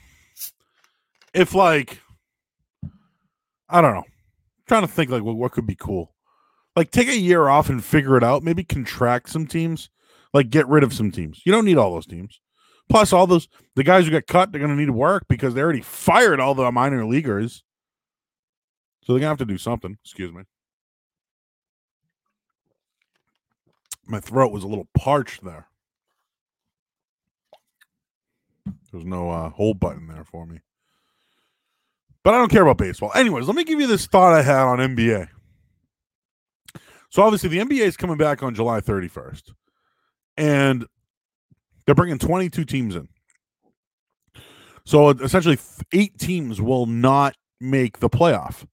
If 1.34 1.54
like, 1.54 2.02
I 3.70 3.82
don't 3.82 3.94
know. 3.94 4.06
I'm 4.06 4.64
trying 4.68 4.82
to 4.82 4.88
think 4.88 5.12
like 5.12 5.24
what, 5.24 5.36
what 5.36 5.52
could 5.52 5.68
be 5.68 5.76
cool. 5.76 6.15
Like 6.76 6.92
take 6.92 7.08
a 7.08 7.18
year 7.18 7.48
off 7.48 7.70
and 7.70 7.84
figure 7.84 8.18
it 8.18 8.24
out. 8.24 8.44
Maybe 8.44 8.64
contract 8.64 9.30
some 9.30 9.48
teams. 9.48 9.90
Like 10.34 10.50
get 10.50 10.68
rid 10.68 10.84
of 10.84 10.94
some 10.94 11.12
teams. 11.12 11.42
You 11.46 11.52
don't 11.52 11.66
need 11.66 11.78
all 11.78 11.94
those 11.94 12.06
teams. 12.06 12.42
Plus, 12.90 13.14
all 13.14 13.26
those 13.26 13.48
the 13.76 13.84
guys 13.84 14.06
who 14.06 14.12
get 14.12 14.28
cut, 14.28 14.52
they're 14.52 14.60
going 14.60 14.76
to 14.76 14.78
need 14.78 14.92
work 14.92 15.26
because 15.28 15.54
they 15.54 15.62
already 15.62 15.82
fired 15.82 16.40
all 16.40 16.54
the 16.54 16.72
minor 16.72 17.06
leaguers. 17.06 17.64
So 19.04 19.14
they're 19.14 19.20
going 19.20 19.36
to 19.36 19.40
have 19.42 19.48
to 19.48 19.54
do 19.54 19.58
something. 19.58 19.98
Excuse 20.04 20.34
me. 20.34 20.44
My 24.08 24.20
throat 24.20 24.52
was 24.52 24.64
a 24.64 24.68
little 24.68 24.88
parched 24.94 25.44
there. 25.44 25.68
There's 28.92 29.06
no 29.06 29.30
uh, 29.30 29.50
hold 29.50 29.80
button 29.80 30.08
there 30.08 30.24
for 30.24 30.46
me. 30.46 30.60
But 32.24 32.34
I 32.34 32.38
don't 32.38 32.52
care 32.52 32.64
about 32.64 32.78
baseball. 32.78 33.12
Anyways, 33.14 33.48
let 33.48 33.56
me 33.56 33.64
give 33.64 33.80
you 33.80 33.88
this 33.88 34.08
thought 34.08 34.34
I 34.34 34.42
had 34.42 34.64
on 34.64 34.80
NBA. 34.80 35.28
So 37.16 37.24
obviously 37.24 37.48
the 37.48 37.60
NBA 37.60 37.86
is 37.86 37.96
coming 37.96 38.18
back 38.18 38.44
on 38.44 38.54
July 38.54 38.82
31st. 38.82 39.54
And 40.36 40.86
they're 41.86 41.96
bringing 41.96 42.20
22 42.20 42.66
teams 42.66 42.94
in. 42.94 43.08
So 44.86 45.12
essentially, 45.12 45.58
eight 45.94 46.18
teams 46.20 46.62
will 46.62 46.88
not 46.88 47.38
make 47.62 48.00
the 48.00 48.10
playoff. 48.10 48.68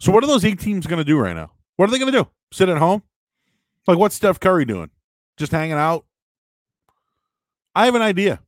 So 0.00 0.10
what 0.10 0.24
are 0.24 0.26
those 0.26 0.44
eight 0.44 0.58
teams 0.58 0.88
going 0.88 0.98
to 0.98 1.04
do 1.04 1.16
right 1.16 1.36
now? 1.36 1.52
What 1.76 1.88
are 1.88 1.92
they 1.92 2.00
going 2.00 2.10
to 2.10 2.22
do? 2.24 2.28
Sit 2.52 2.68
at 2.68 2.78
home? 2.78 3.04
Like 3.86 3.98
what's 3.98 4.16
Steph 4.16 4.40
Curry 4.40 4.64
doing? 4.64 4.90
Just 5.36 5.52
hanging 5.52 5.74
out? 5.74 6.04
I 7.76 7.84
have 7.84 7.94
an 7.94 8.02
idea. 8.02 8.40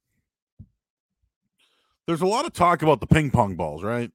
There's 2.08 2.22
a 2.22 2.26
lot 2.26 2.44
of 2.44 2.52
talk 2.52 2.82
about 2.82 2.98
the 2.98 3.06
ping 3.06 3.30
pong 3.30 3.54
balls, 3.54 3.84
right? 3.84 4.10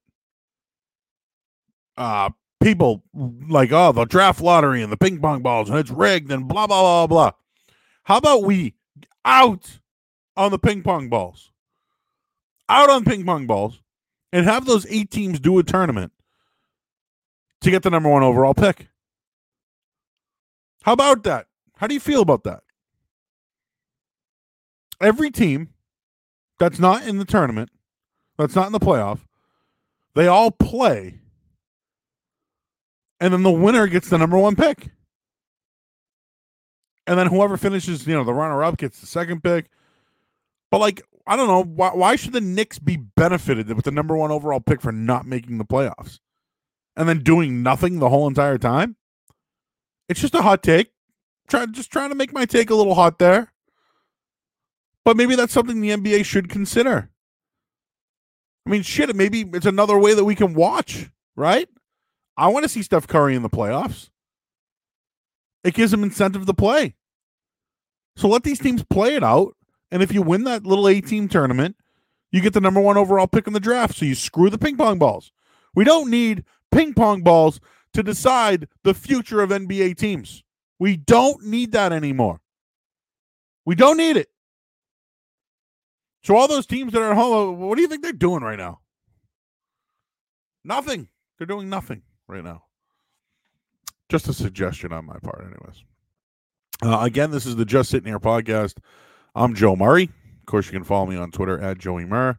Uh 1.95 2.31
people 2.61 3.03
like, 3.13 3.71
oh, 3.71 3.91
the 3.91 4.05
draft 4.05 4.41
lottery 4.41 4.81
and 4.81 4.91
the 4.91 4.97
ping 4.97 5.19
pong 5.19 5.41
balls 5.41 5.69
and 5.69 5.77
it's 5.77 5.91
rigged 5.91 6.31
and 6.31 6.47
blah 6.47 6.67
blah 6.67 6.81
blah 6.81 7.07
blah. 7.07 7.31
How 8.03 8.17
about 8.17 8.43
we 8.43 8.75
out 9.25 9.79
on 10.37 10.51
the 10.51 10.59
ping 10.59 10.83
pong 10.83 11.09
balls? 11.09 11.51
Out 12.69 12.89
on 12.89 13.03
ping 13.03 13.25
pong 13.25 13.47
balls 13.47 13.81
and 14.31 14.45
have 14.45 14.65
those 14.65 14.85
eight 14.87 15.11
teams 15.11 15.39
do 15.39 15.59
a 15.59 15.63
tournament 15.63 16.13
to 17.61 17.71
get 17.71 17.83
the 17.83 17.89
number 17.89 18.09
one 18.09 18.23
overall 18.23 18.53
pick. 18.53 18.87
How 20.83 20.93
about 20.93 21.23
that? 21.23 21.47
How 21.77 21.87
do 21.87 21.93
you 21.93 21.99
feel 21.99 22.21
about 22.21 22.43
that? 22.43 22.61
Every 24.99 25.31
team 25.31 25.69
that's 26.59 26.79
not 26.79 27.07
in 27.07 27.17
the 27.17 27.25
tournament, 27.25 27.69
that's 28.37 28.55
not 28.55 28.67
in 28.67 28.71
the 28.71 28.79
playoff, 28.79 29.19
they 30.15 30.27
all 30.27 30.51
play. 30.51 31.20
And 33.21 33.31
then 33.31 33.43
the 33.43 33.51
winner 33.51 33.85
gets 33.85 34.09
the 34.09 34.17
number 34.17 34.37
one 34.37 34.55
pick. 34.55 34.89
And 37.05 37.19
then 37.19 37.27
whoever 37.27 37.55
finishes, 37.55 38.05
you 38.07 38.15
know, 38.15 38.23
the 38.23 38.33
runner 38.33 38.63
up 38.63 38.77
gets 38.77 38.99
the 38.99 39.05
second 39.05 39.43
pick. 39.43 39.69
But 40.71 40.79
like, 40.79 41.03
I 41.27 41.35
don't 41.35 41.47
know, 41.47 41.63
why, 41.63 41.91
why 41.91 42.15
should 42.15 42.33
the 42.33 42.41
Knicks 42.41 42.79
be 42.79 42.97
benefited 42.97 43.71
with 43.73 43.85
the 43.85 43.91
number 43.91 44.17
one 44.17 44.31
overall 44.31 44.59
pick 44.59 44.81
for 44.81 44.91
not 44.91 45.27
making 45.27 45.59
the 45.59 45.65
playoffs? 45.65 46.19
And 46.95 47.07
then 47.07 47.19
doing 47.19 47.61
nothing 47.61 47.99
the 47.99 48.09
whole 48.09 48.27
entire 48.27 48.57
time? 48.57 48.95
It's 50.09 50.19
just 50.19 50.35
a 50.35 50.41
hot 50.41 50.63
take. 50.63 50.91
Try 51.47 51.67
just 51.67 51.91
trying 51.91 52.09
to 52.09 52.15
make 52.15 52.33
my 52.33 52.45
take 52.45 52.71
a 52.71 52.75
little 52.75 52.95
hot 52.95 53.19
there. 53.19 53.53
But 55.05 55.15
maybe 55.15 55.35
that's 55.35 55.53
something 55.53 55.79
the 55.79 55.91
NBA 55.91 56.25
should 56.25 56.49
consider. 56.49 57.11
I 58.65 58.69
mean, 58.69 58.81
shit, 58.81 59.15
maybe 59.15 59.45
it's 59.53 59.65
another 59.65 59.97
way 59.97 60.15
that 60.15 60.25
we 60.25 60.35
can 60.35 60.53
watch, 60.53 61.09
right? 61.35 61.69
I 62.37 62.47
want 62.47 62.63
to 62.63 62.69
see 62.69 62.81
Steph 62.81 63.07
Curry 63.07 63.35
in 63.35 63.43
the 63.43 63.49
playoffs. 63.49 64.09
It 65.63 65.73
gives 65.73 65.91
them 65.91 66.03
incentive 66.03 66.45
to 66.45 66.53
play. 66.53 66.95
So 68.15 68.27
let 68.27 68.43
these 68.43 68.59
teams 68.59 68.83
play 68.83 69.15
it 69.15 69.23
out. 69.23 69.55
And 69.91 70.01
if 70.01 70.13
you 70.13 70.21
win 70.21 70.45
that 70.45 70.65
little 70.65 70.87
18 70.87 71.27
tournament, 71.27 71.75
you 72.31 72.41
get 72.41 72.53
the 72.53 72.61
number 72.61 72.79
one 72.79 72.97
overall 72.97 73.27
pick 73.27 73.47
in 73.47 73.53
the 73.53 73.59
draft. 73.59 73.95
So 73.95 74.05
you 74.05 74.15
screw 74.15 74.49
the 74.49 74.57
ping 74.57 74.77
pong 74.77 74.97
balls. 74.97 75.31
We 75.75 75.83
don't 75.83 76.09
need 76.09 76.43
ping 76.71 76.93
pong 76.93 77.21
balls 77.21 77.59
to 77.93 78.03
decide 78.03 78.67
the 78.83 78.93
future 78.93 79.41
of 79.41 79.49
NBA 79.49 79.97
teams. 79.97 80.43
We 80.79 80.97
don't 80.97 81.45
need 81.45 81.73
that 81.73 81.91
anymore. 81.91 82.41
We 83.65 83.75
don't 83.75 83.97
need 83.97 84.17
it. 84.17 84.29
So 86.23 86.35
all 86.35 86.47
those 86.47 86.65
teams 86.65 86.93
that 86.93 87.01
are 87.01 87.11
at 87.11 87.17
home, 87.17 87.59
what 87.59 87.75
do 87.75 87.81
you 87.81 87.87
think 87.87 88.01
they're 88.01 88.13
doing 88.13 88.43
right 88.43 88.57
now? 88.57 88.79
Nothing. 90.63 91.09
They're 91.37 91.47
doing 91.47 91.69
nothing 91.69 92.03
right 92.31 92.43
now. 92.43 92.63
Just 94.09 94.29
a 94.29 94.33
suggestion 94.33 94.93
on 94.93 95.05
my 95.05 95.17
part, 95.19 95.41
anyways. 95.41 95.83
Uh, 96.81 97.03
again, 97.03 97.29
this 97.29 97.45
is 97.45 97.55
the 97.55 97.65
Just 97.65 97.89
Sitting 97.89 98.07
Here 98.07 98.19
podcast. 98.19 98.77
I'm 99.35 99.53
Joe 99.53 99.75
Murray. 99.75 100.03
Of 100.39 100.45
course, 100.45 100.65
you 100.65 100.71
can 100.71 100.83
follow 100.83 101.05
me 101.05 101.17
on 101.17 101.31
Twitter 101.31 101.59
at 101.61 101.77
Joey 101.77 102.05
Murr. 102.05 102.37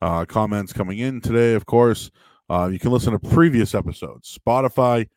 Uh, 0.00 0.24
comments 0.24 0.72
coming 0.72 0.98
in 0.98 1.20
today, 1.20 1.54
of 1.54 1.66
course. 1.66 2.10
Uh, 2.48 2.68
you 2.72 2.78
can 2.78 2.90
listen 2.90 3.12
to 3.12 3.18
previous 3.18 3.74
episodes, 3.74 4.38
Spotify, 4.38 5.08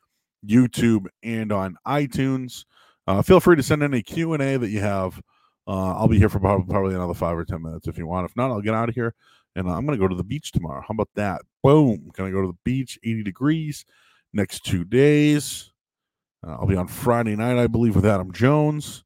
YouTube, 0.45 1.05
and 1.23 1.51
on 1.51 1.77
iTunes. 1.85 2.65
Uh, 3.05 3.21
feel 3.21 3.39
free 3.39 3.55
to 3.55 3.63
send 3.63 3.83
in 3.83 3.93
a 3.93 4.01
Q&A 4.01 4.57
that 4.57 4.69
you 4.69 4.79
have. 4.79 5.21
Uh, 5.67 5.95
I'll 5.95 6.07
be 6.07 6.17
here 6.17 6.29
for 6.29 6.39
probably 6.39 6.95
another 6.95 7.13
five 7.13 7.37
or 7.37 7.45
10 7.45 7.61
minutes 7.61 7.87
if 7.87 7.97
you 7.97 8.07
want. 8.07 8.29
If 8.29 8.35
not, 8.35 8.49
I'll 8.49 8.61
get 8.61 8.73
out 8.73 8.89
of 8.89 8.95
here. 8.95 9.13
And 9.55 9.69
I'm 9.69 9.85
going 9.85 9.97
to 9.97 10.03
go 10.03 10.07
to 10.07 10.15
the 10.15 10.23
beach 10.23 10.51
tomorrow. 10.51 10.81
How 10.81 10.91
about 10.91 11.09
that? 11.15 11.41
Boom. 11.63 12.09
Going 12.13 12.31
to 12.31 12.35
go 12.37 12.41
to 12.41 12.51
the 12.51 12.57
beach, 12.63 12.99
80 13.03 13.23
degrees 13.23 13.85
next 14.33 14.65
two 14.65 14.83
days. 14.83 15.71
Uh, 16.45 16.51
I'll 16.51 16.67
be 16.67 16.75
on 16.75 16.87
Friday 16.87 17.35
night, 17.35 17.57
I 17.57 17.67
believe, 17.67 17.95
with 17.95 18.05
Adam 18.05 18.31
Jones 18.31 19.03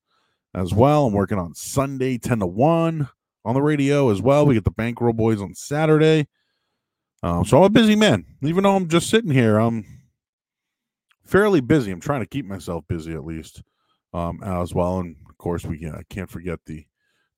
as 0.53 0.73
well. 0.73 1.07
I'm 1.07 1.13
working 1.13 1.39
on 1.39 1.55
Sunday, 1.55 2.17
10 2.17 2.39
to 2.39 2.45
1 2.45 3.07
on 3.45 3.53
the 3.53 3.61
radio 3.61 4.09
as 4.09 4.21
well. 4.21 4.45
We 4.45 4.55
get 4.55 4.63
the 4.63 4.71
Bankroll 4.71 5.13
Boys 5.13 5.41
on 5.41 5.55
Saturday. 5.55 6.27
Um, 7.23 7.45
so 7.45 7.57
I'm 7.57 7.63
a 7.63 7.69
busy 7.69 7.95
man. 7.95 8.25
Even 8.41 8.63
though 8.63 8.75
I'm 8.75 8.87
just 8.87 9.09
sitting 9.09 9.31
here, 9.31 9.57
I'm 9.57 9.85
fairly 11.25 11.61
busy. 11.61 11.91
I'm 11.91 12.01
trying 12.01 12.21
to 12.21 12.27
keep 12.27 12.45
myself 12.45 12.83
busy 12.87 13.13
at 13.13 13.25
least 13.25 13.61
um, 14.13 14.41
as 14.43 14.73
well. 14.73 14.99
And 14.99 15.15
of 15.29 15.37
course, 15.37 15.63
we 15.65 15.85
uh, 15.85 16.01
can't 16.09 16.29
forget 16.29 16.59
the 16.65 16.85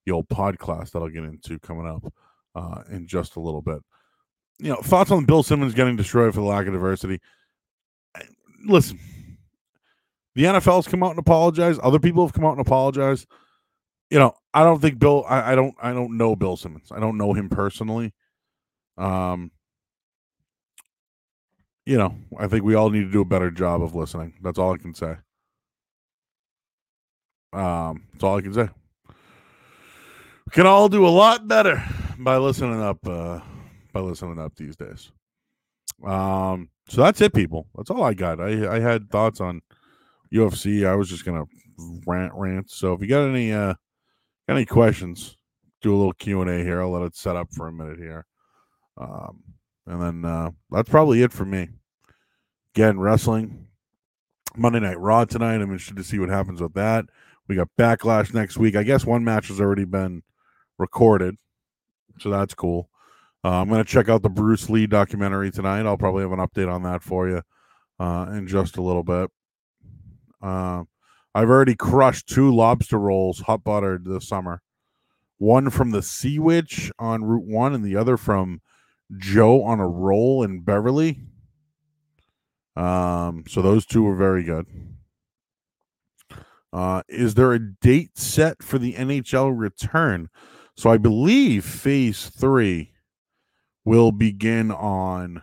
the 0.05 0.11
old 0.11 0.27
pod 0.27 0.59
class 0.59 0.91
that 0.91 0.99
I'll 0.99 1.07
get 1.07 1.23
into 1.23 1.59
coming 1.59 1.87
up 1.87 2.11
uh, 2.55 2.83
in 2.91 3.07
just 3.07 3.37
a 3.37 3.39
little 3.39 3.61
bit. 3.61 3.79
You 4.59 4.69
know, 4.69 4.81
thoughts 4.81 5.11
on 5.11 5.25
Bill 5.25 5.43
Simmons 5.43 5.73
getting 5.73 5.95
destroyed 5.95 6.33
for 6.33 6.41
the 6.41 6.45
lack 6.45 6.67
of 6.67 6.73
diversity. 6.73 7.19
Listen, 8.63 8.99
the 10.35 10.43
NFL's 10.43 10.87
come 10.87 11.03
out 11.03 11.11
and 11.11 11.19
apologized. 11.19 11.79
Other 11.81 11.99
people 11.99 12.25
have 12.25 12.33
come 12.33 12.45
out 12.45 12.57
and 12.57 12.61
apologized. 12.61 13.27
You 14.09 14.19
know, 14.19 14.33
I 14.53 14.63
don't 14.63 14.81
think 14.81 14.99
Bill. 14.99 15.25
I, 15.27 15.53
I 15.53 15.55
don't. 15.55 15.75
I 15.81 15.91
don't 15.93 16.17
know 16.17 16.35
Bill 16.35 16.57
Simmons. 16.57 16.91
I 16.91 16.99
don't 16.99 17.17
know 17.17 17.33
him 17.33 17.49
personally. 17.49 18.13
Um, 18.97 19.51
you 21.85 21.97
know, 21.97 22.15
I 22.37 22.47
think 22.47 22.63
we 22.63 22.75
all 22.75 22.89
need 22.89 23.03
to 23.03 23.11
do 23.11 23.21
a 23.21 23.25
better 23.25 23.51
job 23.51 23.81
of 23.81 23.95
listening. 23.95 24.33
That's 24.41 24.59
all 24.59 24.73
I 24.73 24.77
can 24.77 24.93
say. 24.93 25.15
Um, 27.51 28.03
that's 28.13 28.23
all 28.23 28.37
I 28.37 28.41
can 28.41 28.53
say. 28.53 28.69
We 30.45 30.51
can 30.51 30.65
all 30.65 30.89
do 30.89 31.05
a 31.05 31.09
lot 31.09 31.47
better 31.47 31.83
by 32.17 32.37
listening 32.37 32.81
up. 32.81 33.05
Uh, 33.05 33.39
by 33.93 33.99
listening 33.99 34.39
up 34.39 34.55
these 34.55 34.75
days. 34.75 35.11
Um, 36.05 36.69
so 36.87 37.01
that's 37.01 37.21
it, 37.21 37.33
people. 37.33 37.67
That's 37.75 37.89
all 37.89 38.03
I 38.03 38.13
got. 38.13 38.41
I 38.41 38.75
I 38.75 38.79
had 38.79 39.09
thoughts 39.09 39.39
on 39.41 39.61
UFC. 40.33 40.85
I 40.87 40.95
was 40.95 41.09
just 41.09 41.25
gonna 41.25 41.45
rant, 42.05 42.33
rant. 42.35 42.69
So 42.69 42.93
if 42.93 43.01
you 43.01 43.07
got 43.07 43.27
any 43.27 43.51
uh 43.53 43.75
any 44.49 44.65
questions, 44.65 45.37
do 45.81 45.93
a 45.93 45.97
little 45.97 46.13
Q 46.13 46.41
and 46.41 46.49
A 46.49 46.63
here. 46.63 46.81
I'll 46.81 46.91
let 46.91 47.03
it 47.03 47.15
set 47.15 47.35
up 47.35 47.49
for 47.53 47.67
a 47.67 47.73
minute 47.73 47.99
here. 47.99 48.25
Um, 48.97 49.43
and 49.85 50.01
then 50.01 50.25
uh, 50.25 50.51
that's 50.71 50.89
probably 50.89 51.23
it 51.23 51.33
for 51.33 51.45
me. 51.45 51.69
Again, 52.75 52.99
wrestling 52.99 53.67
Monday 54.55 54.79
Night 54.79 54.99
Raw 54.99 55.25
tonight. 55.25 55.55
I'm 55.55 55.63
interested 55.63 55.97
to 55.97 56.03
see 56.03 56.19
what 56.19 56.29
happens 56.29 56.61
with 56.61 56.73
that. 56.73 57.05
We 57.47 57.55
got 57.55 57.69
Backlash 57.77 58.33
next 58.33 58.57
week. 58.57 58.75
I 58.75 58.83
guess 58.83 59.05
one 59.05 59.23
match 59.23 59.49
has 59.49 59.59
already 59.59 59.85
been 59.85 60.23
recorded, 60.77 61.35
so 62.19 62.29
that's 62.29 62.53
cool. 62.53 62.89
Uh, 63.43 63.61
I'm 63.61 63.67
going 63.67 63.83
to 63.83 63.89
check 63.89 64.07
out 64.07 64.23
the 64.23 64.29
Bruce 64.29 64.69
Lee 64.69 64.87
documentary 64.87 65.51
tonight. 65.51 65.85
I'll 65.85 65.97
probably 65.97 66.21
have 66.21 66.31
an 66.31 66.39
update 66.39 66.71
on 66.71 66.83
that 66.83 67.03
for 67.03 67.27
you 67.27 67.41
uh, 67.99 68.27
in 68.31 68.47
just 68.47 68.77
a 68.77 68.81
little 68.81 69.03
bit. 69.03 69.29
Uh, 70.41 70.83
I've 71.35 71.49
already 71.49 71.75
crushed 71.75 72.27
two 72.27 72.55
lobster 72.55 72.97
rolls, 72.97 73.39
hot 73.41 73.63
buttered 73.63 74.05
this 74.05 74.27
summer. 74.27 74.61
One 75.39 75.69
from 75.69 75.91
the 75.91 76.01
Sea 76.01 76.39
Witch 76.39 76.91
on 76.99 77.25
Route 77.25 77.45
One, 77.45 77.73
and 77.73 77.83
the 77.83 77.97
other 77.97 78.15
from 78.15 78.61
Joe 79.17 79.63
on 79.63 79.79
a 79.79 79.87
Roll 79.87 80.43
in 80.43 80.61
Beverly. 80.61 81.19
Um, 82.77 83.43
so 83.47 83.61
those 83.61 83.85
two 83.85 84.03
were 84.03 84.15
very 84.15 84.43
good. 84.43 84.67
Uh, 86.71 87.03
is 87.09 87.33
there 87.33 87.51
a 87.53 87.59
date 87.59 88.17
set 88.17 88.63
for 88.63 88.79
the 88.79 88.93
NHL 88.93 89.51
return? 89.55 90.29
So 90.75 90.89
I 90.89 90.97
believe 90.97 91.65
phase 91.65 92.29
three 92.29 92.92
will 93.85 94.11
begin 94.11 94.71
on 94.71 95.41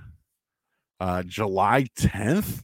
uh, 0.99 1.23
July 1.23 1.87
10th, 1.99 2.63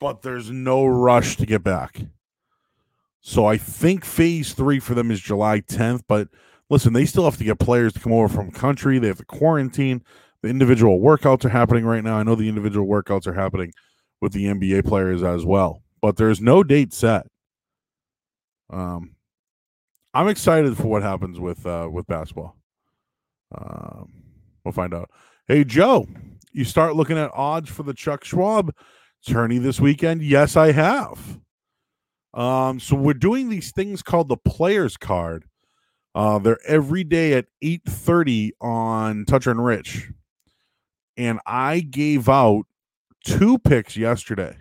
but 0.00 0.22
there's 0.22 0.50
no 0.50 0.86
rush 0.86 1.36
to 1.36 1.46
get 1.46 1.62
back. 1.62 2.00
So 3.20 3.46
I 3.46 3.56
think 3.56 4.04
phase 4.04 4.52
three 4.52 4.78
for 4.78 4.94
them 4.94 5.10
is 5.10 5.20
July 5.20 5.60
10th, 5.60 6.02
but 6.06 6.28
listen, 6.70 6.92
they 6.92 7.04
still 7.06 7.24
have 7.24 7.36
to 7.38 7.44
get 7.44 7.58
players 7.58 7.92
to 7.94 8.00
come 8.00 8.12
over 8.12 8.28
from 8.28 8.50
country. 8.52 8.98
They 8.98 9.08
have 9.08 9.18
to 9.18 9.24
quarantine. 9.24 10.02
The 10.42 10.48
individual 10.48 11.00
workouts 11.00 11.44
are 11.44 11.48
happening 11.48 11.84
right 11.84 12.04
now. 12.04 12.16
I 12.16 12.22
know 12.22 12.34
the 12.34 12.48
individual 12.48 12.86
workouts 12.86 13.26
are 13.26 13.32
happening 13.32 13.72
with 14.20 14.32
the 14.32 14.46
NBA 14.46 14.86
players 14.86 15.22
as 15.22 15.44
well, 15.44 15.82
but 16.00 16.16
there's 16.16 16.40
no 16.40 16.62
date 16.62 16.92
set. 16.92 17.26
Um, 18.70 19.16
I'm 20.14 20.28
excited 20.28 20.76
for 20.76 20.86
what 20.86 21.02
happens 21.02 21.38
with 21.38 21.66
uh, 21.66 21.88
with 21.90 22.06
basketball. 22.06 22.56
Um, 23.54 24.12
we'll 24.64 24.72
find 24.72 24.94
out. 24.94 25.10
Hey 25.48 25.64
Joe, 25.64 26.06
you 26.52 26.64
start 26.64 26.96
looking 26.96 27.18
at 27.18 27.30
odds 27.34 27.70
for 27.70 27.82
the 27.82 27.94
Chuck 27.94 28.24
Schwab 28.24 28.74
tourney 29.26 29.58
this 29.58 29.80
weekend? 29.80 30.22
Yes, 30.22 30.56
I 30.56 30.72
have. 30.72 31.40
Um, 32.34 32.80
so 32.80 32.96
we're 32.96 33.14
doing 33.14 33.48
these 33.48 33.72
things 33.72 34.02
called 34.02 34.28
the 34.28 34.36
players 34.36 34.96
card. 34.96 35.44
Uh, 36.14 36.38
they're 36.38 36.58
every 36.66 37.04
day 37.04 37.34
at 37.34 37.46
8:30 37.62 38.52
on 38.60 39.24
Toucher 39.26 39.50
and 39.50 39.64
Rich. 39.64 40.10
And 41.16 41.40
I 41.46 41.80
gave 41.80 42.28
out 42.28 42.64
two 43.24 43.58
picks 43.58 43.96
yesterday. 43.96 44.56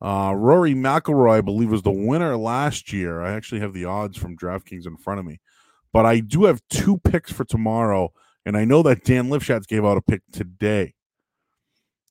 Uh, 0.00 0.34
Rory 0.36 0.74
McIlroy, 0.74 1.38
I 1.38 1.40
believe, 1.40 1.70
was 1.70 1.82
the 1.82 1.90
winner 1.90 2.36
last 2.36 2.92
year. 2.92 3.22
I 3.22 3.32
actually 3.32 3.60
have 3.60 3.72
the 3.72 3.86
odds 3.86 4.18
from 4.18 4.36
DraftKings 4.36 4.86
in 4.86 4.96
front 4.96 5.20
of 5.20 5.26
me, 5.26 5.40
but 5.94 6.04
I 6.04 6.18
do 6.18 6.44
have 6.44 6.60
two 6.68 6.98
picks 6.98 7.32
for 7.32 7.44
tomorrow, 7.44 8.12
and 8.44 8.56
I 8.56 8.64
know 8.64 8.82
that 8.82 9.04
Dan 9.04 9.28
Lifshatz 9.28 9.68
gave 9.68 9.84
out 9.84 9.96
a 9.96 10.02
pick 10.02 10.22
today. 10.32 10.92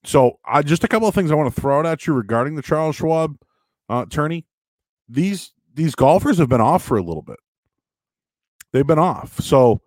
So, 0.05 0.39
I 0.45 0.61
just 0.61 0.85
a 0.85 0.87
couple 0.87 1.07
of 1.07 1.13
things 1.13 1.31
I 1.31 1.35
want 1.35 1.53
to 1.53 1.61
throw 1.61 1.79
out 1.79 1.85
at 1.85 2.07
you 2.07 2.13
regarding 2.13 2.55
the 2.55 2.61
Charles 2.61 2.95
Schwab 2.95 3.37
uh, 3.89 4.05
tourney. 4.05 4.45
These 5.09 5.51
these 5.73 5.95
golfers 5.95 6.37
have 6.37 6.47
been 6.47 6.61
off 6.61 6.81
for 6.81 6.97
a 6.97 7.03
little 7.03 7.21
bit. 7.21 7.39
They've 8.71 8.87
been 8.87 8.99
off. 8.99 9.39
So, 9.41 9.81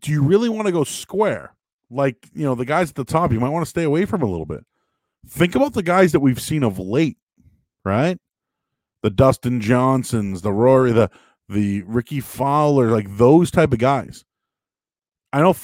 do 0.00 0.10
you 0.10 0.22
really 0.22 0.48
want 0.48 0.64
to 0.64 0.72
go 0.72 0.84
square? 0.84 1.54
Like, 1.90 2.28
you 2.32 2.44
know, 2.44 2.54
the 2.54 2.64
guys 2.64 2.88
at 2.88 2.96
the 2.96 3.04
top, 3.04 3.32
you 3.32 3.40
might 3.40 3.50
want 3.50 3.66
to 3.66 3.70
stay 3.70 3.84
away 3.84 4.06
from 4.06 4.22
a 4.22 4.26
little 4.26 4.46
bit. 4.46 4.64
Think 5.28 5.54
about 5.54 5.74
the 5.74 5.82
guys 5.82 6.12
that 6.12 6.20
we've 6.20 6.40
seen 6.40 6.62
of 6.62 6.78
late, 6.78 7.18
right? 7.84 8.18
The 9.02 9.10
Dustin 9.10 9.60
Johnsons, 9.60 10.40
the 10.40 10.52
Rory, 10.52 10.92
the 10.92 11.10
the 11.48 11.82
Rickie 11.82 12.20
Fowler, 12.20 12.90
like 12.90 13.16
those 13.16 13.50
type 13.50 13.72
of 13.72 13.78
guys. 13.78 14.24
I 15.32 15.40
know 15.40 15.54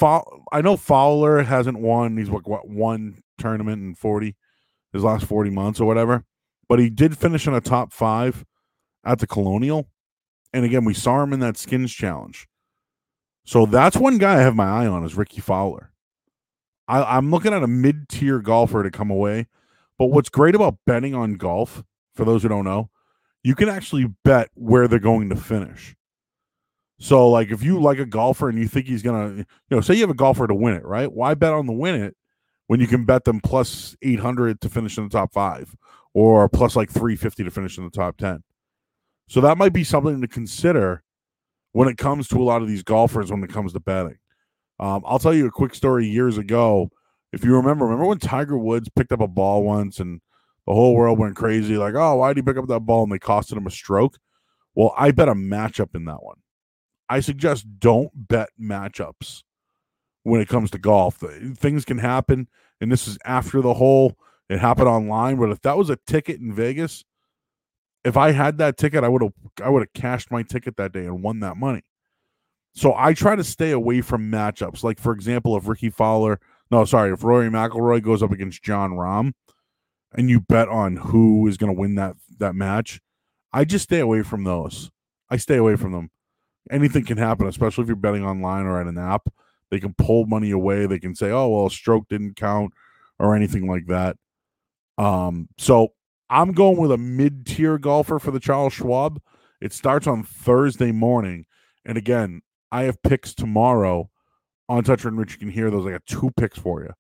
I 0.53 0.61
know 0.61 0.77
Fowler 0.77 1.43
hasn't 1.43 1.79
won. 1.79 2.17
He's 2.17 2.31
what, 2.31 2.47
what 2.47 2.69
one 2.69 3.23
tournament 3.39 3.83
in 3.83 3.95
forty, 3.95 4.37
his 4.93 5.03
last 5.03 5.27
forty 5.27 5.51
months 5.51 5.81
or 5.81 5.87
whatever. 5.87 6.25
But 6.69 6.79
he 6.79 6.91
did 6.91 7.19
finish 7.19 7.47
in 7.47 7.55
a 7.55 7.61
top 7.61 7.93
five 7.93 8.45
at 9.05 9.19
the 9.19 9.27
Colonial, 9.27 9.87
and 10.53 10.65
again 10.65 10.85
we 10.85 10.95
saw 10.95 11.23
him 11.23 11.33
in 11.33 11.41
that 11.41 11.57
Skins 11.57 11.93
Challenge. 11.93 12.47
So 13.45 13.67
that's 13.67 13.97
one 13.97 14.19
guy 14.19 14.37
I 14.37 14.43
have 14.43 14.57
my 14.57 14.65
eye 14.65 14.87
on 14.87 15.05
is 15.05 15.17
Rickie 15.17 15.41
Fowler. 15.41 15.91
I, 16.89 17.03
I'm 17.03 17.31
looking 17.31 17.53
at 17.53 17.63
a 17.63 17.67
mid 17.67 18.09
tier 18.09 18.41
golfer 18.41 18.83
to 18.83 18.91
come 18.91 19.11
away. 19.11 19.49
But 19.99 20.07
what's 20.07 20.29
great 20.29 20.55
about 20.55 20.79
betting 20.87 21.15
on 21.15 21.35
golf, 21.35 21.85
for 22.15 22.25
those 22.25 22.43
who 22.43 22.49
don't 22.49 22.65
know, 22.65 22.91
you 23.45 23.55
can 23.55 23.69
actually 23.69 24.07
bet 24.25 24.49
where 24.55 24.89
they're 24.89 24.99
going 24.99 25.29
to 25.29 25.37
finish. 25.37 25.95
So, 26.99 27.29
like, 27.29 27.51
if 27.51 27.63
you 27.63 27.81
like 27.81 27.99
a 27.99 28.07
golfer 28.07 28.49
and 28.49 28.59
you 28.59 28.67
think 28.67 28.87
he's 28.87 29.03
gonna, 29.03 29.35
you 29.37 29.45
know, 29.71 29.81
say 29.81 29.95
you 29.95 30.01
have 30.01 30.11
a 30.11 30.15
golfer 30.15 30.47
to 30.47 30.55
win 30.55 30.75
it, 30.75 30.85
right? 30.85 31.13
Why 31.13 31.35
bet 31.35 31.53
on 31.53 31.67
the 31.67 31.73
win 31.73 32.01
it 32.01 32.17
when 32.67 32.81
you 32.81 32.87
can 32.87 33.05
bet 33.05 33.25
them 33.25 33.41
plus 33.41 33.95
eight 34.03 34.21
hundred 34.21 34.61
to 34.63 34.69
finish 34.69 34.97
in 34.97 35.05
the 35.05 35.11
top 35.11 35.33
five, 35.33 35.77
or 36.15 36.49
plus 36.49 36.75
like 36.75 36.91
three 36.91 37.17
fifty 37.17 37.45
to 37.45 37.51
finish 37.51 37.77
in 37.77 37.85
the 37.85 37.91
top 37.91 38.17
ten? 38.17 38.43
So 39.29 39.41
that 39.43 39.59
might 39.59 39.73
be 39.73 39.85
something 39.85 40.21
to 40.21 40.29
consider 40.29 41.03
when 41.73 41.89
it 41.89 41.99
comes 41.99 42.29
to 42.29 42.39
a 42.41 42.45
lot 42.45 42.63
of 42.63 42.69
these 42.69 42.83
golfers 42.83 43.31
when 43.31 43.43
it 43.45 43.51
comes 43.51 43.73
to 43.73 43.81
betting. 43.81 44.19
Um, 44.79 45.03
I'll 45.05 45.19
tell 45.19 45.35
you 45.35 45.47
a 45.47 45.51
quick 45.51 45.75
story 45.75 46.07
years 46.07 46.39
ago. 46.39 46.91
If 47.33 47.45
you 47.45 47.55
remember, 47.57 47.85
remember 47.85 48.07
when 48.07 48.19
Tiger 48.19 48.57
Woods 48.57 48.89
picked 48.95 49.13
up 49.13 49.21
a 49.21 49.29
ball 49.29 49.65
once 49.65 49.99
and 49.99 50.21
the 50.67 50.75
whole 50.75 50.95
world 50.95 51.19
went 51.19 51.37
crazy, 51.37 51.77
like, 51.77 51.95
oh, 51.95 52.17
why 52.17 52.31
did 52.31 52.39
he 52.39 52.43
pick 52.43 52.57
up 52.57 52.69
that 52.69 52.81
ball? 52.81 53.05
And 53.05 53.13
they 53.13 53.19
costed 53.19 53.57
him 53.57 53.67
a 53.67 53.71
stroke. 53.71 54.19
Well, 54.75 54.95
I 54.97 55.11
bet 55.11 55.29
a 55.29 55.35
matchup 55.35 55.95
in 55.95 56.05
that 56.07 56.23
one. 56.23 56.39
I 57.09 57.21
suggest 57.21 57.67
don't 57.79 58.11
bet 58.15 58.49
matchups 58.61 59.43
when 60.23 60.41
it 60.41 60.49
comes 60.49 60.71
to 60.71 60.79
golf. 60.79 61.23
Things 61.57 61.85
can 61.85 61.99
happen, 61.99 62.49
and 62.81 62.91
this 62.91 63.07
is 63.07 63.19
after 63.25 63.61
the 63.61 63.75
hole. 63.75 64.17
It 64.49 64.59
happened 64.59 64.89
online, 64.89 65.37
but 65.37 65.51
if 65.51 65.61
that 65.63 65.79
was 65.79 65.91
a 65.91 65.99
ticket 66.07 66.41
in 66.41 66.53
Vegas, 66.53 67.05
if 68.05 68.17
I 68.17 68.33
had 68.33 68.59
that 68.59 68.77
ticket, 68.77 69.05
I 69.05 69.09
would 69.09 69.23
have 69.23 69.33
I 69.63 69.71
would 69.71 69.83
have 69.83 69.93
cashed 69.93 70.31
my 70.31 70.43
ticket 70.43 70.77
that 70.77 70.93
day 70.93 71.07
and 71.07 71.23
won 71.23 71.41
that 71.41 71.57
money. 71.57 71.83
So 72.75 72.95
I 72.95 73.15
try 73.15 73.37
to 73.37 73.45
stay 73.45 73.71
away 73.71 74.01
from 74.01 74.31
matchups. 74.31 74.83
Like 74.83 74.99
for 74.99 75.13
example, 75.13 75.57
if 75.57 75.67
Rickie 75.67 75.91
Fowler, 75.91 76.41
no, 76.71 76.85
sorry, 76.85 77.13
if 77.13 77.25
Rory 77.25 77.49
McIlroy 77.49 78.03
goes 78.03 78.23
up 78.23 78.33
against 78.33 78.63
Jon 78.63 78.93
Rahm, 78.93 79.33
and 80.15 80.31
you 80.31 80.41
bet 80.41 80.69
on 80.69 80.97
who 80.97 81.47
is 81.47 81.57
going 81.57 81.75
to 81.75 81.79
win 81.79 81.97
that 81.97 82.17
that 82.39 82.55
match, 82.55 83.01
I 83.53 83.65
just 83.65 83.85
stay 83.85 84.01
away 84.01 84.23
from 84.23 84.45
those. 84.45 84.91
I 85.31 85.37
stay 85.37 85.57
away 85.57 85.77
from 85.77 85.93
them. 85.93 86.11
Anything 86.71 87.05
can 87.05 87.19
happen, 87.19 87.47
especially 87.47 87.83
if 87.83 87.89
you're 87.89 87.97
betting 87.97 88.25
online 88.25 88.67
or 88.67 88.81
at 88.81 88.87
an 88.87 88.99
app. 88.99 89.29
They 89.71 89.81
can 89.81 89.95
pull 89.95 90.27
money 90.27 90.51
away. 90.51 90.87
They 90.87 90.99
can 90.99 91.15
say, 91.15 91.31
"Oh, 91.31 91.49
well, 91.49 91.67
a 91.67 91.71
stroke 91.71 92.09
didn't 92.09 92.37
count," 92.37 92.73
or 93.19 93.35
anything 93.35 93.69
like 93.69 93.87
that. 93.87 94.17
Um, 94.99 95.49
so 95.59 95.89
I'm 96.31 96.53
going 96.53 96.77
with 96.77 96.93
a 96.93 96.97
mid-tier 96.97 97.79
golfer 97.79 98.19
for 98.19 98.31
the 98.31 98.41
Charles 98.41 98.73
Schwab. 98.73 99.21
It 99.61 99.73
starts 99.73 100.07
on 100.07 100.23
Thursday 100.23 100.93
morning, 100.93 101.47
and 101.85 101.99
again, 101.99 102.43
I 102.71 102.83
have 102.85 103.03
picks 103.03 103.35
tomorrow 103.35 104.11
on 104.69 104.85
Toucher 104.85 105.09
and 105.09 105.19
Rich. 105.19 105.33
You 105.33 105.39
can 105.39 105.51
hear 105.51 105.71
those. 105.71 105.87
I 105.87 105.93
got 105.93 106.07
two 106.07 106.31
picks 106.37 106.59
for 106.59 106.83
you. 106.83 106.93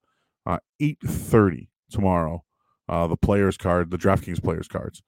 Uh, 0.46 0.58
Eight 0.80 0.98
thirty 1.04 1.70
tomorrow 1.90 2.44
uh, 2.88 3.06
the 3.06 3.16
players 3.16 3.56
card, 3.56 3.90
the 3.90 3.98
DraftKings 3.98 4.42
players 4.42 4.68
cards 4.68 5.02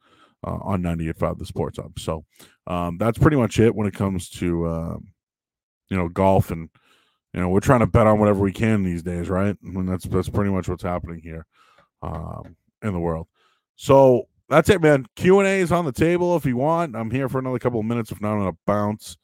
uh, 0.46 0.58
on 0.62 0.82
98.5 0.82 1.38
the 1.38 1.46
Sports 1.46 1.78
Hub. 1.78 1.98
So 1.98 2.24
um, 2.66 2.98
that's 2.98 3.18
pretty 3.18 3.36
much 3.36 3.58
it 3.58 3.74
when 3.74 3.86
it 3.86 3.94
comes 3.94 4.28
to 4.30 4.66
um, 4.66 5.08
you 5.88 5.96
know, 5.96 6.08
golf 6.08 6.50
and 6.50 6.68
you 7.32 7.40
know, 7.40 7.48
we're 7.48 7.60
trying 7.60 7.80
to 7.80 7.86
bet 7.86 8.06
on 8.06 8.18
whatever 8.18 8.40
we 8.40 8.52
can 8.52 8.82
these 8.82 9.02
days, 9.02 9.28
right? 9.28 9.56
I 9.62 9.68
mean, 9.68 9.86
that's 9.86 10.04
that's 10.06 10.28
pretty 10.28 10.50
much 10.50 10.68
what's 10.68 10.82
happening 10.82 11.20
here 11.22 11.46
um, 12.02 12.56
in 12.82 12.92
the 12.92 12.98
world. 12.98 13.26
So 13.76 14.28
that's 14.48 14.70
it, 14.70 14.80
man. 14.80 15.06
Q 15.16 15.40
and 15.40 15.48
A 15.48 15.60
is 15.60 15.72
on 15.72 15.84
the 15.84 15.92
table 15.92 16.36
if 16.36 16.46
you 16.46 16.56
want. 16.56 16.96
I'm 16.96 17.10
here 17.10 17.28
for 17.28 17.38
another 17.38 17.58
couple 17.58 17.80
of 17.80 17.86
minutes. 17.86 18.10
If 18.10 18.20
not, 18.20 18.32
I'm 18.32 18.40
gonna 18.40 18.56
bounce. 18.66 19.16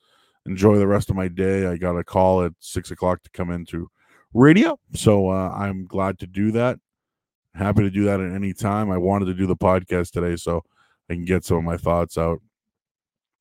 Enjoy 0.44 0.76
the 0.76 0.88
rest 0.88 1.08
of 1.08 1.16
my 1.16 1.28
day. 1.28 1.66
I 1.66 1.76
got 1.76 1.96
a 1.96 2.04
call 2.04 2.44
at 2.44 2.52
six 2.58 2.90
o'clock 2.90 3.22
to 3.22 3.30
come 3.30 3.50
into 3.50 3.88
radio, 4.34 4.78
so 4.94 5.30
uh, 5.30 5.50
I'm 5.50 5.86
glad 5.86 6.18
to 6.18 6.26
do 6.26 6.50
that. 6.52 6.78
Happy 7.54 7.82
to 7.82 7.90
do 7.90 8.04
that 8.04 8.20
at 8.20 8.32
any 8.32 8.54
time. 8.54 8.90
I 8.90 8.96
wanted 8.96 9.26
to 9.26 9.34
do 9.34 9.46
the 9.46 9.56
podcast 9.56 10.12
today, 10.12 10.36
so 10.36 10.64
I 11.10 11.14
can 11.14 11.24
get 11.24 11.44
some 11.44 11.58
of 11.58 11.64
my 11.64 11.76
thoughts 11.76 12.16
out 12.16 12.40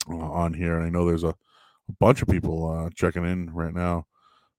uh, 0.09 0.16
on 0.16 0.53
here. 0.53 0.78
And 0.78 0.86
I 0.86 0.89
know 0.89 1.05
there's 1.05 1.24
a, 1.24 1.30
a 1.30 1.93
bunch 1.99 2.22
of 2.22 2.28
people 2.28 2.70
uh, 2.70 2.89
checking 2.93 3.26
in 3.26 3.53
right 3.53 3.74
now. 3.74 4.05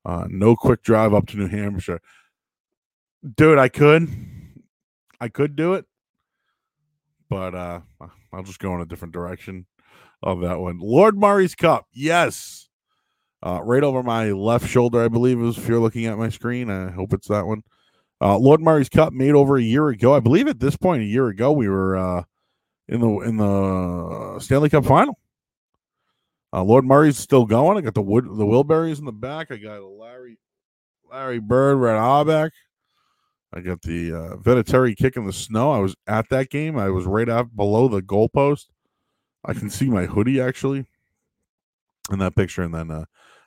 Uh, 0.05 0.27
no 0.29 0.57
quick 0.57 0.83
drive 0.83 1.15
up 1.15 1.27
to 1.29 1.37
New 1.37 1.49
Hampshire, 1.49 2.01
dude. 3.37 3.59
I 3.59 3.69
could, 3.69 4.09
I 5.21 5.29
could 5.29 5.55
do 5.55 5.75
it, 5.75 5.85
but 7.29 7.55
uh, 7.55 7.81
I'll 8.33 8.43
just 8.43 8.59
go 8.59 8.75
in 8.75 8.81
a 8.81 8.87
different 8.87 9.15
direction 9.15 9.67
of 10.23 10.41
that 10.41 10.59
one. 10.59 10.79
Lord 10.81 11.17
Murray's 11.17 11.55
Cup, 11.55 11.87
yes, 11.93 12.69
uh, 13.45 13.61
right 13.63 13.85
over 13.85 14.03
my 14.03 14.33
left 14.33 14.69
shoulder, 14.69 15.05
I 15.05 15.09
believe 15.09 15.41
is 15.41 15.59
if 15.59 15.69
you're 15.69 15.79
looking 15.79 16.07
at 16.07 16.19
my 16.19 16.31
screen. 16.31 16.71
I 16.71 16.91
hope 16.91 17.13
it's 17.13 17.29
that 17.29 17.47
one. 17.47 17.63
Uh, 18.23 18.39
Lord 18.39 18.61
Murray's 18.61 18.89
Cup 18.89 19.13
made 19.13 19.35
over 19.35 19.57
a 19.57 19.63
year 19.63 19.89
ago. 19.89 20.15
I 20.15 20.21
believe 20.21 20.47
at 20.47 20.61
this 20.61 20.77
point, 20.77 21.03
a 21.03 21.07
year 21.07 21.27
ago, 21.27 21.51
we 21.51 21.69
were 21.69 21.97
uh, 21.97 22.23
in 22.87 23.01
the 23.01 23.09
in 23.21 23.37
the 23.37 24.39
Stanley 24.39 24.71
Cup 24.71 24.85
final. 24.85 25.19
Uh, 26.53 26.63
Lord 26.63 26.85
Murray's 26.85 27.19
still 27.19 27.47
going. 27.47 27.79
I 27.79 27.81
got 27.81 27.95
the 27.95 28.03
wood, 28.03 28.25
the 28.25 28.47
Wilburys 28.47 29.01
in 29.01 29.07
the 29.07 29.13
back. 29.13 29.51
I 29.51 29.57
got 29.57 29.83
Larry, 29.83 30.39
Larry 31.11 31.41
Bird, 31.41 31.79
Red 31.79 31.97
Auerbach. 31.97 32.53
I 33.53 33.61
got 33.61 33.83
the 33.83 34.13
uh, 34.13 34.37
Vinatieri 34.37 34.97
kick 34.97 35.17
in 35.17 35.27
the 35.27 35.33
snow. 35.33 35.73
I 35.73 35.79
was 35.79 35.97
at 36.07 36.29
that 36.31 36.49
game. 36.49 36.79
I 36.79 36.91
was 36.91 37.07
right 37.07 37.29
up 37.29 37.49
below 37.57 37.89
the 37.89 38.03
goalpost. 38.03 38.67
I 39.45 39.53
can 39.53 39.69
see 39.69 39.87
my 39.87 40.07
hoodie 40.07 40.41
actually 40.41 40.87
in 42.11 42.21
that 42.21 42.37
picture. 42.37 42.63
And 42.63 42.73
then 42.73 42.91
uh, 42.91 43.05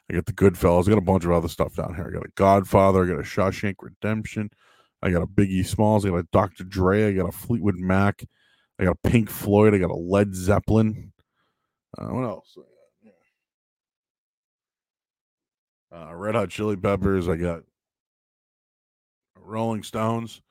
I 0.10 0.14
got 0.14 0.26
the 0.26 0.34
Goodfellas. 0.34 0.88
I 0.88 0.89
got 0.89 0.97
a 0.97 1.01
bunch 1.01 1.26
of 1.26 1.32
other 1.32 1.47
stuff 1.47 1.76
down 1.76 1.95
here. 1.95 2.08
I 2.08 2.14
got 2.14 2.26
a 2.26 2.32
Godfather. 2.36 3.03
I 3.03 3.08
got 3.08 3.20
a 3.20 3.24
Shawshank 3.24 3.76
Redemption. 3.82 4.49
I 5.01 5.12
got 5.12 5.24
a 5.24 5.28
Biggie 5.28 5.66
Smalls. 5.66 6.06
I 6.06 6.10
got 6.10 6.18
a 6.18 6.28
Dr. 6.32 6.64
Dre. 6.64 7.08
I 7.08 7.14
got 7.14 7.30
a 7.30 7.32
Fleetwood 7.32 7.76
Mac. 7.78 8.24
I 8.80 8.86
got 8.86 8.97
a 9.03 9.10
Pink 9.10 9.30
Floyd. 9.30 9.74
I 9.74 9.80
got 9.80 9.91
a 9.91 9.95
Led 9.95 10.36
Zeppelin. 10.36 11.12
Uh, 11.97 12.08
what 12.08 12.24
else? 12.24 12.58
Uh, 15.91 16.14
Red 16.14 16.36
Hot 16.36 16.49
Chili 16.49 16.76
Peppers. 16.76 17.30
I 17.30 17.38
got 17.38 17.62
Rolling 19.39 19.84
Stones. 19.84 20.41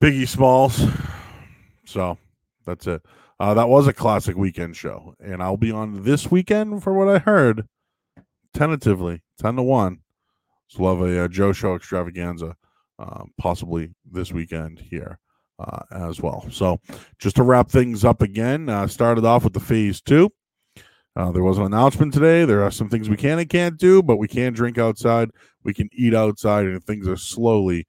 Biggie 0.00 0.28
Smalls. 0.28 0.82
So 1.84 2.16
that's 2.64 2.86
it. 2.86 3.02
Uh, 3.40 3.54
that 3.54 3.68
was 3.68 3.86
a 3.86 3.92
classic 3.92 4.36
weekend 4.36 4.76
show, 4.76 5.14
and 5.18 5.42
I'll 5.42 5.56
be 5.56 5.72
on 5.72 6.04
this 6.04 6.30
weekend 6.30 6.82
for 6.82 6.92
what 6.92 7.08
I 7.08 7.18
heard, 7.18 7.66
tentatively 8.54 9.22
ten 9.38 9.56
to 9.56 9.62
one. 9.62 10.00
So 10.68 10.82
love 10.84 11.00
a, 11.00 11.24
a 11.24 11.28
Joe 11.28 11.52
Show 11.52 11.74
extravaganza, 11.74 12.56
um, 12.98 13.32
possibly 13.38 13.92
this 14.10 14.32
weekend 14.32 14.78
here 14.78 15.18
uh, 15.58 15.80
as 15.90 16.20
well. 16.20 16.46
So 16.50 16.80
just 17.18 17.36
to 17.36 17.42
wrap 17.42 17.70
things 17.70 18.04
up 18.04 18.22
again, 18.22 18.68
uh, 18.68 18.86
started 18.86 19.24
off 19.24 19.44
with 19.44 19.52
the 19.52 19.60
phase 19.60 20.00
two. 20.00 20.30
Uh, 21.16 21.32
there 21.32 21.42
was 21.42 21.58
an 21.58 21.64
announcement 21.64 22.14
today. 22.14 22.44
There 22.44 22.62
are 22.62 22.70
some 22.70 22.88
things 22.88 23.08
we 23.08 23.16
can 23.16 23.40
and 23.40 23.48
can't 23.48 23.76
do, 23.76 24.00
but 24.00 24.16
we 24.16 24.28
can 24.28 24.52
drink 24.52 24.78
outside. 24.78 25.30
We 25.64 25.74
can 25.74 25.90
eat 25.92 26.14
outside, 26.14 26.66
and 26.66 26.82
things 26.84 27.08
are 27.08 27.16
slowly 27.16 27.86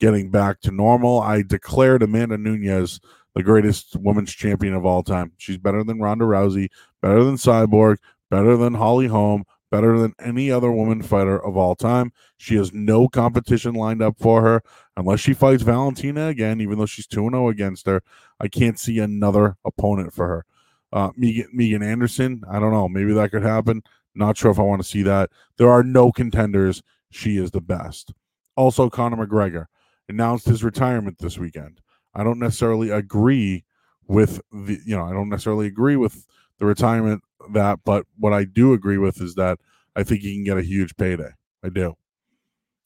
getting 0.00 0.30
back 0.30 0.60
to 0.62 0.72
normal. 0.72 1.20
I 1.20 1.42
declared 1.42 2.02
Amanda 2.02 2.36
Nunes 2.36 3.00
the 3.34 3.44
greatest 3.44 3.96
women's 3.96 4.32
champion 4.32 4.74
of 4.74 4.84
all 4.84 5.02
time. 5.02 5.32
She's 5.38 5.56
better 5.56 5.84
than 5.84 6.00
Ronda 6.00 6.24
Rousey, 6.24 6.68
better 7.00 7.22
than 7.22 7.36
Cyborg, 7.36 7.98
better 8.30 8.56
than 8.56 8.74
Holly 8.74 9.06
Holm, 9.06 9.44
better 9.74 9.98
than 9.98 10.14
any 10.20 10.52
other 10.52 10.70
woman 10.70 11.02
fighter 11.02 11.44
of 11.44 11.56
all 11.56 11.74
time. 11.74 12.12
She 12.36 12.54
has 12.54 12.72
no 12.72 13.08
competition 13.08 13.74
lined 13.74 14.02
up 14.02 14.14
for 14.20 14.40
her 14.42 14.62
unless 14.96 15.18
she 15.18 15.34
fights 15.34 15.64
Valentina 15.64 16.28
again, 16.28 16.60
even 16.60 16.78
though 16.78 16.86
she's 16.86 17.08
2 17.08 17.28
0 17.28 17.48
against 17.48 17.86
her. 17.86 18.00
I 18.38 18.46
can't 18.46 18.78
see 18.78 19.00
another 19.00 19.56
opponent 19.64 20.12
for 20.12 20.28
her. 20.28 20.44
Uh, 20.92 21.10
Megan, 21.16 21.48
Megan 21.52 21.82
Anderson, 21.82 22.44
I 22.48 22.60
don't 22.60 22.70
know. 22.70 22.88
Maybe 22.88 23.12
that 23.14 23.32
could 23.32 23.42
happen. 23.42 23.82
Not 24.14 24.38
sure 24.38 24.52
if 24.52 24.60
I 24.60 24.62
want 24.62 24.80
to 24.80 24.88
see 24.88 25.02
that. 25.02 25.30
There 25.58 25.70
are 25.70 25.82
no 25.82 26.12
contenders. 26.12 26.80
She 27.10 27.36
is 27.36 27.50
the 27.50 27.60
best. 27.60 28.12
Also, 28.56 28.88
Conor 28.88 29.26
McGregor 29.26 29.66
announced 30.08 30.46
his 30.46 30.62
retirement 30.62 31.18
this 31.18 31.36
weekend. 31.36 31.80
I 32.14 32.22
don't 32.22 32.38
necessarily 32.38 32.90
agree 32.90 33.64
with 34.06 34.40
the, 34.52 34.78
you 34.86 34.96
know, 34.96 35.04
I 35.04 35.12
don't 35.12 35.30
necessarily 35.30 35.66
agree 35.66 35.96
with 35.96 36.24
the 36.58 36.66
retirement 36.66 37.22
that, 37.52 37.80
but 37.84 38.06
what 38.18 38.32
I 38.32 38.44
do 38.44 38.72
agree 38.72 38.98
with 38.98 39.20
is 39.20 39.34
that 39.34 39.58
I 39.96 40.02
think 40.02 40.22
he 40.22 40.34
can 40.34 40.44
get 40.44 40.58
a 40.58 40.62
huge 40.62 40.96
payday. 40.96 41.30
I 41.64 41.68
do. 41.68 41.94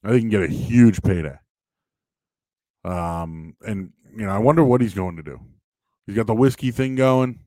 I 0.05 0.09
think 0.09 0.17
he 0.17 0.21
can 0.23 0.31
get 0.31 0.51
a 0.51 0.53
huge 0.53 1.03
payday. 1.03 1.37
Um, 2.85 3.55
and 3.63 3.93
you 4.15 4.25
know, 4.25 4.31
I 4.31 4.39
wonder 4.39 4.65
what 4.65 4.81
he's 4.81 4.95
going 4.95 5.17
to 5.17 5.23
do. 5.23 5.41
He's 6.07 6.17
got 6.17 6.27
the 6.27 6.35
whiskey 6.35 6.71
thing 6.71 6.97
going. 6.97 7.41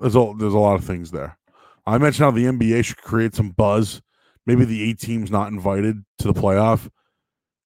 There's 0.00 0.16
a 0.16 0.32
there's 0.38 0.54
a 0.54 0.58
lot 0.58 0.76
of 0.76 0.84
things 0.84 1.10
there. 1.10 1.38
I 1.86 1.98
mentioned 1.98 2.24
how 2.24 2.30
the 2.30 2.44
NBA 2.44 2.84
should 2.84 2.98
create 2.98 3.34
some 3.34 3.50
buzz. 3.50 4.00
Maybe 4.46 4.64
the 4.64 4.82
eight 4.82 4.98
teams 4.98 5.30
not 5.30 5.52
invited 5.52 6.04
to 6.18 6.32
the 6.32 6.40
playoff 6.40 6.88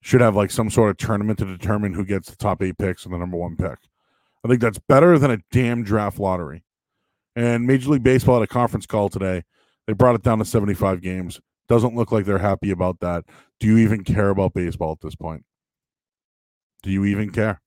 should 0.03 0.21
have 0.21 0.37
like 0.37 0.51
some 0.51 0.71
sort 0.71 0.91
of 0.91 0.97
tournament 0.99 1.39
to 1.39 1.45
determine 1.47 1.95
who 1.95 2.05
gets 2.05 2.29
the 2.29 2.37
top 2.37 2.63
eight 2.63 2.77
picks 2.77 3.05
and 3.05 3.15
the 3.15 3.19
number 3.19 3.37
one 3.37 3.57
pick. 3.57 3.79
I 4.45 4.49
think 4.49 4.61
that's 4.61 4.79
better 4.79 5.19
than 5.19 5.31
a 5.31 5.39
damn 5.51 5.83
draft 5.83 6.19
lottery. 6.19 6.63
And 7.37 7.67
Major 7.67 7.91
League 7.91 8.03
Baseball 8.03 8.37
had 8.37 8.45
a 8.45 8.53
conference 8.53 8.87
call 8.87 9.09
today. 9.09 9.43
They 9.87 9.93
brought 9.93 10.15
it 10.15 10.23
down 10.23 10.39
to 10.39 10.45
75 10.45 11.01
games. 11.01 11.41
Doesn't 11.69 11.97
look 11.97 12.13
like 12.13 12.27
they're 12.27 12.39
happy 12.39 12.71
about 12.71 13.01
that. 13.01 13.25
Do 13.61 13.67
you 13.67 13.79
even 13.79 14.05
care 14.05 14.31
about 14.31 14.55
baseball 14.55 14.93
at 14.93 15.01
this 15.01 15.15
point? 15.15 15.45
Do 16.83 16.91
you 16.91 17.05
even 17.05 17.31
care? 17.31 17.61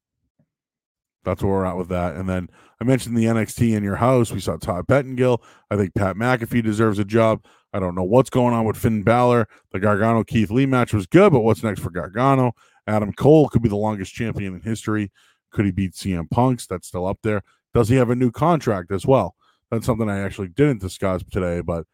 That's 1.24 1.44
where 1.44 1.52
we're 1.52 1.66
at 1.66 1.78
with 1.78 1.90
that. 1.90 2.16
And 2.16 2.30
then 2.30 2.48
I 2.80 2.86
mentioned 2.86 3.18
the 3.18 3.26
NXT 3.26 3.76
in 3.76 3.84
your 3.84 3.96
house. 3.96 4.32
We 4.32 4.40
saw 4.40 4.56
Todd 4.56 4.88
Pettengill. 4.88 5.44
I 5.70 5.76
think 5.76 5.94
Pat 5.96 6.16
McAfee 6.16 6.64
deserves 6.64 7.00
a 7.00 7.06
job. 7.06 7.44
I 7.74 7.80
don't 7.80 7.96
know 7.96 8.04
what's 8.04 8.30
going 8.30 8.54
on 8.54 8.66
with 8.66 8.78
Finn 8.78 9.04
Balor. 9.04 9.48
The 9.72 9.80
Gargano 9.80 10.24
Keith 10.24 10.52
Lee 10.52 10.66
match 10.66 10.94
was 10.94 11.06
good, 11.06 11.34
but 11.34 11.42
what's 11.42 11.64
next 11.64 11.82
for 11.82 11.90
Gargano? 11.90 12.54
Adam 12.88 13.12
Cole 13.12 13.50
could 13.50 13.62
be 13.62 13.70
the 13.70 13.76
longest 13.76 14.14
champion 14.14 14.56
in 14.56 14.62
history. 14.62 15.12
Could 15.52 15.66
he 15.66 15.72
beat 15.72 15.94
CM 15.94 16.30
Punk's? 16.30 16.66
That's 16.68 16.88
still 16.88 17.06
up 17.06 17.20
there. 17.24 17.42
Does 17.74 17.90
he 17.90 17.96
have 17.96 18.10
a 18.10 18.16
new 18.16 18.32
contract 18.32 18.92
as 18.92 19.06
well? 19.06 19.36
That's 19.72 19.86
something 19.86 20.10
I 20.10 20.20
actually 20.20 20.50
didn't 20.50 20.82
discuss 20.82 21.24
today, 21.32 21.62
but 21.62 21.86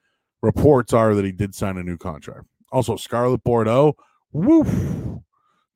reports 0.42 0.94
are 0.94 1.16
that 1.16 1.26
he 1.26 1.32
did 1.32 1.56
sign 1.56 1.78
a 1.78 1.84
new 1.84 1.98
contract. 1.98 2.46
Also, 2.72 2.96
Scarlett 2.96 3.44
Bordeaux, 3.44 3.96
woof, 4.32 4.68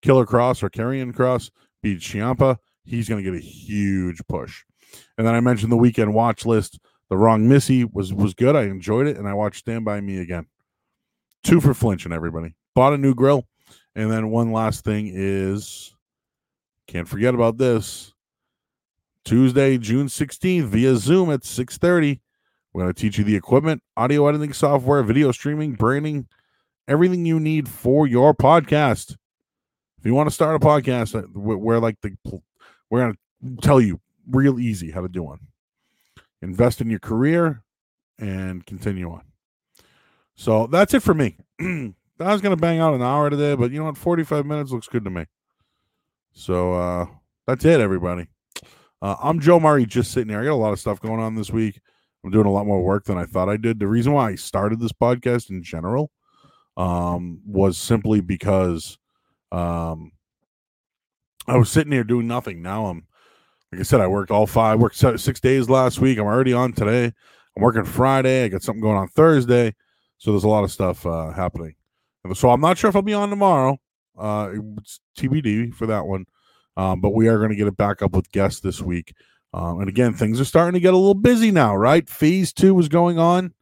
Killer 0.02 0.26
Kross 0.26 0.64
or 0.64 0.70
Karrion 0.70 1.14
Kross 1.14 1.50
beat 1.82 2.00
Ciampa 2.00 2.58
he's 2.88 3.10
going 3.10 3.24
to 3.24 3.32
get 3.32 3.38
a 3.38 3.44
huge 3.44 4.22
push. 4.28 4.64
And 5.18 5.28
then 5.28 5.36
I 5.36 5.42
mentioned 5.42 5.72
the 5.72 5.78
weekend 5.78 6.14
watch 6.14 6.46
list. 6.46 6.80
The 7.10 7.18
wrong 7.18 7.48
Missy 7.48 7.84
was 7.86 8.14
was 8.14 8.34
good. 8.34 8.56
I 8.56 8.64
enjoyed 8.64 9.08
it, 9.08 9.18
and 9.18 9.28
I 9.28 9.34
watched 9.34 9.60
Stand 9.60 9.86
by 9.86 10.02
Me 10.02 10.20
again. 10.20 10.48
Two 11.44 11.62
for 11.62 11.74
flinching, 11.74 12.12
everybody. 12.12 12.56
Bought 12.74 12.94
a 12.94 12.98
new 12.98 13.14
grill, 13.14 13.48
and 13.96 14.12
then 14.12 14.30
one 14.30 14.52
last 14.52 14.84
thing 14.84 15.10
is, 15.14 15.94
can't 16.88 17.08
forget 17.08 17.34
about 17.34 17.58
this. 17.58 18.14
Tuesday, 19.28 19.78
June 19.78 20.08
sixteenth, 20.08 20.70
via 20.70 20.96
Zoom 20.96 21.30
at 21.32 21.44
six 21.44 21.78
thirty. 21.78 22.22
We're 22.72 22.84
going 22.84 22.94
to 22.94 23.02
teach 23.02 23.18
you 23.18 23.26
the 23.26 23.36
equipment, 23.36 23.84
audio 23.98 24.26
editing 24.26 24.54
software, 24.54 25.04
video 25.04 25.34
streaming, 25.34 25.74
branding, 25.74 26.28
everything 26.88 27.26
you 27.26 27.38
need 27.38 27.68
for 27.68 28.08
your 28.08 28.34
podcast. 28.34 29.18
If 29.98 30.06
you 30.06 30.14
want 30.14 30.30
to 30.30 30.34
start 30.34 30.56
a 30.56 30.66
podcast 30.66 31.30
we're 31.34 31.80
like 31.80 31.98
the 32.02 32.16
we're 32.90 33.02
going 33.02 33.18
to 33.44 33.62
tell 33.62 33.82
you 33.82 34.00
real 34.32 34.62
easy 34.62 34.92
how 34.92 35.02
to 35.02 35.10
do 35.10 35.24
one. 35.24 35.40
Invest 36.42 36.80
in 36.80 36.90
your 36.90 37.00
career 37.00 37.64
and 38.18 38.66
continue 38.66 39.12
on. 39.12 39.24
So 40.36 40.68
that's 40.68 40.94
it 40.94 41.04
for 41.04 41.14
me. 41.14 41.36
I 41.60 41.92
was 42.18 42.40
going 42.40 42.56
to 42.56 42.62
bang 42.62 42.80
out 42.80 42.94
an 42.94 43.02
hour 43.02 43.30
today, 43.30 43.56
but 43.56 43.72
you 43.72 43.80
know 43.80 43.86
what? 43.86 43.98
45 43.98 44.46
minutes 44.46 44.72
looks 44.72 44.88
good 44.88 45.04
to 45.04 45.10
me. 45.10 45.26
So 46.32 46.76
uh, 46.76 47.08
that's 47.46 47.66
it, 47.66 47.82
everybody. 47.82 48.28
Uh, 49.02 49.16
I'm 49.22 49.40
Joe 49.40 49.60
Murray, 49.60 49.86
just 49.86 50.12
sitting 50.12 50.30
here. 50.30 50.42
I 50.42 50.46
got 50.46 50.54
a 50.54 50.56
lot 50.56 50.74
of 50.74 50.80
stuff 50.80 51.00
going 51.00 51.20
on 51.20 51.36
this 51.36 51.52
week. 51.52 51.80
I'm 52.24 52.32
doing 52.32 52.48
a 52.48 52.52
lot 52.52 52.66
more 52.66 52.82
work 52.82 53.06
than 53.06 53.18
I 53.18 53.26
thought 53.26 53.48
I 53.48 53.58
did. 53.58 53.80
The 53.80 53.88
reason 53.88 54.14
why 54.14 54.32
I 54.32 54.36
started 54.36 54.80
this 54.80 54.92
podcast 54.92 55.52
in 55.52 55.62
general 55.62 56.10
um, 56.78 57.40
was 57.46 57.78
simply 57.78 58.22
because 58.22 58.98
um, 59.52 60.12
I 61.48 61.58
was 61.58 61.70
sitting 61.70 61.92
here 61.92 62.04
doing 62.04 62.28
nothing. 62.28 62.64
Now 62.64 62.88
I'm, 62.88 63.06
like 63.72 63.82
I 63.82 63.84
said, 63.84 64.02
I 64.02 64.08
worked 64.08 64.32
all 64.32 64.48
five, 64.48 64.80
worked 64.80 64.96
six 64.96 65.40
days 65.40 65.70
last 65.70 66.00
week. 66.00 66.18
I'm 66.18 66.26
already 66.26 66.54
on 66.54 66.74
today. 66.74 67.06
I'm 67.56 67.64
working 67.64 67.86
Friday. 67.86 68.46
I 68.46 68.48
got 68.48 68.64
something 68.64 68.82
going 68.82 68.98
on 68.98 69.10
Thursday. 69.10 69.76
So 70.18 70.32
there's 70.32 70.44
a 70.44 70.50
lot 70.50 70.64
of 70.64 70.72
stuff 70.72 71.06
uh, 71.06 71.32
happening. 71.32 71.76
So 72.34 72.50
I'm 72.50 72.62
not 72.62 72.80
sure 72.80 72.90
if 72.90 72.96
I'll 72.96 73.04
be 73.04 73.14
on 73.14 73.30
tomorrow. 73.30 73.78
Uh, 74.18 74.54
it's 74.78 75.00
TBD 75.18 75.74
for 75.76 75.86
that 75.86 76.08
one. 76.08 76.26
Um, 76.78 77.02
but 77.02 77.14
we 77.14 77.28
are 77.28 77.40
going 77.40 77.50
to 77.50 77.56
get 77.56 77.68
it 77.68 77.76
back 77.76 78.02
up 78.02 78.14
with 78.14 78.32
guests 78.32 78.62
this 78.62 78.82
week. 78.82 79.14
Um, 79.54 79.80
and 79.80 79.90
again, 79.90 80.14
things 80.14 80.40
are 80.40 80.46
starting 80.46 80.76
to 80.76 80.80
get 80.80 80.94
a 80.94 80.98
little 80.98 81.16
busy 81.16 81.52
now, 81.52 81.76
right? 81.76 82.08
Phase 82.08 82.54
two 82.54 82.80
is 82.80 82.88
going 82.88 83.18
on. 83.18 83.54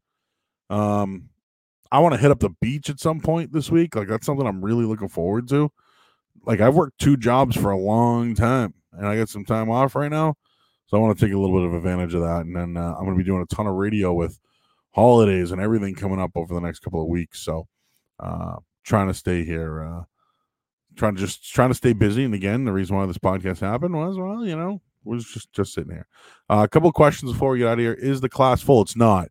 Um, 0.70 1.30
I 1.92 2.00
want 2.00 2.14
to 2.14 2.20
hit 2.20 2.32
up 2.32 2.40
the 2.40 2.50
beach 2.62 2.90
at 2.90 3.00
some 3.00 3.22
point 3.22 3.54
this 3.54 3.72
week. 3.72 3.96
Like 3.96 4.10
that's 4.10 4.26
something 4.26 4.46
I'm 4.46 4.64
really 4.64 4.84
looking 4.84 5.08
forward 5.08 5.48
to. 5.50 5.72
Like 6.46 6.60
I've 6.60 6.76
worked 6.76 7.00
two 7.00 7.16
jobs 7.16 7.56
for 7.56 7.72
a 7.72 7.78
long 7.78 8.36
time, 8.36 8.74
and 8.92 9.08
I 9.08 9.16
got 9.16 9.30
some 9.30 9.46
time 9.46 9.70
off 9.70 9.96
right 9.96 10.12
now, 10.12 10.36
so 10.88 10.98
I 10.98 11.00
want 11.00 11.18
to 11.18 11.26
take 11.26 11.34
a 11.34 11.38
little 11.38 11.58
bit 11.58 11.68
of 11.68 11.74
advantage 11.74 12.14
of 12.14 12.22
that. 12.22 12.42
And 12.42 12.56
then 12.56 12.76
uh, 12.76 12.96
I'm 12.98 13.06
going 13.06 13.18
to 13.18 13.24
be 13.24 13.28
doing 13.28 13.42
a 13.42 13.56
ton 13.56 13.68
of 13.68 13.76
radio 13.76 14.14
with 14.14 14.40
holidays 14.92 15.52
and 15.52 15.62
everything 15.62 15.96
coming 15.96 16.20
up 16.20 16.32
over 16.36 16.54
the 16.54 16.60
next 16.60 16.80
couple 16.80 17.02
of 17.02 17.08
weeks. 17.08 17.40
So 17.40 17.68
uh, 18.20 18.58
trying 18.84 19.08
to 19.08 19.14
stay 19.14 19.46
here, 19.46 19.84
uh, 19.84 20.04
trying 20.96 21.16
to 21.16 21.22
just 21.22 21.54
trying 21.54 21.70
to 21.70 21.76
stay 21.76 21.94
busy. 21.94 22.24
And 22.24 22.34
again, 22.34 22.66
the 22.66 22.74
reason 22.74 22.96
why 22.96 23.06
this 23.06 23.18
podcast 23.18 23.60
happened 23.60 23.96
was, 23.96 24.18
well, 24.18 24.46
you 24.46 24.56
know, 24.56 24.82
was 25.04 25.26
just 25.26 25.52
just 25.54 25.74
sitting 25.74 25.92
here. 25.92 26.08
Uh, 26.50 26.64
a 26.66 26.68
couple 26.68 26.92
questions 26.92 27.32
before 27.32 27.52
we 27.52 27.60
get 27.60 27.68
out 27.68 27.74
of 27.74 27.80
here. 27.80 27.94
Is 27.94 28.22
the 28.22 28.30
class 28.30 28.62
full? 28.62 28.82
It's 28.82 28.96
not. 28.96 29.30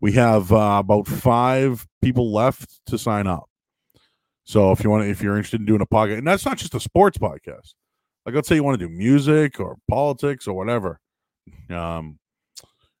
We 0.00 0.12
have 0.12 0.52
uh, 0.52 0.78
about 0.80 1.08
five 1.08 1.86
people 2.02 2.32
left 2.32 2.80
to 2.86 2.98
sign 2.98 3.26
up. 3.26 3.48
So 4.44 4.70
if 4.70 4.84
you 4.84 4.90
want, 4.90 5.08
if 5.08 5.22
you're 5.22 5.36
interested 5.36 5.60
in 5.60 5.66
doing 5.66 5.80
a 5.80 5.86
podcast, 5.86 6.18
and 6.18 6.26
that's 6.26 6.44
not 6.46 6.58
just 6.58 6.74
a 6.74 6.80
sports 6.80 7.18
podcast. 7.18 7.74
Like 8.24 8.34
let's 8.34 8.48
say 8.48 8.56
you 8.56 8.64
want 8.64 8.78
to 8.78 8.86
do 8.86 8.92
music 8.92 9.60
or 9.60 9.76
politics 9.88 10.46
or 10.46 10.54
whatever. 10.54 11.00
Um, 11.70 12.18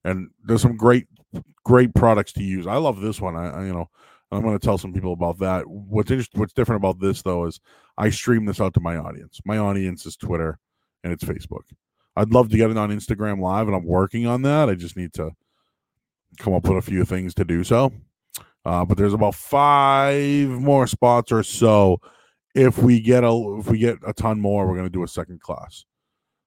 and 0.04 0.30
there's 0.44 0.62
some 0.62 0.76
great, 0.76 1.06
great 1.64 1.94
products 1.94 2.32
to 2.34 2.44
use. 2.44 2.66
I 2.66 2.76
love 2.76 3.00
this 3.00 3.20
one. 3.20 3.36
I, 3.36 3.50
I 3.50 3.64
you 3.66 3.72
know, 3.72 3.90
I'm 4.36 4.42
going 4.42 4.58
to 4.58 4.64
tell 4.64 4.78
some 4.78 4.92
people 4.92 5.12
about 5.12 5.38
that. 5.38 5.66
What's 5.66 6.10
what's 6.34 6.52
different 6.52 6.80
about 6.80 7.00
this 7.00 7.22
though 7.22 7.46
is 7.46 7.60
I 7.96 8.10
stream 8.10 8.44
this 8.44 8.60
out 8.60 8.74
to 8.74 8.80
my 8.80 8.96
audience. 8.96 9.40
My 9.44 9.58
audience 9.58 10.06
is 10.06 10.16
Twitter 10.16 10.58
and 11.02 11.12
it's 11.12 11.24
Facebook. 11.24 11.62
I'd 12.16 12.32
love 12.32 12.48
to 12.50 12.56
get 12.56 12.70
it 12.70 12.78
on 12.78 12.90
Instagram 12.90 13.40
Live, 13.40 13.66
and 13.66 13.76
I'm 13.76 13.84
working 13.84 14.26
on 14.26 14.42
that. 14.42 14.68
I 14.70 14.74
just 14.74 14.96
need 14.96 15.12
to 15.14 15.32
come 16.38 16.54
up 16.54 16.66
with 16.66 16.78
a 16.78 16.82
few 16.82 17.04
things 17.04 17.34
to 17.34 17.44
do 17.44 17.62
so. 17.62 17.92
Uh, 18.64 18.84
but 18.84 18.98
there's 18.98 19.14
about 19.14 19.34
five 19.34 20.48
more 20.48 20.86
spots 20.86 21.30
or 21.30 21.42
so. 21.42 22.00
If 22.54 22.78
we 22.78 23.00
get 23.00 23.22
a 23.22 23.56
if 23.60 23.68
we 23.68 23.78
get 23.78 23.98
a 24.06 24.12
ton 24.12 24.40
more, 24.40 24.66
we're 24.66 24.76
going 24.76 24.86
to 24.86 24.90
do 24.90 25.04
a 25.04 25.08
second 25.08 25.40
class. 25.40 25.84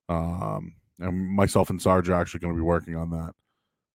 Um, 0.09 0.75
and 0.99 1.29
myself 1.29 1.69
and 1.69 1.81
Sarge 1.81 2.09
are 2.09 2.19
actually 2.19 2.41
going 2.41 2.53
to 2.53 2.57
be 2.57 2.63
working 2.63 2.95
on 2.95 3.09
that 3.11 3.33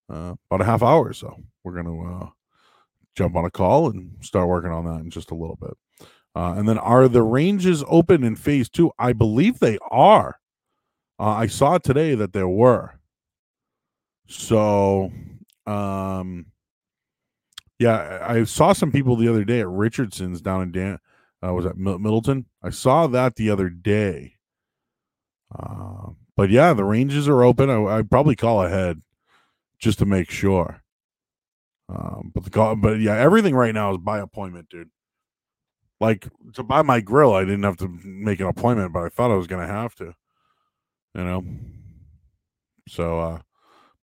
uh, 0.09 0.35
about 0.49 0.61
a 0.61 0.65
half 0.65 0.81
hour 0.81 1.09
or 1.09 1.13
so. 1.13 1.35
We're 1.63 1.81
going 1.81 1.85
to 1.85 2.25
uh, 2.25 2.29
jump 3.15 3.35
on 3.35 3.45
a 3.45 3.51
call 3.51 3.89
and 3.89 4.11
start 4.21 4.47
working 4.47 4.71
on 4.71 4.85
that 4.85 5.01
in 5.01 5.09
just 5.09 5.31
a 5.31 5.35
little 5.35 5.57
bit. 5.61 5.77
Uh, 6.35 6.53
and 6.57 6.67
then, 6.67 6.77
are 6.77 7.07
the 7.07 7.23
ranges 7.23 7.83
open 7.87 8.23
in 8.23 8.35
phase 8.35 8.69
two? 8.69 8.91
I 8.99 9.13
believe 9.13 9.59
they 9.59 9.77
are. 9.89 10.37
Uh, 11.17 11.29
I 11.29 11.47
saw 11.47 11.77
today 11.77 12.13
that 12.13 12.33
there 12.33 12.47
were. 12.47 12.99
So, 14.27 15.11
um, 15.65 16.47
yeah, 17.79 18.19
I 18.21 18.43
saw 18.43 18.73
some 18.73 18.91
people 18.91 19.15
the 19.15 19.29
other 19.29 19.45
day 19.45 19.61
at 19.61 19.67
Richardson's 19.69 20.41
down 20.41 20.61
in 20.63 20.71
Dan. 20.71 20.99
Uh, 21.45 21.53
was 21.53 21.65
at 21.65 21.77
Middleton? 21.77 22.45
I 22.63 22.69
saw 22.69 23.07
that 23.07 23.35
the 23.35 23.49
other 23.49 23.69
day. 23.69 24.35
Uh, 25.57 26.09
but 26.35 26.49
yeah, 26.49 26.73
the 26.73 26.83
ranges 26.83 27.27
are 27.27 27.43
open. 27.43 27.69
I, 27.69 27.77
would 27.77 28.09
probably 28.09 28.35
call 28.35 28.63
ahead 28.63 29.01
just 29.79 29.99
to 29.99 30.05
make 30.05 30.29
sure. 30.29 30.81
Um, 31.87 32.31
but 32.33 32.43
the 32.43 32.75
but 32.77 32.99
yeah, 32.99 33.15
everything 33.15 33.55
right 33.55 33.73
now 33.73 33.91
is 33.91 33.99
by 33.99 34.19
appointment, 34.19 34.69
dude. 34.69 34.89
Like 35.99 36.27
to 36.53 36.63
buy 36.63 36.81
my 36.81 36.99
grill, 36.99 37.33
I 37.33 37.45
didn't 37.45 37.63
have 37.63 37.77
to 37.77 37.87
make 38.03 38.39
an 38.39 38.47
appointment, 38.47 38.93
but 38.93 39.03
I 39.03 39.09
thought 39.09 39.31
I 39.31 39.35
was 39.35 39.47
gonna 39.47 39.67
have 39.67 39.95
to. 39.95 40.13
You 41.13 41.23
know. 41.23 41.45
So 42.87 43.19
uh 43.19 43.39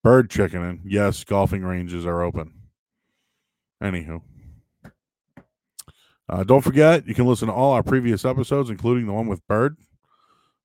bird 0.02 0.30
chickening. 0.30 0.82
Yes, 0.84 1.24
golfing 1.24 1.62
ranges 1.62 2.06
are 2.06 2.22
open. 2.22 2.52
Anywho. 3.82 4.22
Uh, 6.28 6.44
don't 6.44 6.62
forget, 6.62 7.06
you 7.06 7.14
can 7.14 7.26
listen 7.26 7.48
to 7.48 7.52
all 7.52 7.72
our 7.72 7.82
previous 7.82 8.24
episodes, 8.24 8.70
including 8.70 9.06
the 9.06 9.12
one 9.12 9.26
with 9.26 9.46
Bird, 9.48 9.76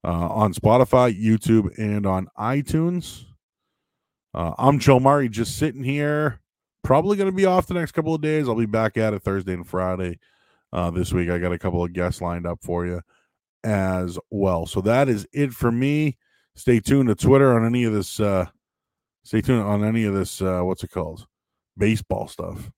uh, 0.04 0.28
on 0.30 0.54
Spotify, 0.54 1.14
YouTube, 1.20 1.78
and 1.78 2.06
on 2.06 2.30
iTunes. 2.40 3.26
Uh, 4.34 4.54
I'm 4.58 4.80
Joe 4.80 5.00
Murray, 5.00 5.28
just 5.28 5.58
sitting 5.58 5.84
here. 5.84 6.40
Probably 6.88 7.18
going 7.18 7.30
to 7.30 7.36
be 7.36 7.46
off 7.46 7.68
the 7.68 7.74
next 7.74 7.92
couple 7.92 8.16
of 8.16 8.22
days. 8.22 8.48
I'll 8.48 8.56
be 8.56 8.66
back 8.66 8.96
at 8.96 9.14
it 9.14 9.22
Thursday 9.22 9.52
and 9.52 9.68
Friday 9.68 10.20
uh, 10.72 10.90
this 10.90 11.12
week. 11.12 11.30
I 11.30 11.38
got 11.38 11.52
a 11.52 11.60
couple 11.60 11.84
of 11.84 11.92
guests 11.92 12.22
lined 12.22 12.48
up 12.48 12.60
for 12.64 12.86
you 12.86 13.02
as 13.66 14.18
well. 14.32 14.66
So 14.66 14.80
that 14.80 15.10
is 15.10 15.28
it 15.34 15.52
for 15.52 15.70
me. 15.70 16.16
Stay 16.56 16.80
tuned 16.80 17.10
to 17.10 17.16
Twitter 17.16 17.54
on 17.54 17.66
any 17.66 17.84
of 17.84 17.92
this. 17.92 18.22
Uh, 18.22 18.46
stay 19.26 19.42
tuned 19.42 19.64
on 19.64 19.84
any 19.84 20.06
of 20.06 20.14
this. 20.14 20.42
Uh, 20.42 20.62
what's 20.62 20.82
it 20.82 20.92
called? 20.92 21.28
Baseball 21.78 22.30
stuff. 22.30 22.72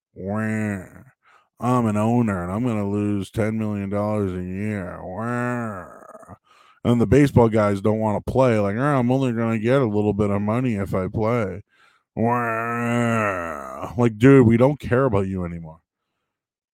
I'm 1.59 1.85
an 1.85 1.97
owner 1.97 2.41
and 2.41 2.51
I'm 2.51 2.63
going 2.63 2.77
to 2.77 2.87
lose 2.87 3.29
$10 3.29 3.57
million 3.57 3.93
a 3.93 4.41
year. 4.41 4.99
And 6.83 6.99
the 6.99 7.05
baseball 7.05 7.47
guys 7.47 7.79
don't 7.79 7.99
want 7.99 8.25
to 8.25 8.31
play. 8.31 8.57
Like, 8.57 8.75
oh, 8.75 8.81
I'm 8.81 9.11
only 9.11 9.33
going 9.33 9.59
to 9.59 9.63
get 9.63 9.83
a 9.83 9.85
little 9.85 10.13
bit 10.13 10.31
of 10.31 10.41
money 10.41 10.77
if 10.77 10.95
I 10.95 11.09
play. 11.09 11.61
Like, 13.97 14.17
dude, 14.17 14.47
we 14.47 14.57
don't 14.57 14.79
care 14.79 15.05
about 15.05 15.27
you 15.27 15.45
anymore. 15.45 15.79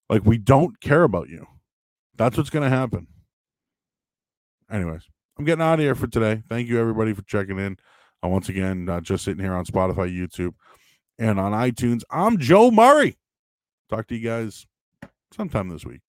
Like, 0.09 0.25
we 0.25 0.37
don't 0.37 0.79
care 0.79 1.03
about 1.03 1.29
you. 1.29 1.47
That's 2.15 2.37
what's 2.37 2.49
going 2.49 2.69
to 2.69 2.75
happen. 2.75 3.07
Anyways, 4.71 5.03
I'm 5.37 5.45
getting 5.45 5.61
out 5.61 5.75
of 5.75 5.79
here 5.79 5.95
for 5.95 6.07
today. 6.07 6.41
Thank 6.49 6.67
you, 6.67 6.79
everybody, 6.79 7.13
for 7.13 7.21
checking 7.23 7.59
in. 7.59 7.77
Uh, 8.23 8.29
once 8.29 8.49
again, 8.49 8.89
uh, 8.89 9.01
just 9.01 9.23
sitting 9.25 9.43
here 9.43 9.53
on 9.53 9.65
Spotify, 9.65 10.15
YouTube, 10.15 10.53
and 11.19 11.39
on 11.39 11.51
iTunes. 11.51 12.01
I'm 12.09 12.37
Joe 12.37 12.71
Murray. 12.71 13.17
Talk 13.89 14.07
to 14.07 14.15
you 14.15 14.27
guys 14.27 14.65
sometime 15.31 15.69
this 15.69 15.85
week. 15.85 16.01